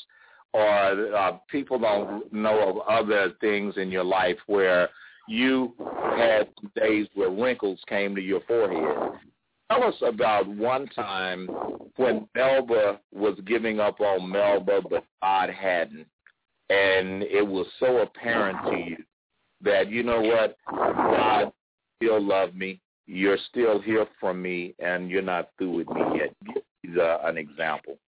or 0.53 1.15
uh, 1.15 1.39
people 1.51 1.79
don't 1.79 2.33
know 2.33 2.69
of 2.69 2.79
other 2.89 3.33
things 3.41 3.75
in 3.77 3.91
your 3.91 4.05
life 4.05 4.39
where 4.47 4.89
you 5.29 5.75
had 6.17 6.49
days 6.75 7.07
where 7.15 7.31
wrinkles 7.31 7.81
came 7.89 8.15
to 8.15 8.21
your 8.21 8.41
forehead. 8.47 9.19
tell 9.71 9.85
us 9.85 9.95
about 10.03 10.49
one 10.49 10.87
time 10.89 11.49
when 11.97 12.27
Melba 12.35 13.01
was 13.13 13.39
giving 13.47 13.81
up 13.81 14.01
on 14.01 14.31
Melba, 14.31 14.81
but 14.89 15.05
God 15.23 15.51
hadn't, 15.51 16.07
and 16.71 17.23
it 17.25 17.47
was 17.47 17.67
so 17.79 17.99
apparent 17.99 18.59
to 18.71 18.91
you 18.91 18.97
that 19.61 19.91
you 19.91 20.03
know 20.03 20.21
what, 20.21 20.57
God 20.71 21.53
still 21.97 22.23
love 22.23 22.55
me. 22.55 22.81
You're 23.11 23.39
still 23.49 23.81
here 23.81 24.07
for 24.21 24.35
me, 24.35 24.75
and 24.79 25.11
you're 25.11 25.23
not 25.23 25.49
through 25.57 25.79
with 25.79 25.89
me 25.89 26.03
yet. 26.15 26.35
Give 26.85 26.99
uh, 26.99 27.19
an 27.25 27.39
example. 27.39 27.99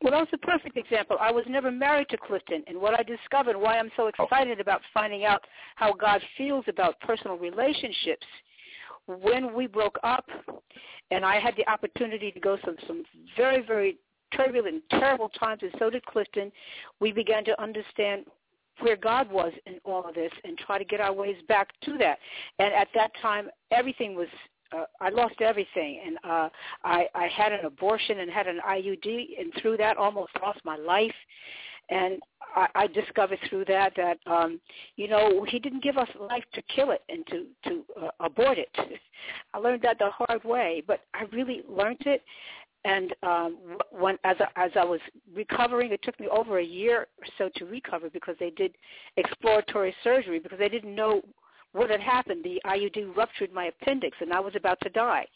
Well, 0.00 0.12
that 0.12 0.20
was 0.20 0.28
a 0.32 0.38
perfect 0.38 0.76
example. 0.76 1.16
I 1.20 1.32
was 1.32 1.44
never 1.48 1.72
married 1.72 2.08
to 2.10 2.16
Clifton, 2.16 2.62
and 2.68 2.80
what 2.80 2.98
I 2.98 3.02
discovered, 3.02 3.56
why 3.56 3.76
I'm 3.76 3.90
so 3.96 4.06
excited 4.06 4.60
about 4.60 4.82
finding 4.94 5.24
out 5.24 5.44
how 5.74 5.92
God 5.92 6.22
feels 6.38 6.64
about 6.68 6.98
personal 7.00 7.36
relationships, 7.36 8.24
when 9.06 9.52
we 9.52 9.66
broke 9.66 9.98
up, 10.04 10.26
and 11.10 11.24
I 11.24 11.40
had 11.40 11.54
the 11.56 11.68
opportunity 11.68 12.30
to 12.30 12.38
go 12.38 12.56
through 12.62 12.76
some 12.86 13.02
very 13.36 13.66
very 13.66 13.98
turbulent, 14.36 14.84
terrible 14.90 15.28
times, 15.30 15.62
and 15.62 15.72
so 15.80 15.90
did 15.90 16.04
Clifton. 16.06 16.52
We 17.00 17.10
began 17.10 17.44
to 17.46 17.60
understand 17.60 18.26
where 18.80 18.96
God 18.96 19.30
was 19.30 19.52
in 19.66 19.78
all 19.84 20.08
of 20.08 20.14
this 20.14 20.32
and 20.44 20.56
try 20.58 20.78
to 20.78 20.84
get 20.84 21.00
our 21.00 21.12
ways 21.12 21.36
back 21.48 21.68
to 21.84 21.98
that. 21.98 22.18
And 22.58 22.72
at 22.74 22.88
that 22.94 23.10
time, 23.20 23.48
everything 23.70 24.14
was 24.14 24.28
uh, 24.72 24.84
I 25.00 25.08
lost 25.08 25.40
everything, 25.40 26.00
and 26.06 26.16
uh, 26.22 26.48
I, 26.84 27.06
I 27.14 27.26
had 27.26 27.52
an 27.52 27.64
abortion 27.64 28.20
and 28.20 28.30
had 28.30 28.46
an 28.46 28.60
IUD, 28.66 29.40
and 29.40 29.52
through 29.60 29.76
that, 29.78 29.96
almost 29.96 30.30
lost 30.40 30.60
my 30.64 30.76
life. 30.76 31.14
And 31.88 32.20
I, 32.54 32.68
I 32.76 32.86
discovered 32.86 33.38
through 33.48 33.64
that 33.64 33.94
that 33.96 34.18
um, 34.26 34.60
you 34.94 35.08
know 35.08 35.44
he 35.48 35.58
didn't 35.58 35.82
give 35.82 35.98
us 35.98 36.08
life 36.20 36.44
to 36.54 36.62
kill 36.74 36.92
it 36.92 37.02
and 37.08 37.26
to 37.26 37.46
to 37.64 37.84
uh, 38.00 38.08
abort 38.20 38.58
it. 38.58 38.70
I 39.54 39.58
learned 39.58 39.82
that 39.82 39.98
the 39.98 40.10
hard 40.10 40.44
way, 40.44 40.82
but 40.86 41.00
I 41.14 41.24
really 41.32 41.62
learned 41.68 42.02
it. 42.06 42.22
And 42.84 43.14
um, 43.22 43.58
when 43.90 44.16
as 44.24 44.36
I, 44.40 44.64
as 44.64 44.70
I 44.74 44.84
was 44.84 45.00
recovering, 45.34 45.92
it 45.92 46.02
took 46.02 46.18
me 46.18 46.28
over 46.28 46.58
a 46.58 46.64
year 46.64 47.08
or 47.18 47.26
so 47.36 47.50
to 47.56 47.66
recover 47.66 48.08
because 48.08 48.36
they 48.40 48.50
did 48.50 48.74
exploratory 49.16 49.94
surgery 50.02 50.38
because 50.38 50.58
they 50.58 50.68
didn't 50.68 50.94
know 50.94 51.22
what 51.72 51.90
had 51.90 52.00
happened. 52.00 52.42
The 52.42 52.60
IUD 52.66 53.16
ruptured 53.16 53.52
my 53.52 53.66
appendix, 53.66 54.16
and 54.20 54.32
I 54.32 54.40
was 54.40 54.54
about 54.56 54.78
to 54.82 54.88
die. 54.88 55.26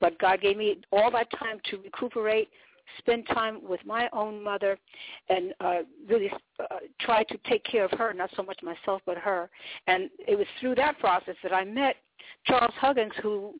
But 0.00 0.18
God 0.18 0.40
gave 0.40 0.56
me 0.56 0.80
all 0.92 1.10
that 1.10 1.28
time 1.38 1.58
to 1.70 1.78
recuperate, 1.78 2.48
spend 2.98 3.26
time 3.28 3.60
with 3.62 3.80
my 3.84 4.08
own 4.12 4.42
mother, 4.42 4.78
and 5.28 5.54
uh, 5.60 5.78
really 6.08 6.30
uh, 6.58 6.76
try 7.00 7.24
to 7.24 7.38
take 7.48 7.64
care 7.64 7.84
of 7.84 7.90
her, 7.92 8.12
not 8.12 8.30
so 8.36 8.42
much 8.42 8.58
myself, 8.62 9.02
but 9.06 9.16
her. 9.16 9.50
And 9.86 10.10
it 10.26 10.36
was 10.36 10.46
through 10.60 10.76
that 10.76 10.98
process 10.98 11.36
that 11.42 11.52
I 11.52 11.64
met 11.64 11.96
Charles 12.46 12.74
Huggins, 12.76 13.12
who 13.22 13.54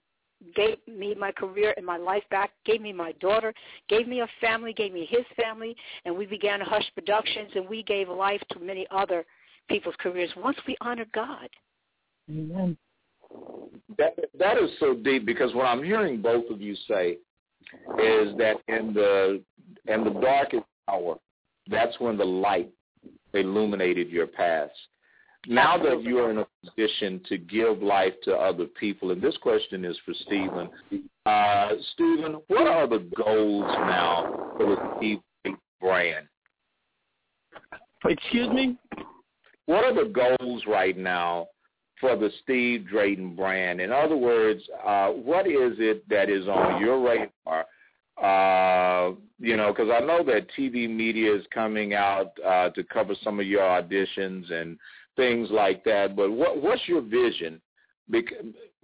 gave 0.54 0.76
me 0.86 1.14
my 1.14 1.32
career 1.32 1.74
and 1.76 1.84
my 1.84 1.96
life 1.96 2.22
back, 2.30 2.50
gave 2.64 2.80
me 2.80 2.92
my 2.92 3.12
daughter, 3.12 3.52
gave 3.88 4.08
me 4.08 4.20
a 4.20 4.28
family, 4.40 4.72
gave 4.72 4.92
me 4.92 5.06
his 5.08 5.24
family, 5.40 5.76
and 6.04 6.16
we 6.16 6.26
began 6.26 6.60
Hush 6.60 6.90
Productions, 6.94 7.50
and 7.54 7.68
we 7.68 7.82
gave 7.82 8.08
life 8.08 8.42
to 8.50 8.60
many 8.60 8.86
other 8.90 9.24
people's 9.68 9.94
careers 10.00 10.30
once 10.36 10.56
we 10.66 10.76
honored 10.80 11.10
God. 11.12 11.48
Amen. 12.28 12.76
That 13.98 14.14
that 14.38 14.56
is 14.56 14.70
so 14.80 14.94
deep 14.94 15.24
because 15.24 15.54
what 15.54 15.66
I'm 15.66 15.82
hearing 15.82 16.20
both 16.20 16.50
of 16.50 16.60
you 16.60 16.74
say 16.88 17.18
is 17.98 18.36
that 18.38 18.56
in 18.68 18.92
the 18.92 19.42
in 19.86 20.04
the 20.04 20.18
darkest 20.20 20.64
hour, 20.88 21.18
that's 21.68 21.98
when 22.00 22.16
the 22.16 22.24
light 22.24 22.70
illuminated 23.34 24.10
your 24.10 24.26
past. 24.26 24.72
Now 25.46 25.78
that 25.78 26.02
you 26.02 26.18
are 26.18 26.30
in 26.30 26.38
a 26.38 26.46
position 26.64 27.20
to 27.28 27.38
give 27.38 27.82
life 27.82 28.12
to 28.24 28.34
other 28.34 28.66
people, 28.66 29.10
and 29.10 29.22
this 29.22 29.36
question 29.38 29.84
is 29.84 29.96
for 30.04 30.12
Stephen. 30.26 30.68
Uh, 31.24 31.70
Stephen, 31.94 32.40
what 32.48 32.66
are 32.66 32.86
the 32.86 33.08
goals 33.16 33.64
now 33.64 34.52
for 34.56 34.66
the 34.66 34.92
Steve 34.98 35.54
brand? 35.80 36.26
Excuse 38.06 38.48
me? 38.50 38.76
What 39.66 39.84
are 39.84 39.94
the 39.94 40.10
goals 40.10 40.64
right 40.66 40.96
now 40.96 41.48
for 42.00 42.16
the 42.16 42.30
Steve 42.42 42.86
Drayton 42.88 43.34
brand? 43.34 43.80
In 43.80 43.92
other 43.92 44.16
words, 44.16 44.62
uh, 44.84 45.08
what 45.08 45.46
is 45.46 45.74
it 45.78 46.06
that 46.08 46.28
is 46.28 46.48
on 46.48 46.80
your 46.82 47.00
radar? 47.00 47.66
Uh, 48.20 49.14
you 49.38 49.56
know, 49.56 49.72
because 49.72 49.90
I 49.90 50.04
know 50.04 50.22
that 50.24 50.48
TV 50.58 50.88
media 50.88 51.34
is 51.34 51.44
coming 51.54 51.94
out 51.94 52.32
uh, 52.46 52.68
to 52.70 52.84
cover 52.84 53.14
some 53.24 53.40
of 53.40 53.46
your 53.46 53.62
auditions 53.62 54.52
and 54.52 54.78
things 55.20 55.48
like 55.50 55.84
that. 55.84 56.16
But 56.16 56.32
what, 56.32 56.62
what's 56.62 56.88
your 56.88 57.02
vision? 57.02 57.60
Because 58.08 58.38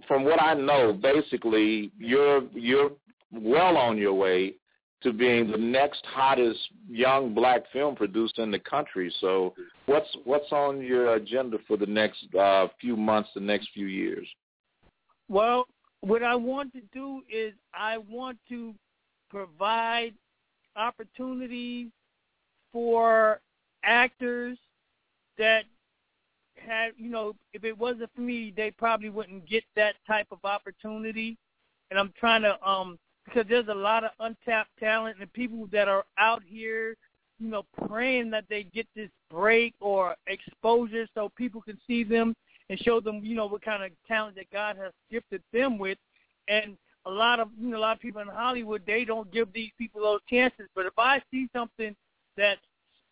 from 0.07 0.25
what 0.25 0.41
I 0.41 0.53
know, 0.55 0.93
basically, 0.93 1.91
you're 1.99 2.43
you're 2.53 2.91
well 3.33 3.77
on 3.77 3.97
your 3.97 4.15
way 4.15 4.55
to 5.03 5.13
being 5.13 5.51
the 5.51 5.59
next 5.59 6.05
hottest 6.07 6.59
young 6.89 7.35
black 7.35 7.63
film 7.73 7.97
producer 7.97 8.43
in 8.43 8.51
the 8.51 8.59
country. 8.59 9.13
So, 9.21 9.55
what's 9.87 10.09
what's 10.25 10.53
on 10.53 10.83
your 10.83 11.15
agenda 11.15 11.57
for 11.67 11.77
the 11.79 11.87
next 11.87 12.23
uh, 12.39 12.69
few 12.81 12.97
months, 12.97 13.31
the 13.35 13.41
next 13.41 13.71
few 13.73 13.87
years? 13.87 14.29
Well, 15.29 15.67
what 16.03 16.23
I 16.23 16.35
want 16.35 16.73
to 16.75 16.83
do 16.93 17.23
is 17.33 17.55
I 17.75 17.99
want 17.99 18.39
to 18.51 18.75
provide 19.31 20.13
opportunities 20.77 21.89
for 22.73 23.41
actors 23.83 24.59
that 25.39 25.65
had, 26.59 26.93
you 26.97 27.11
know, 27.11 27.35
if 27.53 27.65
it 27.65 27.77
wasn't 27.77 28.11
for 28.15 28.21
me, 28.21 28.53
they 28.57 28.71
probably 28.71 29.11
wouldn't 29.11 29.49
get 29.49 29.65
that 29.75 29.95
type 30.07 30.27
of 30.31 30.39
opportunity. 30.45 31.37
And 31.91 31.99
I'm 31.99 32.13
trying 32.19 32.43
to, 32.43 32.69
um, 32.69 32.99
because 33.25 33.47
there's 33.49 33.69
a 33.69 33.75
lot 33.75 34.05
of 34.05 34.11
untapped 34.21 34.71
talent 34.79 35.17
and 35.21 35.33
people 35.33 35.69
that 35.73 35.89
are 35.89 36.05
out 36.19 36.43
here, 36.47 36.97
you 37.39 37.49
know, 37.49 37.65
praying 37.87 38.31
that 38.31 38.45
they 38.49 38.65
get 38.65 38.87
this 38.95 39.11
break 39.31 39.75
or 39.81 40.15
exposure 40.27 41.07
so 41.15 41.31
people 41.37 41.61
can 41.61 41.79
see 41.87 42.05
them 42.05 42.35
and 42.71 42.79
show 42.81 43.01
them, 43.01 43.21
you 43.23 43.35
know, 43.35 43.47
what 43.47 43.63
kind 43.63 43.83
of 43.83 43.91
talent 44.07 44.37
that 44.37 44.51
God 44.53 44.77
has 44.77 44.93
gifted 45.11 45.43
them 45.53 45.79
with. 45.79 45.99
And 46.49 46.77
a 47.05 47.11
lot 47.11 47.41
of, 47.41 47.49
you 47.59 47.69
know, 47.69 47.79
a 47.79 47.81
lot 47.81 47.97
of 47.97 48.01
people 48.01 48.21
in 48.21 48.29
Hollywood, 48.29 48.83
they 48.87 49.05
don't 49.05 49.31
give 49.33 49.53
these 49.53 49.71
people 49.79 50.01
those 50.01 50.21
chances. 50.29 50.69
But 50.75 50.87
if 50.87 50.99
I 50.99 51.23
see 51.31 51.49
something 51.55 51.95
that's 52.37 52.61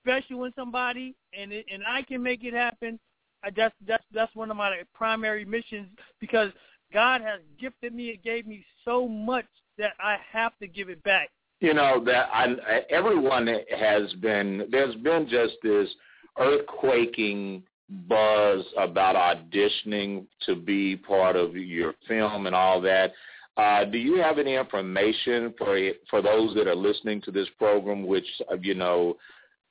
special 0.03 0.45
in 0.45 0.53
somebody 0.55 1.15
and 1.37 1.53
it, 1.53 1.67
and 1.73 1.83
I 1.87 2.03
can 2.03 2.23
make 2.23 2.45
it 2.45 2.55
happen, 2.55 2.99
that's 3.57 3.75
that's 3.87 4.05
that's 4.13 4.35
one 4.35 4.51
of 4.51 4.57
my 4.57 4.83
primary 4.95 5.45
missions 5.45 5.89
because 6.21 6.51
God 6.93 7.21
has 7.21 7.41
gifted 7.61 7.95
me 7.95 8.11
and 8.11 8.23
gave 8.23 8.47
me 8.47 8.65
so 8.85 9.09
much 9.09 9.47
that 9.79 9.93
I 10.01 10.17
have 10.33 10.57
to 10.59 10.67
give 10.67 10.89
it 10.89 11.03
back. 11.03 11.31
You 11.61 11.75
know 11.75 12.03
that 12.05 12.29
I, 12.33 12.55
everyone 12.91 13.49
has 13.77 14.13
been. 14.15 14.67
There's 14.71 14.95
been 14.97 15.29
just 15.29 15.55
this 15.63 15.89
earthquaking 16.39 17.63
buzz 18.09 18.65
about 18.79 19.15
auditioning 19.15 20.27
to 20.47 20.57
be 20.57 20.97
part 20.97 21.37
of 21.37 21.57
your 21.57 21.95
film 22.09 22.47
and 22.47 22.55
all 22.55 22.81
that. 22.81 23.13
Uh, 23.57 23.85
do 23.85 23.99
you 23.99 24.17
have 24.17 24.39
any 24.39 24.57
information 24.57 25.55
for 25.57 25.79
for 26.11 26.21
those 26.21 26.55
that 26.55 26.67
are 26.67 26.75
listening 26.75 27.21
to 27.23 27.31
this 27.31 27.49
program, 27.59 28.07
which 28.07 28.27
you 28.61 28.75
know 28.75 29.17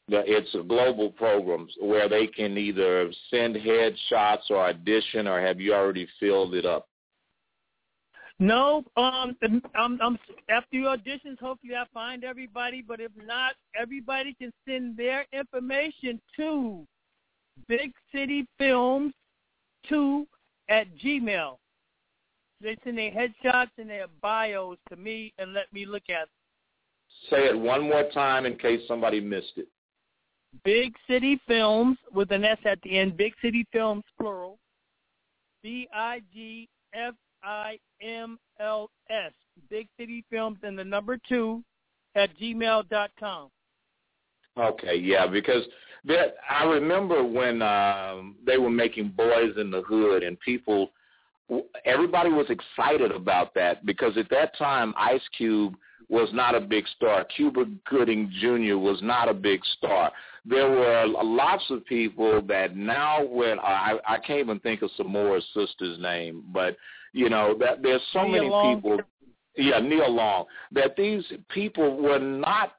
it's 0.10 0.54
a 0.56 0.64
global 0.64 1.10
program 1.12 1.68
where 1.80 2.10
they 2.10 2.28
can 2.28 2.58
either 2.58 3.12
send 3.30 3.56
headshots 3.56 4.50
or 4.50 4.58
audition, 4.58 5.28
or 5.28 5.40
have 5.40 5.60
you 5.60 5.74
already 5.74 6.08
filled 6.20 6.56
it 6.56 6.66
up? 6.66 6.88
No, 8.40 8.84
um, 8.98 9.38
I'm, 9.76 10.00
I'm 10.02 10.18
after 10.50 10.76
your 10.76 10.98
auditions. 10.98 11.40
Hopefully, 11.40 11.76
I 11.76 11.86
find 11.94 12.24
everybody. 12.24 12.84
But 12.86 13.00
if 13.00 13.12
not, 13.26 13.54
everybody 13.80 14.34
can 14.34 14.52
send 14.68 14.98
their 14.98 15.26
information 15.32 16.20
to 16.36 16.86
Big 17.68 17.94
City 18.12 18.46
Films 18.58 19.14
two 19.88 20.28
at 20.70 20.88
Gmail. 20.98 21.58
They 22.62 22.78
send 22.84 22.98
their 22.98 23.12
headshots 23.12 23.72
and 23.78 23.90
their 23.90 24.08
bios 24.22 24.78
to 24.90 24.96
me 24.96 25.34
and 25.38 25.54
let 25.54 25.72
me 25.72 25.86
look 25.86 26.10
at 26.10 26.22
them. 26.22 27.30
Say 27.30 27.46
it 27.50 27.58
one 27.58 27.84
more 27.84 28.10
time 28.12 28.46
in 28.46 28.58
case 28.58 28.82
somebody 28.88 29.20
missed 29.20 29.54
it. 29.58 29.68
Big 30.64 30.94
City 31.08 31.40
Films 31.48 31.98
with 32.14 32.32
an 32.32 32.44
S 32.44 32.60
at 32.66 32.82
the 32.84 32.98
end. 32.98 33.18
Big 33.18 33.34
City 33.42 33.66
Films 33.72 34.04
plural. 34.20 34.60
B 35.64 35.88
I 35.94 36.22
G 36.34 36.70
F 36.94 37.16
I 37.44 37.78
M 38.02 38.38
L 38.60 38.90
S. 39.10 39.32
Big 39.70 39.88
City 40.00 40.24
Films 40.30 40.58
and 40.64 40.78
the 40.78 40.84
number 40.84 41.18
two 41.28 41.64
at 42.16 42.38
gmail 42.38 42.88
dot 42.90 43.12
com. 43.20 43.50
Okay, 44.58 44.96
yeah, 44.96 45.26
because 45.26 45.64
that 46.06 46.36
I 46.50 46.66
remember 46.66 47.24
when 47.24 47.62
um, 47.62 48.36
they 48.46 48.58
were 48.58 48.70
making 48.70 49.14
Boyz 49.18 49.58
n 49.58 49.72
the 49.72 49.82
Hood, 49.82 50.24
and 50.24 50.40
people, 50.40 50.92
everybody 51.86 52.30
was 52.30 52.46
excited 52.50 53.12
about 53.12 53.54
that 53.56 53.86
because 53.86 54.16
at 54.18 54.30
that 54.30 54.56
time 54.58 54.94
Ice 54.98 55.22
Cube 55.36 55.76
was 56.10 56.30
not 56.34 56.54
a 56.54 56.60
big 56.60 56.86
star. 56.96 57.26
Cuba 57.36 57.66
Gooding 57.90 58.32
Jr. 58.40 58.78
was 58.78 59.00
not 59.02 59.30
a 59.30 59.34
big 59.34 59.62
star. 59.78 60.12
There 60.46 60.70
were 60.70 61.06
lots 61.08 61.64
of 61.70 61.86
people 61.86 62.42
that 62.48 62.76
now 62.76 63.26
when 63.26 63.60
I 63.60 63.98
I 64.08 64.18
can't 64.18 64.40
even 64.40 64.60
think 64.60 64.82
of 64.82 64.92
Samoa's 64.98 65.46
sister's 65.54 66.00
name, 66.00 66.44
but 66.54 66.76
you 67.14 67.30
know 67.30 67.56
that 67.60 67.82
there's 67.82 68.02
so 68.12 68.28
many 68.28 68.50
people. 68.50 69.00
yeah, 69.58 69.80
Nia 69.80 70.08
Long, 70.08 70.46
that 70.72 70.96
these 70.96 71.24
people 71.50 71.98
were 72.02 72.20
not, 72.20 72.74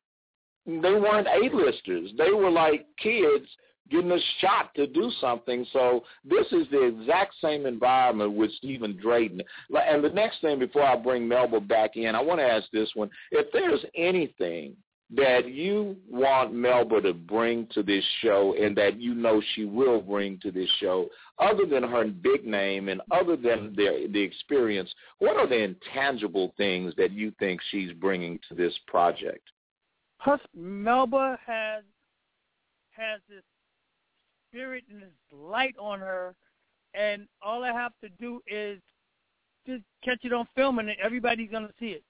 they 0.67 0.73
weren't 0.75 1.29
A-listers. 1.29 2.11
They 2.19 2.31
were 2.31 2.51
like 2.51 2.87
kids 3.01 3.47
getting 3.91 4.11
a 4.11 4.19
shot 4.41 4.75
to 4.75 4.87
do 4.87 5.11
something. 5.21 5.67
So 5.73 6.05
this 6.25 6.47
is 6.53 6.67
the 6.71 6.83
exact 6.83 7.35
same 7.43 7.67
environment 7.67 8.33
with 8.33 8.51
Stephen 8.55 8.99
Drayton. 9.01 9.43
And 9.75 10.03
the 10.03 10.09
next 10.09 10.41
thing 10.41 10.59
before 10.59 10.83
I 10.83 10.97
bring 10.97 11.29
Melba 11.29 11.61
back 11.61 11.97
in, 11.97 12.15
I 12.15 12.21
want 12.21 12.41
to 12.41 12.47
ask 12.47 12.67
this 12.73 12.91
one. 12.95 13.11
If 13.31 13.53
there's 13.53 13.85
anything 13.97 14.75
that 15.11 15.49
you 15.49 15.97
want 16.11 16.55
Melba 16.55 17.01
to 17.03 17.13
bring 17.13 17.67
to 17.73 17.83
this 17.83 18.05
show 18.21 18.55
and 18.61 18.77
that 18.77 18.99
you 18.99 19.15
know 19.15 19.43
she 19.55 19.65
will 19.65 20.01
bring 20.01 20.39
to 20.41 20.51
this 20.51 20.71
show, 20.81 21.09
other 21.39 21.67
than 21.67 21.83
her 21.83 22.07
big 22.07 22.47
name 22.47 22.89
and 22.89 23.01
other 23.11 23.37
than 23.37 23.75
the, 23.77 24.09
the 24.13 24.21
experience, 24.21 24.93
what 25.19 25.37
are 25.37 25.47
the 25.47 25.63
intangible 25.63 26.55
things 26.57 26.95
that 26.97 27.13
you 27.13 27.33
think 27.39 27.61
she's 27.71 27.93
bringing 27.93 28.39
to 28.49 28.55
this 28.55 28.75
project? 28.87 29.47
Plus, 30.23 30.41
Melba 30.55 31.39
has 31.47 31.85
has 32.93 33.21
this 33.29 33.43
spirit 34.49 34.85
and 34.91 35.03
this 35.03 35.11
light 35.33 35.75
on 35.79 35.99
her, 36.01 36.35
and 36.95 37.27
all 37.43 37.65
I 37.65 37.73
have 37.73 37.93
to 38.03 38.09
do 38.21 38.41
is 38.47 38.79
just 39.67 39.83
catch 40.03 40.21
it 40.23 40.33
on 40.33 40.47
film, 40.55 40.79
and 40.79 40.91
everybody's 41.03 41.51
gonna 41.51 41.73
see 41.79 41.89
it. 41.89 42.05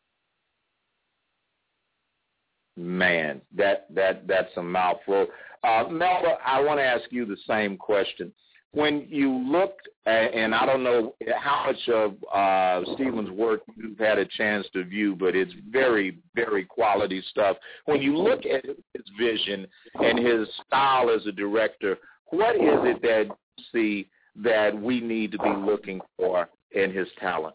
Man, 2.76 3.40
that 3.56 3.86
that 3.94 4.26
that's 4.26 4.50
a 4.56 4.62
mouthful. 4.62 5.28
Uh, 5.62 5.84
Melba, 5.88 6.38
I 6.44 6.60
want 6.60 6.78
to 6.78 6.84
ask 6.84 7.04
you 7.10 7.24
the 7.24 7.36
same 7.46 7.76
question. 7.76 8.32
When 8.72 9.06
you 9.08 9.32
looked, 9.32 9.88
at, 10.04 10.34
and 10.34 10.52
I 10.52 10.66
don't 10.66 10.82
know 10.82 11.14
how 11.38 11.66
much 11.66 11.88
of 11.88 12.14
uh, 12.34 12.94
Stephen's 12.94 13.30
work 13.30 13.60
you've 13.76 13.98
had 13.98 14.18
a 14.18 14.24
chance 14.24 14.66
to 14.72 14.82
view, 14.82 15.14
but 15.14 15.36
it's 15.36 15.52
very, 15.70 16.18
very 16.34 16.64
quality 16.64 17.22
stuff. 17.30 17.56
When 17.84 18.02
you 18.02 18.16
look 18.16 18.40
at 18.44 18.64
his 18.64 19.04
vision 19.16 19.68
and 19.94 20.18
his 20.18 20.48
style 20.66 21.08
as 21.10 21.24
a 21.26 21.32
director, 21.32 21.98
what 22.30 22.56
is 22.56 22.62
it 22.62 23.00
that 23.02 23.26
you 23.28 23.64
see 23.72 24.10
that 24.42 24.76
we 24.76 25.00
need 25.00 25.30
to 25.32 25.38
be 25.38 25.54
looking 25.56 26.00
for 26.16 26.48
in 26.72 26.92
his 26.92 27.06
talent? 27.20 27.54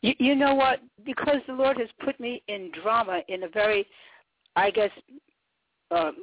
You, 0.00 0.14
you 0.18 0.34
know 0.34 0.54
what? 0.54 0.80
Because 1.04 1.36
the 1.46 1.54
Lord 1.54 1.78
has 1.78 1.88
put 2.04 2.18
me 2.20 2.42
in 2.48 2.70
drama 2.82 3.20
in 3.28 3.44
a 3.44 3.48
very, 3.48 3.86
I 4.56 4.70
guess, 4.70 4.90
um, 5.90 6.22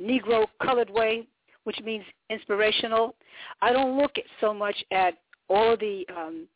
Negro 0.00 0.46
colored 0.62 0.90
way, 0.90 1.26
which 1.64 1.78
means 1.84 2.04
inspirational. 2.30 3.14
I 3.60 3.72
don't 3.72 3.96
look 3.96 4.12
at 4.16 4.24
so 4.40 4.54
much 4.54 4.76
at 4.90 5.14
all 5.48 5.76
the 5.76 6.06
um, 6.16 6.46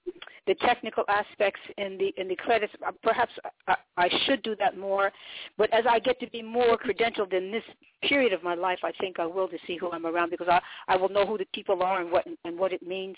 the 0.47 0.55
technical 0.55 1.05
aspects 1.09 1.61
in 1.77 1.99
the 1.99 2.15
in 2.17 2.29
the 2.29 2.37
credits. 2.37 2.73
Uh, 2.87 2.93
perhaps 3.03 3.33
I, 3.67 3.77
I 3.97 4.09
should 4.25 4.43
do 4.43 4.57
that 4.57 4.79
more, 4.79 5.13
but 5.59 5.73
as 5.73 5.85
I 5.89 5.99
get 5.99 6.19
to 6.21 6.31
be 6.31 6.43
more 6.43 6.79
credentialed 6.79 7.33
in 7.33 7.51
this 7.51 7.65
period 8.03 8.33
of 8.33 8.43
my 8.43 8.55
life, 8.55 8.79
I 8.83 8.93
think 9.01 9.19
I 9.19 9.27
will 9.27 9.49
to 9.49 9.59
see 9.67 9.77
who 9.77 9.91
I'm 9.91 10.07
around 10.07 10.31
because 10.31 10.49
I 10.49 10.61
I 10.89 10.97
will 10.97 11.09
know 11.09 11.27
who 11.27 11.37
the 11.37 11.47
people 11.53 11.83
are 11.83 12.01
and 12.01 12.11
what 12.11 12.27
and 12.45 12.59
what 12.59 12.73
it 12.73 12.87
means. 12.87 13.17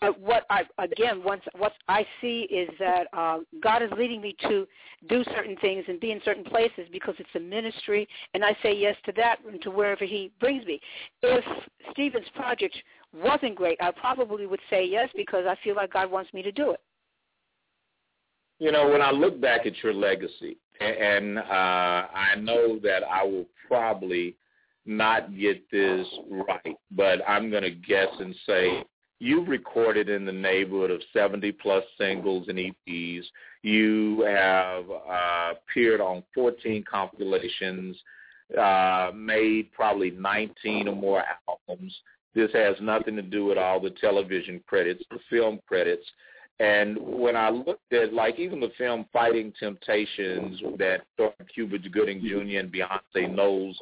But 0.00 0.18
what 0.20 0.44
I 0.50 0.62
again 0.78 1.22
once 1.22 1.42
what 1.56 1.72
I 1.88 2.06
see 2.20 2.48
is 2.50 2.68
that 2.78 3.06
uh, 3.12 3.38
God 3.62 3.82
is 3.82 3.90
leading 3.96 4.20
me 4.20 4.36
to 4.48 4.66
do 5.08 5.24
certain 5.34 5.56
things 5.56 5.84
and 5.88 6.00
be 6.00 6.12
in 6.12 6.20
certain 6.24 6.44
places 6.44 6.86
because 6.92 7.14
it's 7.18 7.30
a 7.34 7.40
ministry, 7.40 8.08
and 8.34 8.44
I 8.44 8.56
say 8.62 8.74
yes 8.74 8.96
to 9.06 9.12
that 9.16 9.38
and 9.46 9.60
to 9.62 9.70
wherever 9.70 10.04
He 10.04 10.30
brings 10.40 10.64
me. 10.64 10.80
If 11.22 11.44
Stephen's 11.92 12.28
project 12.34 12.76
wasn't 13.12 13.54
great, 13.54 13.78
I 13.80 13.90
probably 13.90 14.46
would 14.46 14.60
say 14.68 14.84
yes 14.84 15.08
because 15.16 15.44
I 15.46 15.56
feel 15.62 15.76
like 15.76 15.92
God 15.92 16.10
wants 16.10 16.32
me 16.32 16.42
to 16.42 16.52
do 16.52 16.70
it. 16.70 16.80
You 18.58 18.72
know, 18.72 18.90
when 18.90 19.00
I 19.00 19.10
look 19.10 19.40
back 19.40 19.64
at 19.64 19.72
your 19.82 19.94
legacy, 19.94 20.58
and 20.80 21.38
uh, 21.38 21.42
I 21.42 22.34
know 22.38 22.78
that 22.82 23.02
I 23.10 23.24
will 23.24 23.46
probably 23.66 24.36
not 24.86 25.36
get 25.36 25.70
this 25.70 26.06
right, 26.30 26.76
but 26.90 27.20
I'm 27.28 27.50
going 27.50 27.62
to 27.62 27.70
guess 27.70 28.08
and 28.18 28.34
say 28.46 28.84
you've 29.20 29.48
recorded 29.48 30.08
in 30.08 30.24
the 30.24 30.32
neighborhood 30.32 30.90
of 30.90 31.02
70 31.12 31.52
plus 31.52 31.84
singles 31.96 32.48
and 32.48 32.58
EPs. 32.58 33.22
You 33.62 34.22
have 34.26 34.84
uh, 34.90 35.52
appeared 35.52 36.00
on 36.00 36.24
14 36.34 36.82
compilations, 36.90 37.96
uh, 38.58 39.12
made 39.14 39.70
probably 39.72 40.10
19 40.10 40.88
or 40.88 40.96
more 40.96 41.22
albums. 41.48 41.94
This 42.34 42.50
has 42.54 42.76
nothing 42.80 43.14
to 43.16 43.22
do 43.22 43.44
with 43.44 43.58
all 43.58 43.78
the 43.78 43.90
television 43.90 44.62
credits, 44.66 45.04
the 45.10 45.18
film 45.28 45.60
credits. 45.68 46.04
And 46.58 46.98
when 46.98 47.36
I 47.36 47.50
looked 47.50 47.92
at, 47.92 48.12
like, 48.12 48.38
even 48.38 48.60
the 48.60 48.70
film 48.76 49.06
Fighting 49.12 49.52
Temptations 49.58 50.60
that 50.78 51.00
Cuba 51.54 51.78
Gooding 51.78 52.20
Jr. 52.20 52.58
and 52.58 52.72
Beyonce 52.72 53.34
Knowles, 53.34 53.78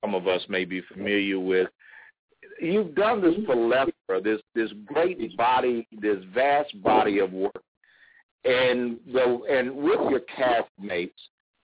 some 0.00 0.14
of 0.14 0.26
us 0.26 0.42
may 0.48 0.64
be 0.64 0.82
familiar 0.92 1.40
with, 1.40 1.68
you've 2.60 2.94
done 2.94 3.20
this 3.20 3.34
mm-hmm. 3.34 3.68
plethora, 3.68 4.20
this 4.22 4.40
this 4.54 4.70
great 4.86 5.36
body, 5.36 5.86
this 6.00 6.18
vast 6.34 6.80
body 6.82 7.18
of 7.18 7.32
work, 7.32 7.62
and 8.44 8.98
the 9.12 9.40
and 9.50 9.74
with 9.74 10.00
your 10.10 10.20
castmates 10.36 11.10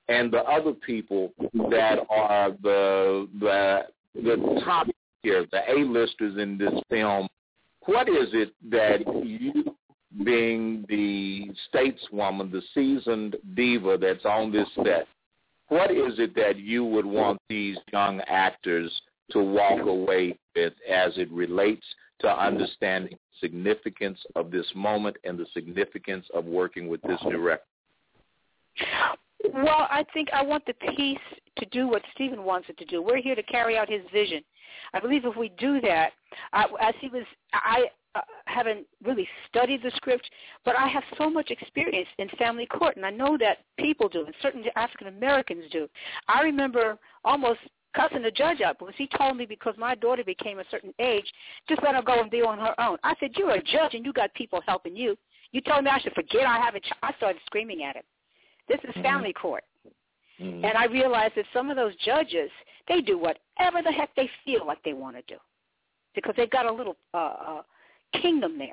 and 0.09 0.33
the 0.33 0.39
other 0.39 0.73
people 0.73 1.33
that 1.71 1.99
are 2.11 2.53
the 2.63 3.29
the 3.41 3.83
the 4.15 4.61
top 4.65 4.89
here, 5.23 5.47
the 5.53 5.61
A-listers 5.71 6.39
in 6.39 6.57
this 6.59 6.73
film, 6.89 7.29
what 7.87 8.09
is 8.09 8.29
it 8.33 8.53
that 8.71 9.01
you, 9.25 9.75
being 10.25 10.85
the 10.89 11.51
stateswoman, 11.73 12.51
the 12.51 12.63
seasoned 12.75 13.37
diva 13.55 13.99
that's 14.01 14.25
on 14.25 14.53
this 14.53 14.69
set, 14.77 15.07
what 15.69 15.91
is 15.91 16.19
it 16.19 16.35
that 16.35 16.59
you 16.59 16.85
would 16.85 17.07
want 17.07 17.41
these 17.49 17.77
young 17.93 18.21
actors 18.27 18.91
to 19.31 19.41
walk 19.41 19.81
away 19.81 20.39
with 20.55 20.75
as 20.89 21.17
it 21.17 21.31
relates 21.31 21.85
to 22.21 22.29
understanding 22.29 23.13
the 23.13 23.47
significance 23.47 24.19
of 24.35 24.51
this 24.51 24.67
moment 24.75 25.17
and 25.25 25.39
the 25.39 25.47
significance 25.55 26.27
of 26.35 26.45
working 26.45 26.89
with 26.89 27.01
this 27.03 27.21
director? 27.31 27.65
Well, 29.55 29.87
I 29.91 30.05
think 30.13 30.29
I 30.33 30.43
want 30.43 30.65
the 30.67 30.75
piece 30.75 31.19
to 31.59 31.67
do 31.67 31.89
what 31.89 32.03
Stephen 32.15 32.45
wants 32.45 32.69
it 32.69 32.77
to 32.79 32.85
do. 32.85 33.03
We're 33.03 33.23
here 33.23 33.35
to 33.35 33.43
carry 33.43 33.77
out 33.77 33.89
his 33.89 34.03
vision. 34.13 34.43
I 34.93 35.01
believe 35.01 35.25
if 35.25 35.37
we 35.37 35.51
do 35.59 35.81
that, 35.83 36.11
uh, 36.53 36.65
as 36.81 36.95
he 37.01 37.09
was, 37.09 37.25
I 37.53 37.87
uh, 38.15 38.21
haven't 38.47 38.87
really 39.05 39.29
studied 39.49 39.83
the 39.83 39.91
script, 39.97 40.29
but 40.65 40.77
I 40.77 40.89
have 40.89 41.03
so 41.17 41.31
much 41.31 41.51
experience 41.51 42.09
in 42.19 42.29
family 42.39 42.67
court, 42.67 42.97
and 42.97 43.05
I 43.05 43.11
know 43.11 43.37
that 43.39 43.59
people 43.79 44.09
do, 44.09 44.25
and 44.25 44.35
certain 44.43 44.65
African 44.77 45.09
Americans 45.09 45.65
do. 45.71 45.89
I 46.27 46.43
remember 46.43 46.99
almost 47.25 47.61
cussing 47.95 48.23
the 48.23 48.31
judge 48.31 48.61
up 48.61 48.79
because 48.79 48.95
he 48.97 49.09
told 49.17 49.37
me 49.37 49.47
because 49.47 49.75
my 49.79 49.95
daughter 49.95 50.25
became 50.25 50.59
a 50.59 50.65
certain 50.71 50.93
age, 50.99 51.27
just 51.69 51.83
let 51.83 51.95
her 51.95 52.03
go 52.03 52.21
and 52.21 52.31
be 52.31 52.43
on 52.43 52.59
her 52.59 52.79
own. 52.81 52.99
I 53.03 53.15
said, 53.21 53.31
you're 53.37 53.53
a 53.53 53.63
judge 53.63 53.95
and 53.95 54.05
you 54.05 54.13
got 54.13 54.33
people 54.35 54.61
helping 54.67 54.97
you. 54.97 55.17
You 55.53 55.61
told 55.61 55.85
me 55.85 55.91
I 55.91 55.99
should 55.99 56.15
forget 56.15 56.47
I 56.47 56.59
have 56.59 56.75
a 56.75 56.81
child. 56.81 56.99
I 57.03 57.13
started 57.17 57.41
screaming 57.47 57.83
at 57.85 57.97
him. 57.97 58.03
This 58.69 58.79
is 58.85 58.91
mm-hmm. 58.91 59.03
family 59.03 59.33
court. 59.33 59.65
Mm-hmm. 60.41 60.65
And 60.65 60.77
I 60.77 60.85
realized 60.87 61.35
that 61.37 61.47
some 61.53 61.71
of 61.71 61.77
those 61.77 61.95
judges, 62.05 62.51
they 62.87 63.01
do 63.01 63.19
whatever 63.19 63.83
the 63.83 63.91
heck 63.91 64.15
they 64.15 64.31
feel 64.45 64.67
like 64.67 64.83
they 64.85 64.93
want 64.93 65.17
to 65.17 65.23
do 65.27 65.41
because 66.15 66.35
they've 66.37 66.51
got 66.51 66.67
a 66.67 66.73
little 66.73 66.97
uh, 67.15 67.35
uh, 67.47 67.63
kingdom 68.21 68.59
there. 68.59 68.73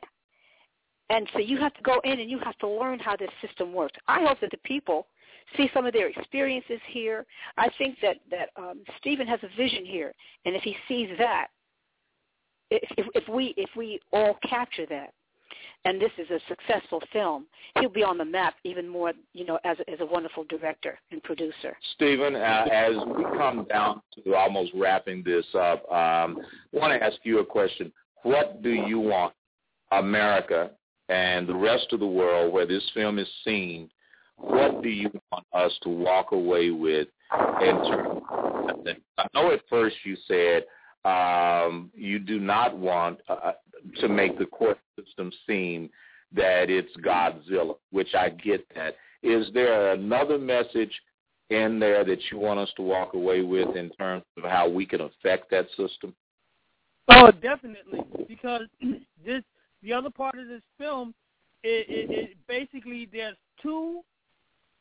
And 1.10 1.30
so 1.34 1.40
you 1.40 1.58
have 1.60 1.74
to 1.76 1.82
go 1.84 2.02
in 2.04 2.20
and 2.20 2.30
you 2.30 2.40
have 2.40 2.58
to 2.60 2.68
learn 2.68 3.00
how 3.00 3.16
this 3.16 3.30
system 3.46 3.74
works. 3.74 3.96
I 4.08 4.24
hope 4.26 4.40
that 4.42 4.52
the 4.52 4.58
people 4.58 5.08
see 5.58 5.70
some 5.74 5.86
of 5.86 5.94
their 5.94 6.08
experiences 6.08 6.80
here. 6.88 7.26
I 7.58 7.70
think 7.78 7.98
that 8.02 8.18
that 8.32 8.50
um, 8.56 8.82
Stephen 8.98 9.28
has 9.28 9.40
a 9.44 9.56
vision 9.56 9.86
here, 9.86 10.14
and 10.46 10.56
if 10.56 10.64
he 10.64 10.76
sees 10.88 11.10
that, 11.18 11.48
if, 12.72 13.08
if 13.14 13.28
we 13.28 13.54
if 13.58 13.70
we 13.76 14.00
all 14.12 14.38
capture 14.48 14.86
that, 14.88 15.14
and 15.86 16.02
this 16.02 16.12
is 16.18 16.30
a 16.32 16.40
successful 16.48 17.02
film, 17.14 17.46
he'll 17.80 17.90
be 17.90 18.04
on 18.04 18.18
the 18.18 18.26
map 18.26 18.56
even 18.64 18.88
more, 18.88 19.14
you 19.34 19.46
know, 19.46 19.60
as 19.64 19.78
as 19.92 20.00
a 20.00 20.06
wonderful 20.06 20.44
director 20.46 21.00
and 21.12 21.22
producer. 21.24 21.78
Stephen, 21.94 22.36
uh, 22.36 22.66
as 22.72 22.96
we 23.16 23.24
come 23.38 23.66
down 23.70 24.02
to 24.24 24.36
almost 24.36 24.72
wrapping 24.76 25.24
this 25.24 25.46
up, 25.54 25.90
um, 25.92 26.40
I 26.74 26.78
want 26.78 27.00
to 27.00 27.04
ask 27.04 27.18
you 27.24 27.40
a 27.40 27.46
question. 27.46 27.92
What 28.24 28.64
do 28.64 28.72
you 28.72 29.00
want 29.00 29.34
America 29.92 30.72
and 31.10 31.48
the 31.48 31.56
rest 31.56 31.88
of 31.92 32.00
the 32.00 32.08
world 32.08 32.52
where 32.52 32.66
this 32.66 32.84
film 32.94 33.20
is 33.20 33.28
seen 33.44 33.90
what 34.38 34.82
do 34.82 34.90
you 34.90 35.10
want 35.32 35.46
us 35.54 35.72
to 35.84 35.90
walk 35.90 36.32
away 36.32 36.72
with 36.72 37.08
in 37.62 37.76
terms 37.90 38.22
of 38.30 38.84
things? 38.84 39.00
I 39.18 39.28
know 39.34 39.52
at 39.52 39.62
first 39.70 39.96
you 40.04 40.16
said 40.28 40.64
um, 41.06 41.92
you 41.96 42.20
do 42.20 42.40
not 42.40 42.78
want 42.78 43.20
uh, 43.30 43.54
to 44.00 44.10
make 44.10 44.38
the 44.38 44.46
court 44.46 44.78
system 45.00 45.32
seem 45.48 45.90
that 46.34 46.70
it's 46.70 46.96
Godzilla, 46.98 47.76
which 47.92 48.14
I 48.16 48.30
get 48.30 48.66
that. 48.76 48.96
Is 49.24 49.48
there 49.54 49.94
another 49.94 50.38
message 50.38 50.92
in 51.50 51.80
there 51.80 52.04
that 52.04 52.20
you 52.32 52.40
want 52.40 52.60
us 52.60 52.70
to 52.76 52.82
walk 52.82 53.14
away 53.14 53.42
with 53.42 53.76
in 53.76 53.90
terms 53.92 54.24
of 54.38 54.44
how 54.44 54.68
we 54.68 54.86
can 54.86 55.02
affect 55.02 55.52
that 55.52 55.68
system? 55.78 56.14
Oh, 57.08 57.32
definitely, 57.32 58.02
because 58.28 58.64
this 59.26 59.44
the 59.84 59.94
other 59.94 60.10
part 60.10 60.40
of 60.40 60.48
this 60.48 60.64
film, 60.80 61.14
it, 61.64 61.86
it, 61.88 62.12
it 62.12 62.38
basically 62.48 63.08
there's 63.12 63.36
two 63.62 64.02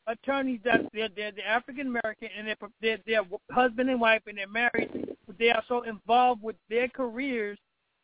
attorneys 0.07 0.59
that 0.63 0.81
they're, 0.93 1.09
they're, 1.15 1.31
they're 1.31 1.47
African 1.47 1.87
American 1.87 2.29
and 2.37 2.47
they're, 2.47 2.57
they're 2.81 2.97
they're 3.05 3.23
husband 3.51 3.89
and 3.89 3.99
wife 3.99 4.21
and 4.27 4.37
they're 4.37 4.47
married. 4.47 5.15
But 5.27 5.37
they 5.39 5.49
are 5.49 5.63
so 5.67 5.81
involved 5.83 6.41
with 6.43 6.55
their 6.69 6.87
careers 6.87 7.57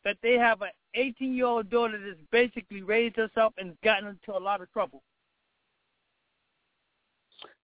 that 0.03 0.17
they 0.23 0.33
have 0.33 0.61
an 0.61 0.69
18 0.95 1.33
year 1.35 1.45
old 1.45 1.69
daughter 1.69 1.99
that's 2.03 2.19
basically 2.31 2.81
raised 2.81 3.15
herself 3.17 3.53
and 3.57 3.77
gotten 3.83 4.07
into 4.09 4.35
a 4.35 4.39
lot 4.39 4.61
of 4.61 4.71
trouble. 4.71 5.03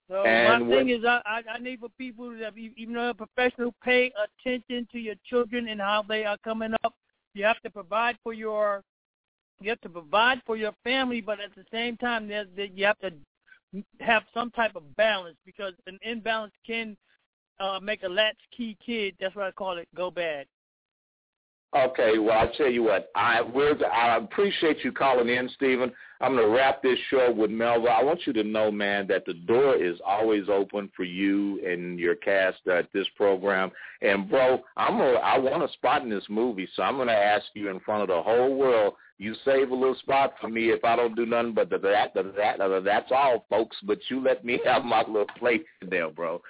So 0.10 0.24
And 0.24 0.64
my 0.64 0.70
thing 0.76 0.88
what- 0.88 0.96
is, 1.00 1.06
I, 1.06 1.22
I 1.26 1.42
I 1.56 1.58
need 1.60 1.80
for 1.80 1.90
people 1.98 2.30
that 2.38 2.54
even 2.58 2.94
though 2.94 3.14
professional, 3.14 3.74
pay 3.84 4.12
attention 4.46 4.88
to 4.92 5.00
your 5.00 5.16
children 5.26 5.68
and 5.68 5.82
how 5.82 6.04
they 6.04 6.24
are 6.26 6.38
coming 6.44 6.74
up. 6.84 6.94
You 7.34 7.44
have 7.44 7.60
to 7.62 7.70
provide 7.70 8.18
for 8.24 8.34
your, 8.34 8.84
you 9.62 9.70
have 9.70 9.82
to 9.82 9.90
provide 9.90 10.42
for 10.46 10.56
your 10.58 10.72
family, 10.84 11.22
but 11.22 11.40
at 11.40 11.54
the 11.56 11.66
same 11.72 11.98
time, 11.98 12.28
there's 12.28 12.48
that 12.56 12.76
you 12.76 12.86
have 12.86 12.98
to 13.00 13.12
have 14.00 14.24
some 14.34 14.52
type 14.52 14.76
of 14.76 14.96
balance 14.96 15.38
because 15.46 15.74
an 15.86 16.00
imbalance 16.02 16.54
can 16.66 16.98
uh, 17.60 17.80
make 17.82 18.04
a 18.04 18.10
latchkey 18.10 18.78
kid. 18.86 19.16
That's 19.20 19.36
what 19.36 19.46
I 19.46 19.52
call 19.52 19.78
it. 19.78 19.88
Go 19.96 20.12
bad. 20.12 20.46
Okay, 21.76 22.18
well, 22.18 22.40
I'll 22.40 22.54
tell 22.54 22.70
you 22.70 22.84
what. 22.84 23.10
I 23.14 23.42
we're, 23.42 23.78
I 23.86 24.16
appreciate 24.18 24.86
you 24.86 24.94
calling 24.94 25.28
in, 25.28 25.50
Stephen. 25.56 25.92
I'm 26.22 26.36
going 26.36 26.48
to 26.48 26.56
wrap 26.56 26.82
this 26.82 26.98
show 27.10 27.32
with 27.32 27.52
Melba. 27.52 27.90
I 27.90 28.04
want 28.04 28.22
you 28.26 28.32
to 28.34 28.44
know, 28.44 28.72
man, 28.72 29.06
that 29.08 29.26
the 29.26 29.34
door 29.34 29.76
is 29.76 29.98
always 30.06 30.48
open 30.50 30.90
for 30.96 31.04
you 31.04 31.64
and 31.68 32.00
your 32.00 32.16
cast 32.16 32.66
at 32.68 32.88
this 32.94 33.06
program. 33.18 33.70
And 34.02 34.30
bro, 34.30 34.64
I'm 34.78 34.98
gonna, 34.98 35.20
I 35.20 35.38
want 35.38 35.70
a 35.70 35.74
spot 35.74 36.04
in 36.04 36.10
this 36.10 36.26
movie, 36.30 36.70
so 36.74 36.84
I'm 36.84 36.96
going 36.96 37.10
to 37.10 37.14
ask 37.14 37.46
you 37.54 37.70
in 37.70 37.82
front 37.82 38.02
of 38.02 38.08
the 38.08 38.24
whole 38.24 38.56
world. 38.56 38.94
You 39.20 39.34
save 39.43 39.72
a 39.72 39.76
little 39.76 39.95
spot 39.95 40.36
for 40.39 40.47
me 40.47 40.70
if 40.70 40.84
I 40.84 40.95
don't 40.95 41.15
do 41.15 41.26
nothing 41.26 41.53
but 41.53 41.70
the, 41.70 41.80
that, 41.80 42.13
the, 42.13 42.32
that, 42.38 42.59
the, 42.59 42.82
that's 42.84 43.11
all, 43.11 43.45
folks. 43.49 43.76
But 43.84 43.97
you 44.09 44.22
let 44.24 44.45
me 44.45 44.59
have 44.65 44.84
my 44.84 45.01
little 45.01 45.26
place 45.39 45.61
there, 45.89 46.09
bro. 46.09 46.41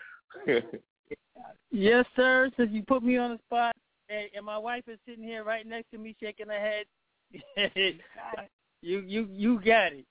Yes, 1.71 2.05
sir. 2.15 2.49
Since 2.57 2.71
you 2.71 2.83
put 2.83 3.03
me 3.03 3.17
on 3.17 3.31
the 3.31 3.39
spot, 3.45 3.75
and, 4.09 4.27
and 4.35 4.45
my 4.45 4.57
wife 4.57 4.83
is 4.87 4.99
sitting 5.07 5.23
here 5.23 5.43
right 5.43 5.65
next 5.65 5.91
to 5.91 5.97
me, 5.97 6.15
shaking 6.19 6.47
her 6.47 6.59
head. 6.59 6.85
you, 8.81 8.99
you, 8.99 9.27
you 9.31 9.61
got 9.61 9.93
it. 9.93 10.05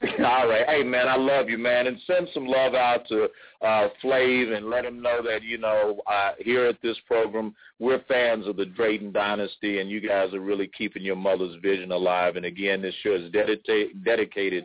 All 0.00 0.48
right. 0.48 0.64
Hey, 0.68 0.84
man, 0.84 1.08
I 1.08 1.16
love 1.16 1.48
you, 1.48 1.58
man. 1.58 1.88
And 1.88 1.98
send 2.06 2.28
some 2.32 2.46
love 2.46 2.74
out 2.74 3.08
to 3.08 3.24
uh, 3.62 3.88
Flav 4.02 4.56
and 4.56 4.70
let 4.70 4.84
him 4.84 5.02
know 5.02 5.20
that, 5.24 5.42
you 5.42 5.58
know, 5.58 6.00
uh, 6.06 6.32
here 6.38 6.66
at 6.66 6.80
this 6.82 6.96
program, 7.06 7.52
we're 7.80 8.00
fans 8.06 8.46
of 8.46 8.56
the 8.56 8.64
Drayton 8.64 9.10
Dynasty, 9.10 9.80
and 9.80 9.90
you 9.90 10.00
guys 10.00 10.32
are 10.34 10.40
really 10.40 10.68
keeping 10.68 11.02
your 11.02 11.16
mother's 11.16 11.56
vision 11.62 11.90
alive. 11.90 12.36
And, 12.36 12.44
again, 12.44 12.80
this 12.80 12.94
show 13.02 13.16
is 13.16 13.32
dedicated 13.32 14.04
dedicated 14.04 14.64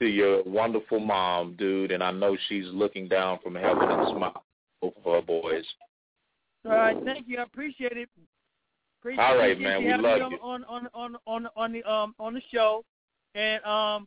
to 0.00 0.06
your 0.06 0.42
wonderful 0.44 1.00
mom, 1.00 1.56
dude, 1.58 1.90
and 1.90 2.02
I 2.02 2.10
know 2.10 2.36
she's 2.48 2.66
looking 2.66 3.08
down 3.08 3.38
from 3.42 3.54
heaven 3.54 3.88
and 3.88 4.08
smiling 4.08 4.34
for 5.02 5.14
her 5.16 5.22
boys. 5.22 5.64
All 6.66 6.72
right, 6.72 6.96
thank 7.04 7.26
you. 7.26 7.38
I 7.38 7.42
appreciate 7.44 7.96
it. 7.96 8.08
Appreciate 9.00 9.22
All 9.22 9.38
right, 9.38 9.58
man, 9.58 9.82
you 9.82 9.88
we 9.88 9.94
love 9.96 10.30
you. 10.30 10.38
on 10.42 10.64
on 10.64 10.88
on 10.94 11.16
on 11.26 11.48
on 11.56 11.72
the 11.72 11.82
um 11.90 12.14
on 12.18 12.34
the 12.34 12.42
show, 12.52 12.84
and 13.34 13.62
um, 13.64 14.06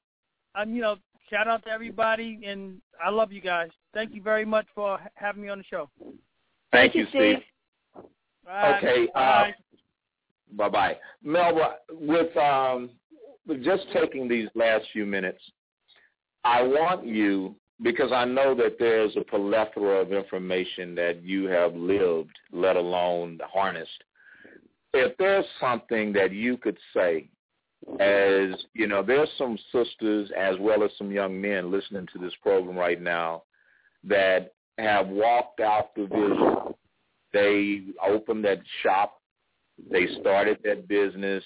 I'm 0.58 0.74
you 0.74 0.82
know 0.82 0.97
shout 1.30 1.47
out 1.47 1.64
to 1.66 1.70
everybody, 1.70 2.39
and 2.45 2.82
I 3.03 3.10
love 3.10 3.32
you 3.32 3.41
guys. 3.41 3.70
Thank 3.93 4.14
you 4.14 4.22
very 4.22 4.45
much 4.45 4.66
for 4.74 4.99
having 5.16 5.43
me 5.43 5.49
on 5.49 5.60
the 5.60 5.64
show. 5.64 5.89
Thank, 6.72 6.95
you, 6.95 7.05
Steve. 7.10 7.38
All 7.95 8.03
right, 8.47 8.78
Okay, 8.84 9.08
uh, 9.16 9.20
bye. 9.20 9.55
Bye 10.53 10.70
bye, 10.70 10.97
Melba. 11.24 11.76
With 11.91 12.36
um, 12.38 12.89
with 13.45 13.64
just 13.64 13.86
taking 13.93 14.28
these 14.28 14.49
last 14.55 14.86
few 14.91 15.05
minutes, 15.05 15.41
I 16.43 16.64
want 16.64 17.05
you 17.05 17.55
because 17.84 18.12
I 18.12 18.26
know 18.26 18.55
that 18.55 18.78
there's 18.80 19.16
a 19.16 19.22
plethora 19.22 20.01
of 20.01 20.12
information 20.12 20.95
that 20.95 21.22
you 21.22 21.45
have 21.45 21.76
lived, 21.76 22.36
let 22.51 22.76
alone 22.76 23.39
harnessed. 23.53 24.03
If 24.93 25.16
there's 25.18 25.45
something 25.60 26.12
that 26.14 26.32
you 26.32 26.58
could 26.58 26.78
say, 26.95 27.30
as 27.99 28.49
you 28.73 28.88
know, 28.88 29.03
there's 29.03 29.30
some 29.38 29.57
sisters 29.71 30.30
as 30.38 30.55
well 30.59 30.84
as 30.84 30.91
some 30.97 31.11
young 31.11 31.39
men 31.39 31.71
listening 31.71 32.07
to 32.13 32.19
this 32.19 32.34
program 32.41 32.78
right 32.78 33.01
now 33.01 33.43
that 34.03 34.53
have 34.78 35.07
walked 35.07 35.59
out 35.59 35.95
the 35.95 36.05
vision. 36.05 36.73
They 37.34 37.82
opened 38.07 38.45
that 38.45 38.59
shop 38.84 39.17
they 39.91 40.07
started 40.19 40.57
that 40.63 40.88
business, 40.88 41.43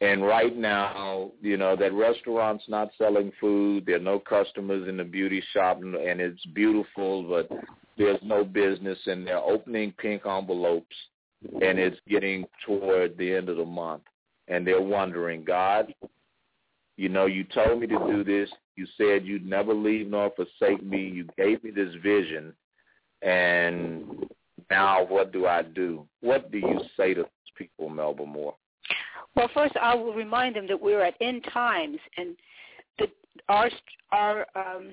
and 0.00 0.24
right 0.24 0.56
now, 0.56 1.32
you 1.42 1.56
know, 1.56 1.76
that 1.76 1.92
restaurant's 1.92 2.64
not 2.68 2.90
selling 2.96 3.32
food. 3.40 3.84
There 3.84 3.96
are 3.96 4.00
no 4.00 4.18
customers 4.18 4.88
in 4.88 4.96
the 4.96 5.04
beauty 5.04 5.42
shop, 5.52 5.78
and 5.82 6.20
it's 6.20 6.44
beautiful, 6.54 7.22
but 7.24 7.48
there's 7.98 8.20
no 8.22 8.44
business, 8.44 8.98
and 9.06 9.26
they're 9.26 9.38
opening 9.38 9.92
pink 9.98 10.24
envelopes, 10.24 10.96
and 11.60 11.78
it's 11.78 12.00
getting 12.08 12.46
toward 12.64 13.16
the 13.18 13.34
end 13.34 13.50
of 13.50 13.58
the 13.58 13.64
month, 13.64 14.02
and 14.50 14.66
they're 14.66 14.82
wondering, 14.82 15.44
God, 15.44 15.94
you 16.96 17.08
know, 17.08 17.24
you 17.24 17.44
told 17.44 17.80
me 17.80 17.86
to 17.86 17.98
do 17.98 18.22
this. 18.22 18.50
You 18.76 18.86
said 18.98 19.24
you'd 19.24 19.46
never 19.46 19.72
leave 19.72 20.08
nor 20.08 20.30
forsake 20.30 20.82
me. 20.82 21.08
You 21.08 21.26
gave 21.38 21.64
me 21.64 21.70
this 21.70 21.94
vision, 22.02 22.52
and 23.22 24.26
now 24.70 25.06
what 25.06 25.32
do 25.32 25.46
I 25.46 25.62
do? 25.62 26.06
What 26.20 26.50
do 26.50 26.58
you 26.58 26.80
say 26.96 27.14
to 27.14 27.24
people, 27.56 27.88
Melba 27.88 28.26
Moore? 28.26 28.54
Well, 29.36 29.48
first 29.54 29.74
I 29.80 29.94
will 29.94 30.12
remind 30.12 30.56
them 30.56 30.66
that 30.68 30.80
we're 30.80 31.02
at 31.02 31.14
end 31.20 31.44
times, 31.52 31.98
and 32.16 32.36
that 32.98 33.10
our 33.48 33.70
our 34.12 34.46
um, 34.56 34.92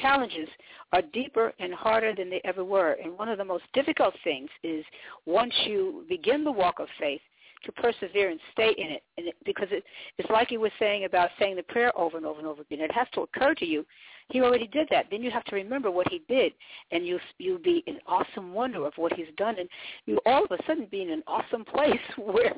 challenges 0.00 0.48
are 0.92 1.02
deeper 1.12 1.52
and 1.58 1.72
harder 1.72 2.14
than 2.14 2.28
they 2.28 2.40
ever 2.44 2.64
were. 2.64 2.96
And 3.02 3.16
one 3.16 3.28
of 3.28 3.38
the 3.38 3.44
most 3.44 3.64
difficult 3.72 4.14
things 4.22 4.50
is 4.62 4.84
once 5.26 5.54
you 5.64 6.04
begin 6.08 6.44
the 6.44 6.52
walk 6.52 6.78
of 6.78 6.88
faith, 7.00 7.20
to 7.64 7.72
persevere 7.72 8.30
and 8.30 8.40
stay 8.52 8.74
in 8.76 8.90
it, 8.90 9.02
and 9.16 9.28
it 9.28 9.34
because 9.44 9.68
it, 9.70 9.84
it's 10.18 10.30
like 10.30 10.50
you 10.50 10.60
were 10.60 10.72
saying 10.78 11.04
about 11.04 11.30
saying 11.38 11.56
the 11.56 11.62
prayer 11.62 11.96
over 11.98 12.16
and 12.16 12.26
over 12.26 12.38
and 12.38 12.48
over 12.48 12.62
again. 12.62 12.80
It 12.80 12.92
has 12.92 13.06
to 13.14 13.22
occur 13.22 13.54
to 13.54 13.66
you. 13.66 13.84
He 14.30 14.40
already 14.40 14.66
did 14.66 14.88
that. 14.90 15.06
Then 15.10 15.22
you 15.22 15.30
have 15.30 15.44
to 15.44 15.56
remember 15.56 15.90
what 15.90 16.08
he 16.08 16.22
did, 16.28 16.52
and 16.90 17.06
you 17.06 17.18
you'll 17.38 17.58
be 17.58 17.82
in 17.86 17.98
awesome 18.06 18.52
wonder 18.52 18.86
of 18.86 18.92
what 18.96 19.12
he's 19.14 19.26
done, 19.36 19.56
and 19.58 19.68
you 20.06 20.18
all 20.26 20.44
of 20.44 20.50
a 20.50 20.58
sudden 20.66 20.86
be 20.90 21.02
in 21.02 21.10
an 21.10 21.22
awesome 21.26 21.64
place 21.64 22.00
where 22.18 22.54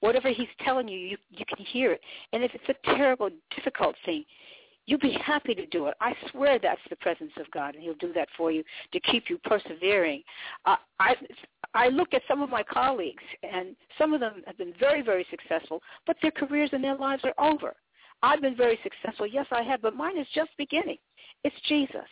whatever 0.00 0.30
he's 0.30 0.48
telling 0.64 0.88
you, 0.88 0.98
you 0.98 1.16
you 1.30 1.44
can 1.46 1.64
hear 1.64 1.92
it. 1.92 2.00
And 2.32 2.42
if 2.42 2.52
it's 2.54 2.68
a 2.68 2.96
terrible, 2.96 3.30
difficult 3.54 3.96
thing, 4.04 4.24
you'll 4.86 5.00
be 5.00 5.16
happy 5.24 5.54
to 5.54 5.66
do 5.66 5.86
it. 5.86 5.94
I 6.00 6.14
swear 6.30 6.58
that's 6.58 6.80
the 6.88 6.96
presence 6.96 7.32
of 7.38 7.50
God, 7.50 7.74
and 7.74 7.82
he'll 7.82 7.94
do 7.94 8.12
that 8.14 8.28
for 8.36 8.50
you 8.50 8.62
to 8.92 9.00
keep 9.00 9.24
you 9.28 9.38
persevering. 9.44 10.22
Uh, 10.64 10.76
I 10.98 11.14
I 11.76 11.88
look 11.88 12.14
at 12.14 12.22
some 12.26 12.40
of 12.42 12.50
my 12.50 12.62
colleagues, 12.62 13.22
and 13.42 13.76
some 13.98 14.14
of 14.14 14.20
them 14.20 14.42
have 14.46 14.56
been 14.56 14.72
very, 14.80 15.02
very 15.02 15.26
successful, 15.30 15.82
but 16.06 16.16
their 16.22 16.30
careers 16.30 16.70
and 16.72 16.82
their 16.82 16.96
lives 16.96 17.22
are 17.24 17.34
over. 17.38 17.74
I've 18.22 18.40
been 18.40 18.56
very 18.56 18.78
successful, 18.82 19.26
yes, 19.26 19.46
I 19.50 19.62
have, 19.62 19.82
but 19.82 19.94
mine 19.94 20.18
is 20.18 20.26
just 20.34 20.50
beginning. 20.56 20.96
It's 21.44 21.56
Jesus. 21.68 22.08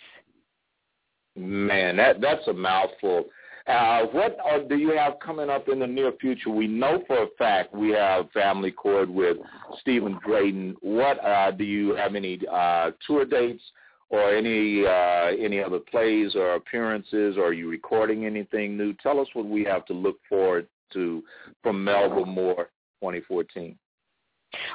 Man, 1.37 1.97
that 1.97 2.21
that's 2.21 2.47
a 2.47 2.53
mouthful. 2.53 3.25
Uh, 3.67 4.03
what 4.13 4.37
uh, 4.47 4.59
do 4.59 4.77
you 4.77 4.91
have 4.91 5.15
coming 5.21 5.49
up 5.49 5.69
in 5.69 5.79
the 5.79 5.87
near 5.87 6.13
future? 6.21 6.51
We 6.51 6.67
know 6.67 7.03
for 7.07 7.23
a 7.23 7.27
fact 7.39 7.75
we 7.75 7.91
have 7.91 8.31
Family 8.33 8.71
Court 8.71 9.11
with 9.11 9.39
Stephen 9.81 10.21
Drayton. 10.25 10.77
What 10.83 11.25
uh, 11.25 11.51
do 11.51 11.65
you 11.65 11.95
have 11.97 12.15
any 12.15 12.39
uh, 12.53 12.91
tour 13.07 13.25
dates 13.25 13.63
or 14.11 14.35
any 14.35 14.85
uh, 14.87 15.45
any 15.45 15.63
other 15.63 15.79
plays 15.79 16.35
or 16.35 16.55
appearances? 16.55 17.37
Or 17.37 17.47
are 17.47 17.53
you 17.53 17.69
recording 17.69 18.27
anything 18.27 18.77
new? 18.77 18.93
Tell 18.95 19.21
us 19.21 19.29
what 19.35 19.47
we 19.47 19.65
have 19.65 19.85
to 19.87 19.93
look 19.93 20.19
forward 20.29 20.67
to 20.93 21.23
from 21.63 21.83
Melba 21.83 22.25
Moore 22.25 22.71
2014. 23.01 23.77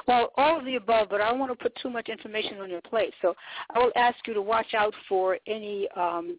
Well, 0.06 0.30
all 0.36 0.58
of 0.58 0.64
the 0.64 0.76
above, 0.76 1.08
but 1.10 1.20
I 1.20 1.30
don't 1.30 1.38
want 1.38 1.52
to 1.52 1.62
put 1.62 1.76
too 1.82 1.90
much 1.90 2.08
information 2.08 2.58
on 2.60 2.68
your 2.68 2.82
plate. 2.82 3.14
So 3.22 3.34
I 3.74 3.78
will 3.78 3.92
ask 3.96 4.16
you 4.26 4.34
to 4.34 4.42
watch 4.42 4.74
out 4.74 4.94
for 5.08 5.38
any 5.46 5.88
um, 5.96 6.38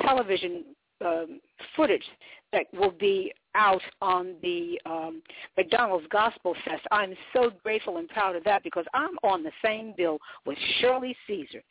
television 0.00 0.64
um, 1.04 1.40
footage 1.74 2.04
that 2.52 2.66
will 2.72 2.92
be 2.92 3.32
out 3.54 3.82
on 4.02 4.34
the 4.42 4.78
um, 4.86 5.22
McDonald's 5.56 6.06
Gospel 6.10 6.54
Fest. 6.64 6.82
I'm 6.90 7.14
so 7.32 7.50
grateful 7.62 7.96
and 7.96 8.08
proud 8.08 8.36
of 8.36 8.44
that 8.44 8.62
because 8.62 8.84
I'm 8.94 9.16
on 9.22 9.42
the 9.42 9.52
same 9.64 9.94
bill 9.96 10.18
with 10.44 10.58
Shirley 10.78 11.16
Caesar, 11.26 11.62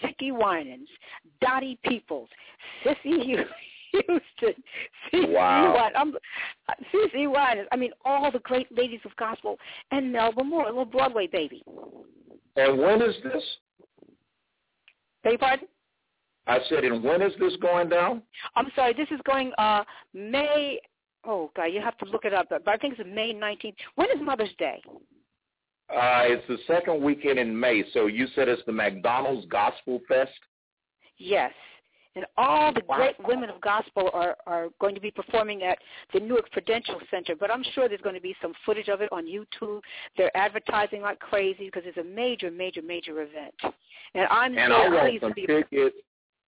Vicki 0.00 0.32
Winans, 0.32 0.88
Dottie 1.40 1.78
Peoples, 1.84 2.28
Cissy 2.84 3.36
Houston, 3.92 4.62
CeCe 5.12 5.28
Wow. 5.28 5.74
White. 5.74 5.92
I'm 5.96 6.14
CeCe 6.94 7.30
Winans. 7.30 7.68
I 7.72 7.76
mean, 7.76 7.92
all 8.04 8.30
the 8.30 8.38
great 8.40 8.70
ladies 8.76 9.00
of 9.04 9.14
gospel 9.16 9.58
and 9.90 10.12
Melba 10.12 10.44
Moore, 10.44 10.64
a 10.64 10.68
little 10.68 10.84
Broadway 10.84 11.26
baby. 11.26 11.62
And 12.56 12.78
when 12.78 13.02
is 13.02 13.16
this? 13.24 13.42
Beg 15.24 15.32
your 15.32 15.38
pardon? 15.38 15.68
I 16.46 16.58
said, 16.68 16.84
and 16.84 17.02
when 17.04 17.22
is 17.22 17.32
this 17.38 17.54
going 17.60 17.88
down? 17.88 18.22
I'm 18.56 18.68
sorry. 18.74 18.94
This 18.94 19.08
is 19.10 19.20
going 19.24 19.52
uh 19.58 19.84
May. 20.12 20.80
Oh 21.24 21.50
God, 21.54 21.66
you 21.66 21.80
have 21.80 21.96
to 21.98 22.04
look 22.06 22.24
it 22.24 22.34
up. 22.34 22.48
But 22.48 22.66
I 22.68 22.76
think 22.76 22.98
it's 22.98 23.08
May 23.08 23.32
19th. 23.32 23.74
When 23.94 24.08
is 24.10 24.16
Mother's 24.22 24.54
Day? 24.58 24.82
Uh, 25.88 26.22
it's 26.24 26.46
the 26.48 26.58
second 26.66 27.02
weekend 27.02 27.38
in 27.38 27.58
May. 27.58 27.84
So 27.92 28.06
you 28.06 28.26
said 28.34 28.48
it's 28.48 28.62
the 28.66 28.72
McDonald's 28.72 29.46
Gospel 29.48 30.00
Fest. 30.08 30.30
Yes. 31.18 31.52
And 32.14 32.26
all 32.36 32.72
the 32.72 32.82
Wow. 32.86 32.96
great 32.96 33.16
women 33.26 33.48
of 33.48 33.60
gospel 33.60 34.10
are, 34.12 34.36
are 34.46 34.68
going 34.80 34.94
to 34.94 35.00
be 35.00 35.10
performing 35.10 35.62
at 35.62 35.78
the 36.12 36.20
Newark 36.20 36.50
Prudential 36.50 37.00
Center. 37.10 37.34
But 37.34 37.50
I'm 37.50 37.62
sure 37.74 37.88
there's 37.88 38.02
going 38.02 38.14
to 38.14 38.20
be 38.20 38.36
some 38.42 38.52
footage 38.66 38.88
of 38.88 39.00
it 39.00 39.08
on 39.12 39.26
YouTube. 39.26 39.80
They're 40.16 40.34
advertising 40.36 41.00
like 41.02 41.18
crazy 41.20 41.66
because 41.66 41.84
it's 41.86 41.96
a 41.98 42.04
major, 42.04 42.50
major, 42.50 42.82
major 42.82 43.22
event. 43.22 43.54
And 44.14 44.26
I'm 44.30 44.56
And 44.58 44.70
so 44.70 44.76
I 44.76 44.88
want 44.88 45.08
pleased 45.08 45.22
some 45.22 45.30
to 45.30 45.34
be 45.34 45.46
tickets. 45.46 45.96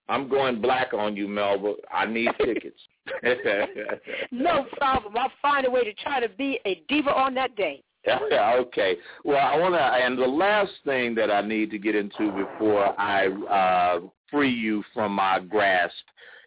I'm 0.08 0.28
going 0.28 0.60
black 0.60 0.92
on 0.92 1.16
you, 1.16 1.28
Melba. 1.28 1.74
I 1.92 2.06
need 2.06 2.28
tickets. 2.44 2.80
no 4.30 4.66
problem. 4.76 5.14
I'll 5.16 5.32
find 5.42 5.66
a 5.66 5.70
way 5.70 5.84
to 5.84 5.92
try 5.94 6.20
to 6.20 6.28
be 6.28 6.60
a 6.66 6.82
diva 6.88 7.10
on 7.10 7.34
that 7.34 7.56
day. 7.56 7.82
Okay. 8.32 8.96
Well, 9.24 9.38
I 9.38 9.56
want 9.56 9.74
to, 9.74 9.80
and 9.80 10.18
the 10.18 10.26
last 10.26 10.72
thing 10.84 11.14
that 11.14 11.30
I 11.30 11.40
need 11.40 11.70
to 11.70 11.78
get 11.78 11.94
into 11.94 12.30
before 12.32 12.98
I 13.00 13.28
uh, 13.28 14.00
free 14.30 14.52
you 14.52 14.82
from 14.92 15.12
my 15.12 15.40
grasp 15.40 15.94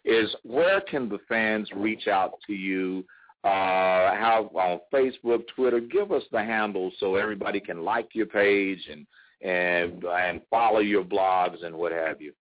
is 0.04 0.34
where 0.44 0.80
can 0.80 1.08
the 1.08 1.18
fans 1.28 1.68
reach 1.74 2.06
out 2.06 2.34
to 2.46 2.52
you? 2.52 3.04
Uh, 3.44 4.14
how 4.14 4.50
on 4.54 4.80
Facebook, 4.92 5.42
Twitter? 5.54 5.80
Give 5.80 6.12
us 6.12 6.22
the 6.32 6.38
handle 6.38 6.90
so 6.98 7.16
everybody 7.16 7.60
can 7.60 7.82
like 7.84 8.08
your 8.12 8.26
page 8.26 8.88
and 8.90 9.06
and 9.40 10.04
and 10.04 10.40
follow 10.50 10.80
your 10.80 11.04
blogs 11.04 11.64
and 11.64 11.74
what 11.74 11.92
have 11.92 12.20
you. 12.20 12.32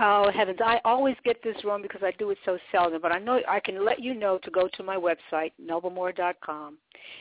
Oh 0.00 0.30
heavens! 0.32 0.58
I 0.64 0.80
always 0.84 1.16
get 1.24 1.42
this 1.42 1.56
wrong 1.64 1.82
because 1.82 2.02
I 2.04 2.12
do 2.18 2.30
it 2.30 2.38
so 2.44 2.56
seldom. 2.70 3.02
But 3.02 3.12
I 3.12 3.18
know 3.18 3.40
I 3.48 3.58
can 3.58 3.84
let 3.84 4.00
you 4.00 4.14
know 4.14 4.38
to 4.38 4.50
go 4.50 4.68
to 4.74 4.82
my 4.82 4.96
website 4.96 5.52
melbamoore.com 5.60 6.78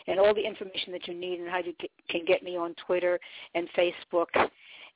and 0.07 0.19
all 0.19 0.33
the 0.35 0.45
information 0.45 0.91
that 0.91 1.07
you 1.07 1.15
need 1.15 1.39
and 1.39 1.49
how 1.49 1.59
you 1.59 1.73
can 2.09 2.23
get 2.25 2.43
me 2.43 2.55
on 2.55 2.75
Twitter 2.85 3.19
and 3.55 3.67
Facebook 3.75 4.27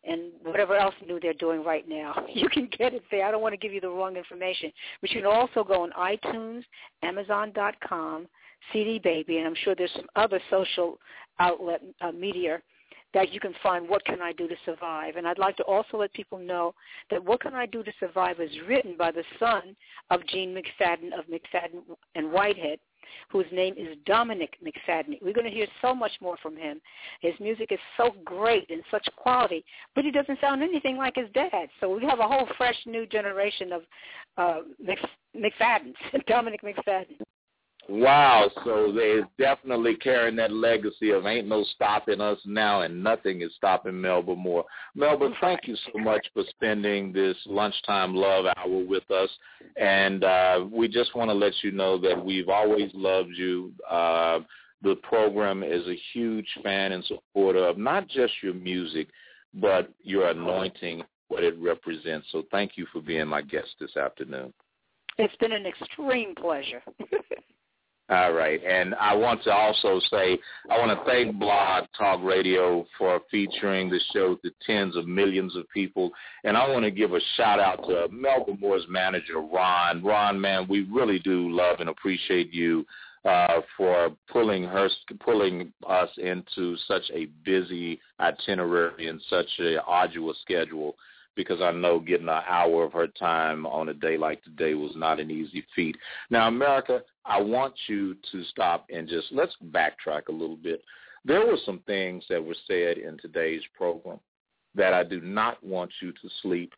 and 0.04 0.32
whatever 0.44 0.76
else 0.76 0.96
new 1.08 1.20
they're 1.20 1.34
doing 1.34 1.64
right 1.64 1.88
now. 1.88 2.26
You 2.34 2.50
can 2.50 2.70
get 2.78 2.94
it 2.94 3.04
there. 3.12 3.26
I 3.26 3.32
don't 3.32 3.42
want 3.42 3.54
to 3.54 3.58
give 3.58 3.74
you 3.74 3.82
the 3.82 3.90
wrong 3.90 4.16
information, 4.16 4.72
but 5.00 5.12
you 5.12 5.22
can 5.22 5.32
also 5.32 5.64
go 5.64 5.84
on 5.84 5.92
iTunes, 5.92 6.64
Amazon.com, 7.04 8.28
CD 8.72 9.00
Baby, 9.00 9.38
and 9.38 9.48
I'm 9.48 9.56
sure 9.64 9.76
there's 9.76 9.94
some 9.96 10.08
other 10.16 10.40
social 10.50 10.98
outlet 11.40 11.82
uh, 12.02 12.12
media 12.12 12.62
that 13.14 13.34
you 13.34 13.40
can 13.40 13.54
find 13.62 13.88
what 13.88 14.04
can 14.06 14.22
I 14.22 14.32
do 14.34 14.48
to 14.48 14.56
survive. 14.66 15.16
And 15.16 15.28
I'd 15.28 15.38
like 15.38 15.58
to 15.58 15.64
also 15.64 15.98
let 15.98 16.14
people 16.14 16.40
know 16.40 16.74
that 17.10 17.24
What 17.24 17.42
Can 17.42 17.54
I 17.54 17.66
Do 17.66 17.84
to 17.84 17.92
Survive 18.00 18.40
is 18.40 18.52
written 18.68 18.96
by 18.98 19.12
the 19.12 19.24
son 19.40 19.76
of 20.10 20.26
Gene 20.28 20.56
McFadden 20.56 21.18
of 21.18 21.26
McFadden 21.26 21.82
and 22.16 22.32
Whitehead, 22.32 22.80
whose 23.30 23.46
name 23.52 23.76
is 23.78 23.98
Dominic 24.06 24.58
McFadden. 24.64 25.22
We're 25.22 25.34
going 25.34 25.50
to 25.50 25.54
hear 25.54 25.68
so 25.82 25.94
much 25.94 26.12
more 26.22 26.38
from 26.42 26.56
him. 26.56 26.80
His 27.20 27.34
music 27.40 27.72
is 27.72 27.80
so 27.98 28.12
great 28.24 28.70
and 28.70 28.84
such 28.90 29.08
quality, 29.18 29.66
but 29.96 30.06
he 30.06 30.12
doesn't 30.12 30.40
sound 30.40 30.64
anything 30.64 30.98
like 30.98 31.16
his 31.16 31.30
dad. 31.34 31.68
So 31.80 31.94
we 31.94 32.06
have 32.06 32.20
a 32.20 32.28
whole 32.28 32.48
fresh 32.58 32.78
new 32.86 33.06
generation 33.06 33.74
of 33.74 33.82
uh, 34.38 34.62
Mc, 34.80 35.00
McFaddens, 35.36 35.96
Dominic 36.28 36.62
McFadden. 36.62 37.18
Wow, 37.90 38.50
so 38.64 38.94
they're 38.96 39.28
definitely 39.38 39.96
carrying 39.96 40.36
that 40.38 40.54
legacy 40.54 41.12
of 41.12 41.26
ain't 41.26 41.48
no 41.48 41.64
stopping 41.76 42.22
us 42.22 42.38
now 42.46 42.82
and 42.82 43.04
nothing 43.04 43.42
is 43.42 43.52
stopping 43.56 44.00
Melba 44.00 44.36
Moore. 44.36 44.66
Melba, 44.96 45.30
thank 45.42 45.62
you 45.68 45.76
so 45.92 46.00
much 46.00 46.26
for 46.34 46.44
spending 46.50 47.12
this 47.12 47.36
lunchtime 47.46 48.16
love 48.16 48.46
hour 48.56 48.86
with 48.86 49.10
us. 49.10 49.30
And 49.78 50.24
uh, 50.24 50.66
we 50.72 50.88
just 50.88 51.16
want 51.16 51.30
to 51.30 51.34
let 51.34 51.54
you 51.64 51.72
know 51.72 51.98
that 52.00 52.24
we've 52.24 52.50
always 52.50 52.92
loved 52.94 53.32
you. 53.36 53.74
Uh, 53.90 54.40
the 54.84 54.96
program 55.04 55.64
is 55.64 55.86
a 55.88 56.00
huge 56.14 56.48
fan 56.64 56.92
and 56.92 57.04
supporter 57.06 57.68
of 57.68 57.78
not 57.78 58.08
just 58.08 58.34
your 58.42 58.54
music, 58.54 59.08
but 59.56 59.92
your 60.02 60.30
anointing, 60.30 61.04
what 61.28 61.44
it 61.44 61.58
represents. 61.60 62.28
So 62.32 62.44
thank 62.52 62.74
you 62.78 62.86
for 62.94 63.02
being 63.02 63.28
my 63.28 63.42
guest 63.42 63.70
this 63.80 63.98
afternoon. 63.98 64.54
It's 65.18 65.36
been 65.38 65.52
an 65.52 65.66
extreme 65.66 66.36
pleasure. 66.36 66.82
All 68.12 68.34
right. 68.34 68.62
And 68.62 68.94
I 68.96 69.16
want 69.16 69.42
to 69.44 69.54
also 69.54 70.02
say 70.12 70.38
I 70.70 70.78
want 70.78 71.00
to 71.00 71.06
thank 71.10 71.40
Blog 71.40 71.86
Talk 71.98 72.22
Radio 72.22 72.86
for 72.98 73.22
featuring 73.32 73.90
the 73.90 74.02
show 74.14 74.36
to 74.44 74.52
tens 74.68 74.98
of 74.98 75.08
millions 75.08 75.56
of 75.56 75.64
people. 75.74 76.12
And 76.44 76.58
I 76.58 76.70
want 76.70 76.84
to 76.84 76.92
give 76.92 77.14
a 77.14 77.22
shout 77.38 77.62
out 77.62 77.88
to 77.88 78.10
Melba 78.12 78.56
Moore's 78.60 78.86
manager, 78.90 79.40
Ron. 79.40 80.04
Ron, 80.04 80.42
man, 80.42 80.68
we 80.70 80.82
really 80.92 81.20
do 81.20 81.50
love 81.52 81.80
and 81.80 81.88
appreciate 81.88 82.54
you 82.54 82.86
uh, 83.24 83.62
for 83.78 84.10
pulling 84.30 84.64
her, 84.64 84.90
pulling 85.22 85.72
us 85.88 86.10
into 86.18 86.76
such 86.90 87.04
a 87.14 87.28
busy 87.46 87.98
itinerary 88.20 89.08
and 89.08 89.22
such 89.30 89.48
a 89.62 89.82
arduous 89.84 90.38
schedule 90.42 90.98
because 91.42 91.62
I 91.62 91.72
know 91.72 92.00
getting 92.00 92.30
an 92.30 92.44
hour 92.48 92.84
of 92.84 92.94
her 92.94 93.08
time 93.08 93.66
on 93.66 93.90
a 93.90 93.94
day 93.94 94.18
like 94.18 94.44
today 94.44 94.74
was 94.74 94.92
not 94.96 95.20
an 95.20 95.32
easy 95.32 95.66
feat. 95.76 95.98
Now, 96.30 96.48
America, 96.48 97.02
I 97.26 97.42
want 97.42 97.74
you 97.88 98.16
to 98.32 98.44
stop 98.46 98.88
and 98.94 99.08
just 99.08 99.28
let's 99.32 99.56
backtrack 99.72 100.28
a 100.30 100.32
little 100.32 100.58
bit. 100.58 100.84
There 101.24 101.46
were 101.46 101.58
some 101.66 101.80
things 101.86 102.24
that 102.30 102.44
were 102.44 102.56
said 102.68 102.98
in 102.98 103.18
today's 103.22 103.62
program 103.76 104.20
that 104.76 104.94
I 104.94 105.04
do 105.04 105.22
not 105.22 105.64
want 105.64 105.92
you 106.02 106.12
to 106.12 106.30
sleep. 106.42 106.74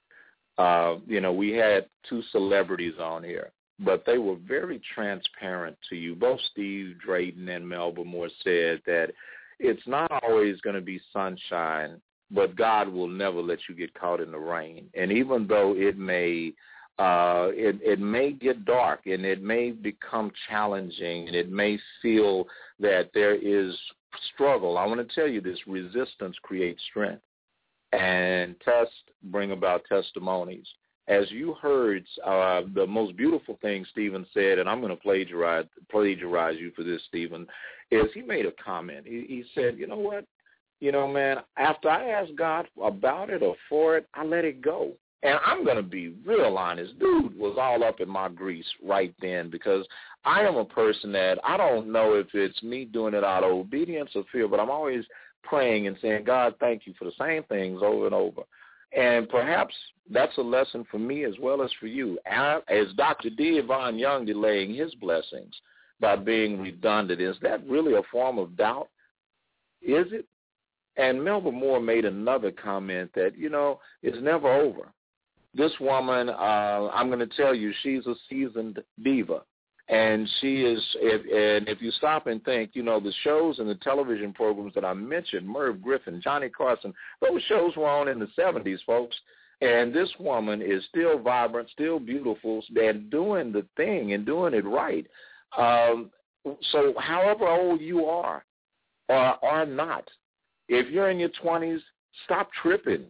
Uh, 0.58 0.96
you 1.08 1.22
know, 1.22 1.32
we 1.32 1.52
had 1.52 1.86
two 2.08 2.22
celebrities 2.32 2.96
on 3.00 3.24
here, 3.24 3.52
but 3.80 4.04
they 4.06 4.18
were 4.18 4.36
very 4.48 4.82
transparent 4.94 5.78
to 5.90 5.96
you. 5.96 6.16
Both 6.16 6.40
Steve 6.52 6.98
Drayton 7.00 7.48
and 7.50 7.68
Melba 7.68 8.04
Moore 8.04 8.30
said 8.44 8.82
that 8.86 9.12
it's 9.60 9.86
not 9.88 10.12
always 10.24 10.60
going 10.62 10.76
to 10.76 10.82
be 10.82 11.02
sunshine 11.12 12.02
but 12.34 12.56
God 12.56 12.90
will 12.90 13.08
never 13.08 13.42
let 13.42 13.60
you 13.70 13.76
get 13.76 13.94
caught 13.94 14.20
in 14.20 14.32
the 14.32 14.40
rain. 14.40 14.90
And 14.96 15.12
even 15.12 15.48
though 15.48 15.76
it 15.78 15.98
may 15.98 16.54
uh 17.00 17.50
it 17.54 17.80
it 17.82 18.00
may 18.00 18.32
get 18.32 18.66
dark 18.66 19.08
and 19.08 19.26
it 19.26 19.42
may 19.42 19.72
become 19.72 20.32
challenging 20.48 21.28
and 21.28 21.36
it 21.36 21.52
may 21.52 21.80
feel 22.02 22.46
that 22.80 23.10
there 23.14 23.36
is 23.36 23.76
struggle. 24.34 24.78
I 24.78 24.86
want 24.86 25.08
to 25.08 25.16
tell 25.16 25.28
you 25.28 25.42
this 25.42 25.60
resistance 25.68 26.36
creates 26.42 26.82
strength. 26.90 27.24
And 27.94 28.56
tests 28.66 28.96
bring 29.26 29.52
about 29.52 29.84
testimonies. 29.88 30.66
As 31.08 31.30
you 31.30 31.54
heard, 31.62 32.04
uh, 32.26 32.62
the 32.74 32.88
most 32.88 33.16
beautiful 33.16 33.60
thing 33.62 33.86
Stephen 33.92 34.26
said, 34.34 34.58
and 34.58 34.68
I'm 34.68 34.80
going 34.80 34.96
to 34.96 35.02
plagiarize 35.02 35.66
plagiarize 35.92 36.58
you 36.60 36.72
for 36.76 36.84
this, 36.84 37.02
Stephen, 37.08 37.46
is 37.92 38.06
he 38.14 38.22
made 38.22 38.46
a 38.46 38.52
comment. 38.64 39.06
He, 39.06 39.26
he 39.28 39.44
said, 39.54 39.78
"You 39.78 39.88
know 39.88 39.98
what? 39.98 40.26
You 40.84 40.92
know, 40.92 41.08
man, 41.08 41.38
after 41.56 41.90
I 41.90 42.10
asked 42.10 42.36
God 42.36 42.68
about 42.84 43.30
it 43.30 43.42
or 43.42 43.56
for 43.70 43.96
it, 43.96 44.06
I 44.16 44.26
let 44.26 44.44
it 44.44 44.62
go. 44.62 44.92
And 45.24 45.40
I'm 45.46 45.64
going 45.64 45.78
to 45.78 45.82
be 45.82 46.14
real 46.26 46.58
honest. 46.58 47.00
Dude 47.00 47.40
was 47.40 47.56
all 47.58 47.86
up 47.86 48.02
in 48.02 48.10
my 48.10 48.28
grease 48.28 48.66
right 48.84 49.16
then 49.22 49.50
because 49.50 49.88
I 50.26 50.42
am 50.42 50.58
a 50.58 50.66
person 50.66 51.14
that 51.14 51.40
I 51.42 51.56
don't 51.56 51.90
know 51.90 52.16
if 52.16 52.28
it's 52.34 52.62
me 52.62 52.84
doing 52.84 53.14
it 53.14 53.24
out 53.24 53.46
of 53.46 53.52
obedience 53.54 54.10
or 54.14 54.26
fear, 54.30 54.50
but 54.50 54.60
I'm 54.60 54.70
always 54.70 55.06
praying 55.42 55.88
and 55.88 55.96
saying, 56.02 56.26
God, 56.26 56.56
thank 56.60 56.86
you 56.86 56.94
for 57.00 57.06
the 57.06 57.14
same 57.18 57.44
things 57.44 57.80
over 57.82 58.06
and 58.06 58.14
over. 58.14 58.42
And 58.92 59.30
perhaps 59.30 59.74
that's 60.12 60.38
a 60.38 60.42
lesson 60.42 60.86
for 60.92 61.00
me 61.00 61.24
as 61.24 61.36
well 61.42 61.62
as 61.62 61.72
for 61.80 61.88
you. 61.88 62.20
As 62.26 62.88
Dr. 62.98 63.30
D. 63.30 63.58
Yvonne 63.58 63.98
Young 63.98 64.26
delaying 64.26 64.76
his 64.76 64.94
blessings 64.96 65.54
by 66.02 66.18
being 66.18 66.60
redundant, 66.60 67.22
is 67.22 67.38
that 67.42 67.66
really 67.70 67.94
a 67.94 68.04
form 68.12 68.38
of 68.38 68.58
doubt? 68.58 68.90
Is 69.82 70.08
it? 70.12 70.26
And 70.98 71.24
Melba 71.24 71.52
Moore 71.52 71.80
made 71.80 72.06
another 72.06 72.52
comment 72.52 73.12
that, 73.16 73.38
you 73.38 73.50
know, 73.50 73.80
it's 74.02 74.22
never 74.22 74.52
over. 74.52 74.92
This 75.56 75.72
woman, 75.80 76.30
uh, 76.30 76.90
I'm 76.94 77.08
going 77.08 77.20
to 77.20 77.36
tell 77.36 77.54
you, 77.54 77.72
she's 77.82 78.06
a 78.06 78.16
seasoned 78.30 78.80
diva. 79.04 79.42
And 79.90 80.30
she 80.40 80.62
is, 80.62 80.82
if, 80.96 81.22
and 81.22 81.68
if 81.68 81.82
you 81.82 81.92
stop 81.92 82.28
and 82.28 82.44
think, 82.46 82.72
you 82.74 82.84
know, 82.84 83.00
the 83.00 83.14
shows 83.24 83.60
and 83.60 83.70
the 83.70 83.76
television 83.76 84.34
programs 84.34 84.74
that 84.76 84.86
I 84.86 84.94
mentioned, 84.94 85.48
Merv 85.48 85.82
Griffin, 85.82 86.22
Johnny 86.24 86.50
Carson, 86.50 86.94
those 87.22 87.42
shows 87.50 87.76
were 87.76 87.90
on 87.90 88.08
in 88.08 88.18
the 88.18 88.30
70s, 88.40 88.80
folks. 88.86 89.16
And 89.62 89.94
this 89.94 90.10
woman 90.20 90.62
is 90.62 90.84
still 90.90 91.20
vibrant, 91.20 91.70
still 91.70 92.00
beautiful, 92.00 92.64
and 92.76 93.10
doing 93.10 93.52
the 93.52 93.66
thing 93.78 94.14
and 94.14 94.26
doing 94.26 94.54
it 94.54 94.66
right. 94.66 95.06
Um, 95.58 96.12
so 96.72 96.94
however 96.98 97.48
old 97.48 97.80
you 97.80 98.06
are 98.06 98.44
or 99.10 99.46
are 99.46 99.66
not, 99.66 100.10
if 100.68 100.90
you're 100.92 101.10
in 101.10 101.20
your 101.20 101.30
20s, 101.44 101.80
stop 102.26 102.50
tripping. 102.62 103.06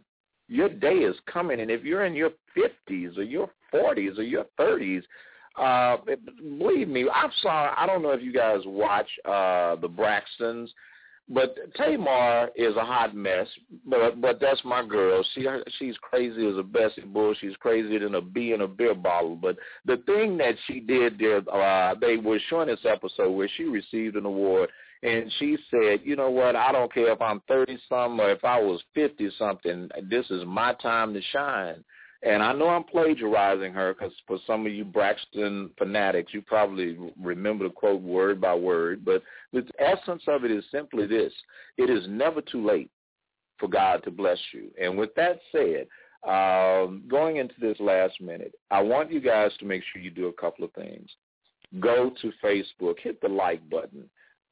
Your 0.47 0.69
day 0.69 0.95
is 0.95 1.15
coming. 1.31 1.59
And 1.61 1.71
if 1.71 1.83
you're 1.83 2.05
in 2.05 2.13
your 2.13 2.31
50s 2.57 3.17
or 3.17 3.23
your 3.23 3.49
40s 3.73 4.17
or 4.17 4.23
your 4.23 4.45
30s, 4.59 5.03
uh, 5.59 5.97
believe 6.57 6.87
me, 6.87 7.07
I'm 7.13 7.31
sorry. 7.41 7.71
I 7.77 7.85
don't 7.85 8.01
know 8.01 8.11
if 8.11 8.21
you 8.21 8.33
guys 8.33 8.59
watch 8.65 9.07
uh, 9.25 9.75
the 9.75 9.87
Braxtons, 9.87 10.69
but 11.29 11.55
Tamar 11.75 12.49
is 12.55 12.75
a 12.75 12.83
hot 12.83 13.15
mess, 13.15 13.47
but 13.87 14.19
but 14.19 14.41
that's 14.41 14.59
my 14.65 14.85
girl. 14.85 15.23
She 15.33 15.47
she's 15.79 15.95
crazy 16.01 16.45
as 16.47 16.57
a 16.57 16.63
Bessie 16.63 17.01
Bull. 17.01 17.33
She's 17.39 17.55
crazier 17.57 17.99
than 17.99 18.15
a 18.15 18.21
bee 18.21 18.53
in 18.53 18.61
a 18.61 18.67
beer 18.67 18.93
bottle. 18.93 19.37
But 19.37 19.57
the 19.85 19.97
thing 20.05 20.37
that 20.37 20.55
she 20.67 20.81
did 20.81 21.17
there, 21.17 21.41
uh, 21.49 21.95
they 21.99 22.17
were 22.17 22.39
showing 22.49 22.67
this 22.67 22.85
episode 22.85 23.31
where 23.31 23.49
she 23.55 23.63
received 23.63 24.17
an 24.17 24.25
award 24.25 24.69
and 25.03 25.31
she 25.37 25.57
said, 25.69 25.99
you 26.05 26.15
know 26.15 26.29
what, 26.29 26.55
I 26.55 26.71
don't 26.71 26.91
care 26.91 27.11
if 27.11 27.21
I'm 27.21 27.41
30 27.49 27.77
something 27.89 28.19
or 28.21 28.31
if 28.31 28.43
I 28.45 28.59
was 28.59 28.81
50 28.95 29.29
something, 29.37 29.89
this 30.09 30.25
is 30.29 30.43
my 30.47 30.73
time 30.75 31.13
to 31.13 31.21
shine. 31.33 31.83
And 32.25 32.41
I 32.41 32.53
know 32.53 32.69
I'm 32.69 32.85
plagiarizing 32.85 33.73
her 33.73 33.93
because 33.93 34.13
for 34.25 34.37
some 34.47 34.65
of 34.65 34.71
you 34.71 34.85
Braxton 34.85 35.71
fanatics, 35.77 36.33
you 36.33 36.41
probably 36.41 36.97
remember 37.21 37.65
the 37.67 37.73
quote 37.73 38.01
word 38.01 38.39
by 38.39 38.55
word. 38.55 39.03
But 39.03 39.23
the 39.51 39.65
essence 39.77 40.23
of 40.29 40.45
it 40.45 40.51
is 40.51 40.63
simply 40.71 41.05
this. 41.05 41.33
It 41.77 41.89
is 41.89 42.05
never 42.07 42.39
too 42.39 42.65
late 42.65 42.89
for 43.59 43.67
God 43.67 44.05
to 44.05 44.11
bless 44.11 44.39
you. 44.53 44.71
And 44.81 44.97
with 44.97 45.13
that 45.15 45.41
said, 45.51 45.87
um, 46.25 47.03
going 47.09 47.37
into 47.37 47.55
this 47.59 47.77
last 47.81 48.21
minute, 48.21 48.53
I 48.71 48.81
want 48.81 49.11
you 49.11 49.19
guys 49.19 49.51
to 49.59 49.65
make 49.65 49.83
sure 49.91 50.01
you 50.01 50.11
do 50.11 50.27
a 50.27 50.41
couple 50.41 50.63
of 50.63 50.71
things. 50.71 51.09
Go 51.81 52.13
to 52.21 52.31
Facebook, 52.41 52.99
hit 53.03 53.19
the 53.19 53.27
like 53.27 53.69
button 53.69 54.09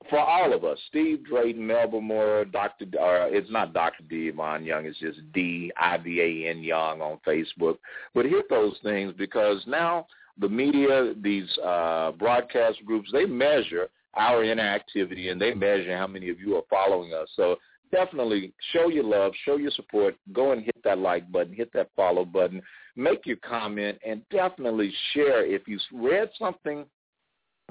for 0.09 0.19
all 0.19 0.53
of 0.53 0.63
us, 0.63 0.77
Steve 0.87 1.25
Drayton, 1.25 1.65
Melba 1.65 2.01
Moore, 2.01 2.45
Dr. 2.45 2.85
Uh, 2.85 3.27
it's 3.29 3.51
not 3.51 3.73
Dr. 3.73 4.03
D. 4.09 4.29
Ivan 4.29 4.65
Young, 4.65 4.85
it's 4.85 4.99
just 4.99 5.19
D 5.33 5.71
I 5.77 5.97
V 5.97 6.21
A 6.21 6.49
N 6.49 6.63
Young 6.63 7.01
on 7.01 7.19
Facebook. 7.25 7.77
But 8.13 8.25
hit 8.25 8.49
those 8.49 8.77
things 8.83 9.13
because 9.17 9.61
now 9.67 10.07
the 10.39 10.49
media, 10.49 11.13
these 11.21 11.49
uh, 11.63 12.11
broadcast 12.13 12.79
groups, 12.85 13.09
they 13.11 13.25
measure 13.25 13.89
our 14.15 14.43
inactivity 14.43 15.29
and 15.29 15.39
they 15.39 15.53
measure 15.53 15.95
how 15.95 16.07
many 16.07 16.29
of 16.29 16.39
you 16.39 16.55
are 16.55 16.63
following 16.69 17.13
us. 17.13 17.29
So 17.35 17.57
definitely 17.91 18.53
show 18.73 18.89
your 18.89 19.03
love, 19.03 19.33
show 19.45 19.57
your 19.57 19.71
support, 19.71 20.15
go 20.33 20.51
and 20.51 20.63
hit 20.63 20.75
that 20.83 20.97
like 20.97 21.31
button, 21.31 21.53
hit 21.53 21.71
that 21.73 21.89
follow 21.95 22.25
button, 22.25 22.61
make 22.95 23.25
your 23.25 23.37
comment, 23.37 23.99
and 24.05 24.21
definitely 24.29 24.91
share 25.13 25.45
if 25.45 25.67
you 25.67 25.79
read 25.93 26.29
something 26.37 26.85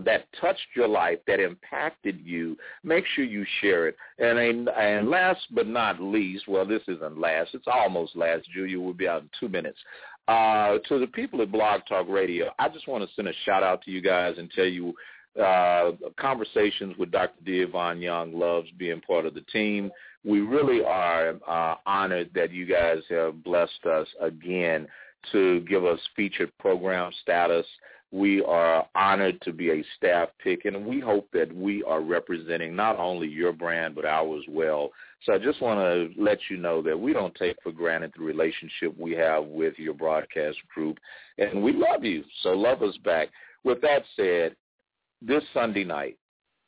that 0.05 0.27
touched 0.41 0.67
your 0.75 0.89
life, 0.89 1.19
that 1.27 1.41
impacted 1.41 2.21
you, 2.25 2.57
make 2.83 3.05
sure 3.15 3.25
you 3.25 3.45
share 3.61 3.89
it. 3.89 3.97
And 4.19 4.69
and 4.69 5.09
last 5.09 5.41
but 5.53 5.67
not 5.67 6.01
least, 6.01 6.49
well, 6.49 6.67
this 6.67 6.83
isn't 6.89 7.19
last. 7.19 7.51
It's 7.55 7.67
almost 7.67 8.17
last. 8.17 8.49
Julia 8.55 8.79
will 8.79 8.95
be 8.95 9.09
out 9.09 9.23
in 9.23 9.31
two 9.39 9.49
minutes. 9.49 9.79
Uh, 10.29 10.79
to 10.89 10.99
the 10.99 11.09
people 11.09 11.43
at 11.43 11.51
Blog 11.51 11.81
Talk 11.89 12.07
Radio, 12.09 12.51
I 12.59 12.69
just 12.69 12.87
want 12.87 13.03
to 13.03 13.15
send 13.15 13.27
a 13.27 13.33
shout 13.45 13.63
out 13.63 13.83
to 13.83 13.91
you 13.91 14.01
guys 14.01 14.37
and 14.39 14.51
tell 14.53 14.67
you 14.67 14.95
uh, 15.41 15.93
conversations 16.19 16.97
with 16.99 17.11
Dr. 17.11 17.43
D. 17.45 17.65
Young 17.99 18.33
loves 18.33 18.69
being 18.79 19.01
part 19.01 19.27
of 19.27 19.35
the 19.35 19.43
team. 19.53 19.91
We 20.25 20.41
really 20.41 20.85
are 20.85 21.35
uh, 21.49 21.77
honored 21.87 22.31
that 22.35 22.53
you 22.53 22.67
guys 22.67 22.99
have 23.09 23.43
blessed 23.43 23.87
us 23.87 24.07
again 24.21 24.87
to 25.33 25.61
give 25.63 25.85
us 25.85 26.01
featured 26.17 26.57
program 26.59 27.13
status 27.23 27.67
we 28.13 28.43
are 28.43 28.87
honored 28.95 29.41
to 29.43 29.53
be 29.53 29.71
a 29.71 29.85
staff 29.97 30.31
pick, 30.43 30.65
and 30.65 30.85
we 30.85 30.99
hope 30.99 31.29
that 31.33 31.55
we 31.55 31.85
are 31.85 32.01
representing 32.01 32.75
not 32.75 32.99
only 32.99 33.29
your 33.29 33.53
brand 33.53 33.95
but 33.95 34.05
ours 34.05 34.43
as 34.49 34.53
well. 34.53 34.91
So 35.25 35.35
I 35.35 35.39
just 35.39 35.63
want 35.63 35.79
to 35.79 36.21
let 36.21 36.39
you 36.49 36.57
know 36.57 36.83
that 36.83 36.99
we 36.99 37.13
don't 37.13 37.35
take 37.37 37.57
for 37.63 37.71
granted 37.71 38.13
the 38.17 38.25
relationship 38.25 38.99
we 38.99 39.13
have 39.13 39.45
with 39.45 39.75
your 39.79 39.95
broadcast 39.95 40.59
group, 40.75 40.99
and 41.39 41.63
we 41.63 41.73
love 41.73 42.05
you. 42.05 42.25
So 42.43 42.51
love 42.51 42.83
us 42.83 42.97
back. 43.05 43.29
With 43.63 43.81
that 43.83 44.03
said, 44.17 44.57
this 45.23 45.45
Sunday 45.55 45.85
night, 45.85 46.17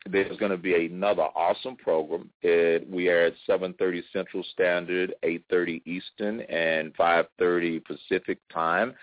there's 0.08 0.36
going 0.36 0.50
to 0.50 0.58
be 0.58 0.86
another 0.86 1.22
awesome 1.22 1.76
program. 1.76 2.28
It, 2.42 2.88
we 2.88 3.08
are 3.08 3.26
at 3.26 3.34
7.30 3.48 4.02
Central 4.12 4.44
Standard, 4.52 5.14
8.30 5.24 5.82
Eastern, 5.86 6.40
and 6.42 6.94
5.30 6.94 7.84
Pacific 7.84 8.38
Time. 8.52 8.94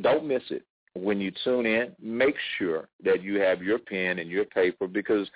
Don't 0.00 0.26
miss 0.26 0.42
it 0.50 0.64
when 0.94 1.20
you 1.20 1.32
tune 1.44 1.66
in, 1.66 1.92
make 2.00 2.34
sure 2.58 2.88
that 3.04 3.22
you 3.22 3.40
have 3.40 3.62
your 3.62 3.78
pen 3.78 4.18
and 4.18 4.30
your 4.30 4.44
paper 4.44 4.86
because 4.86 5.28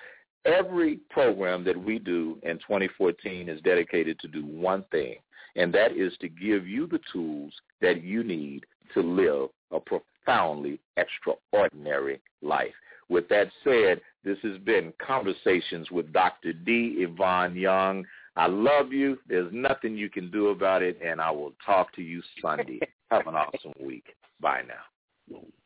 every 0.45 0.97
program 1.09 1.63
that 1.63 1.77
we 1.77 1.99
do 1.99 2.37
in 2.43 2.57
2014 2.59 3.49
is 3.49 3.61
dedicated 3.61 4.19
to 4.19 4.27
do 4.27 4.45
one 4.45 4.83
thing, 4.91 5.15
and 5.55 5.73
that 5.73 5.93
is 5.93 6.13
to 6.19 6.29
give 6.29 6.67
you 6.67 6.87
the 6.87 6.99
tools 7.11 7.53
that 7.81 8.03
you 8.03 8.23
need 8.23 8.65
to 8.93 9.01
live 9.01 9.49
a 9.71 9.79
profoundly 9.79 10.79
extraordinary 10.97 12.21
life. 12.41 12.73
With 13.07 13.27
that 13.29 13.47
said, 13.63 14.01
this 14.23 14.37
has 14.41 14.57
been 14.59 14.91
Conversations 15.05 15.91
with 15.91 16.11
Dr. 16.11 16.53
D. 16.53 17.05
Ivan 17.07 17.55
Young. 17.55 18.05
I 18.35 18.47
love 18.47 18.91
you. 18.91 19.19
There's 19.27 19.51
nothing 19.53 19.95
you 19.95 20.09
can 20.09 20.31
do 20.31 20.47
about 20.47 20.81
it, 20.81 20.99
and 21.03 21.21
I 21.21 21.31
will 21.31 21.53
talk 21.65 21.93
to 21.95 22.01
you 22.01 22.21
Sunday. 22.41 22.79
Have 23.11 23.27
an 23.27 23.35
awesome 23.35 23.73
week. 23.79 24.15
Bye 24.41 24.63
now. 24.67 24.81
Boom. 25.27 25.64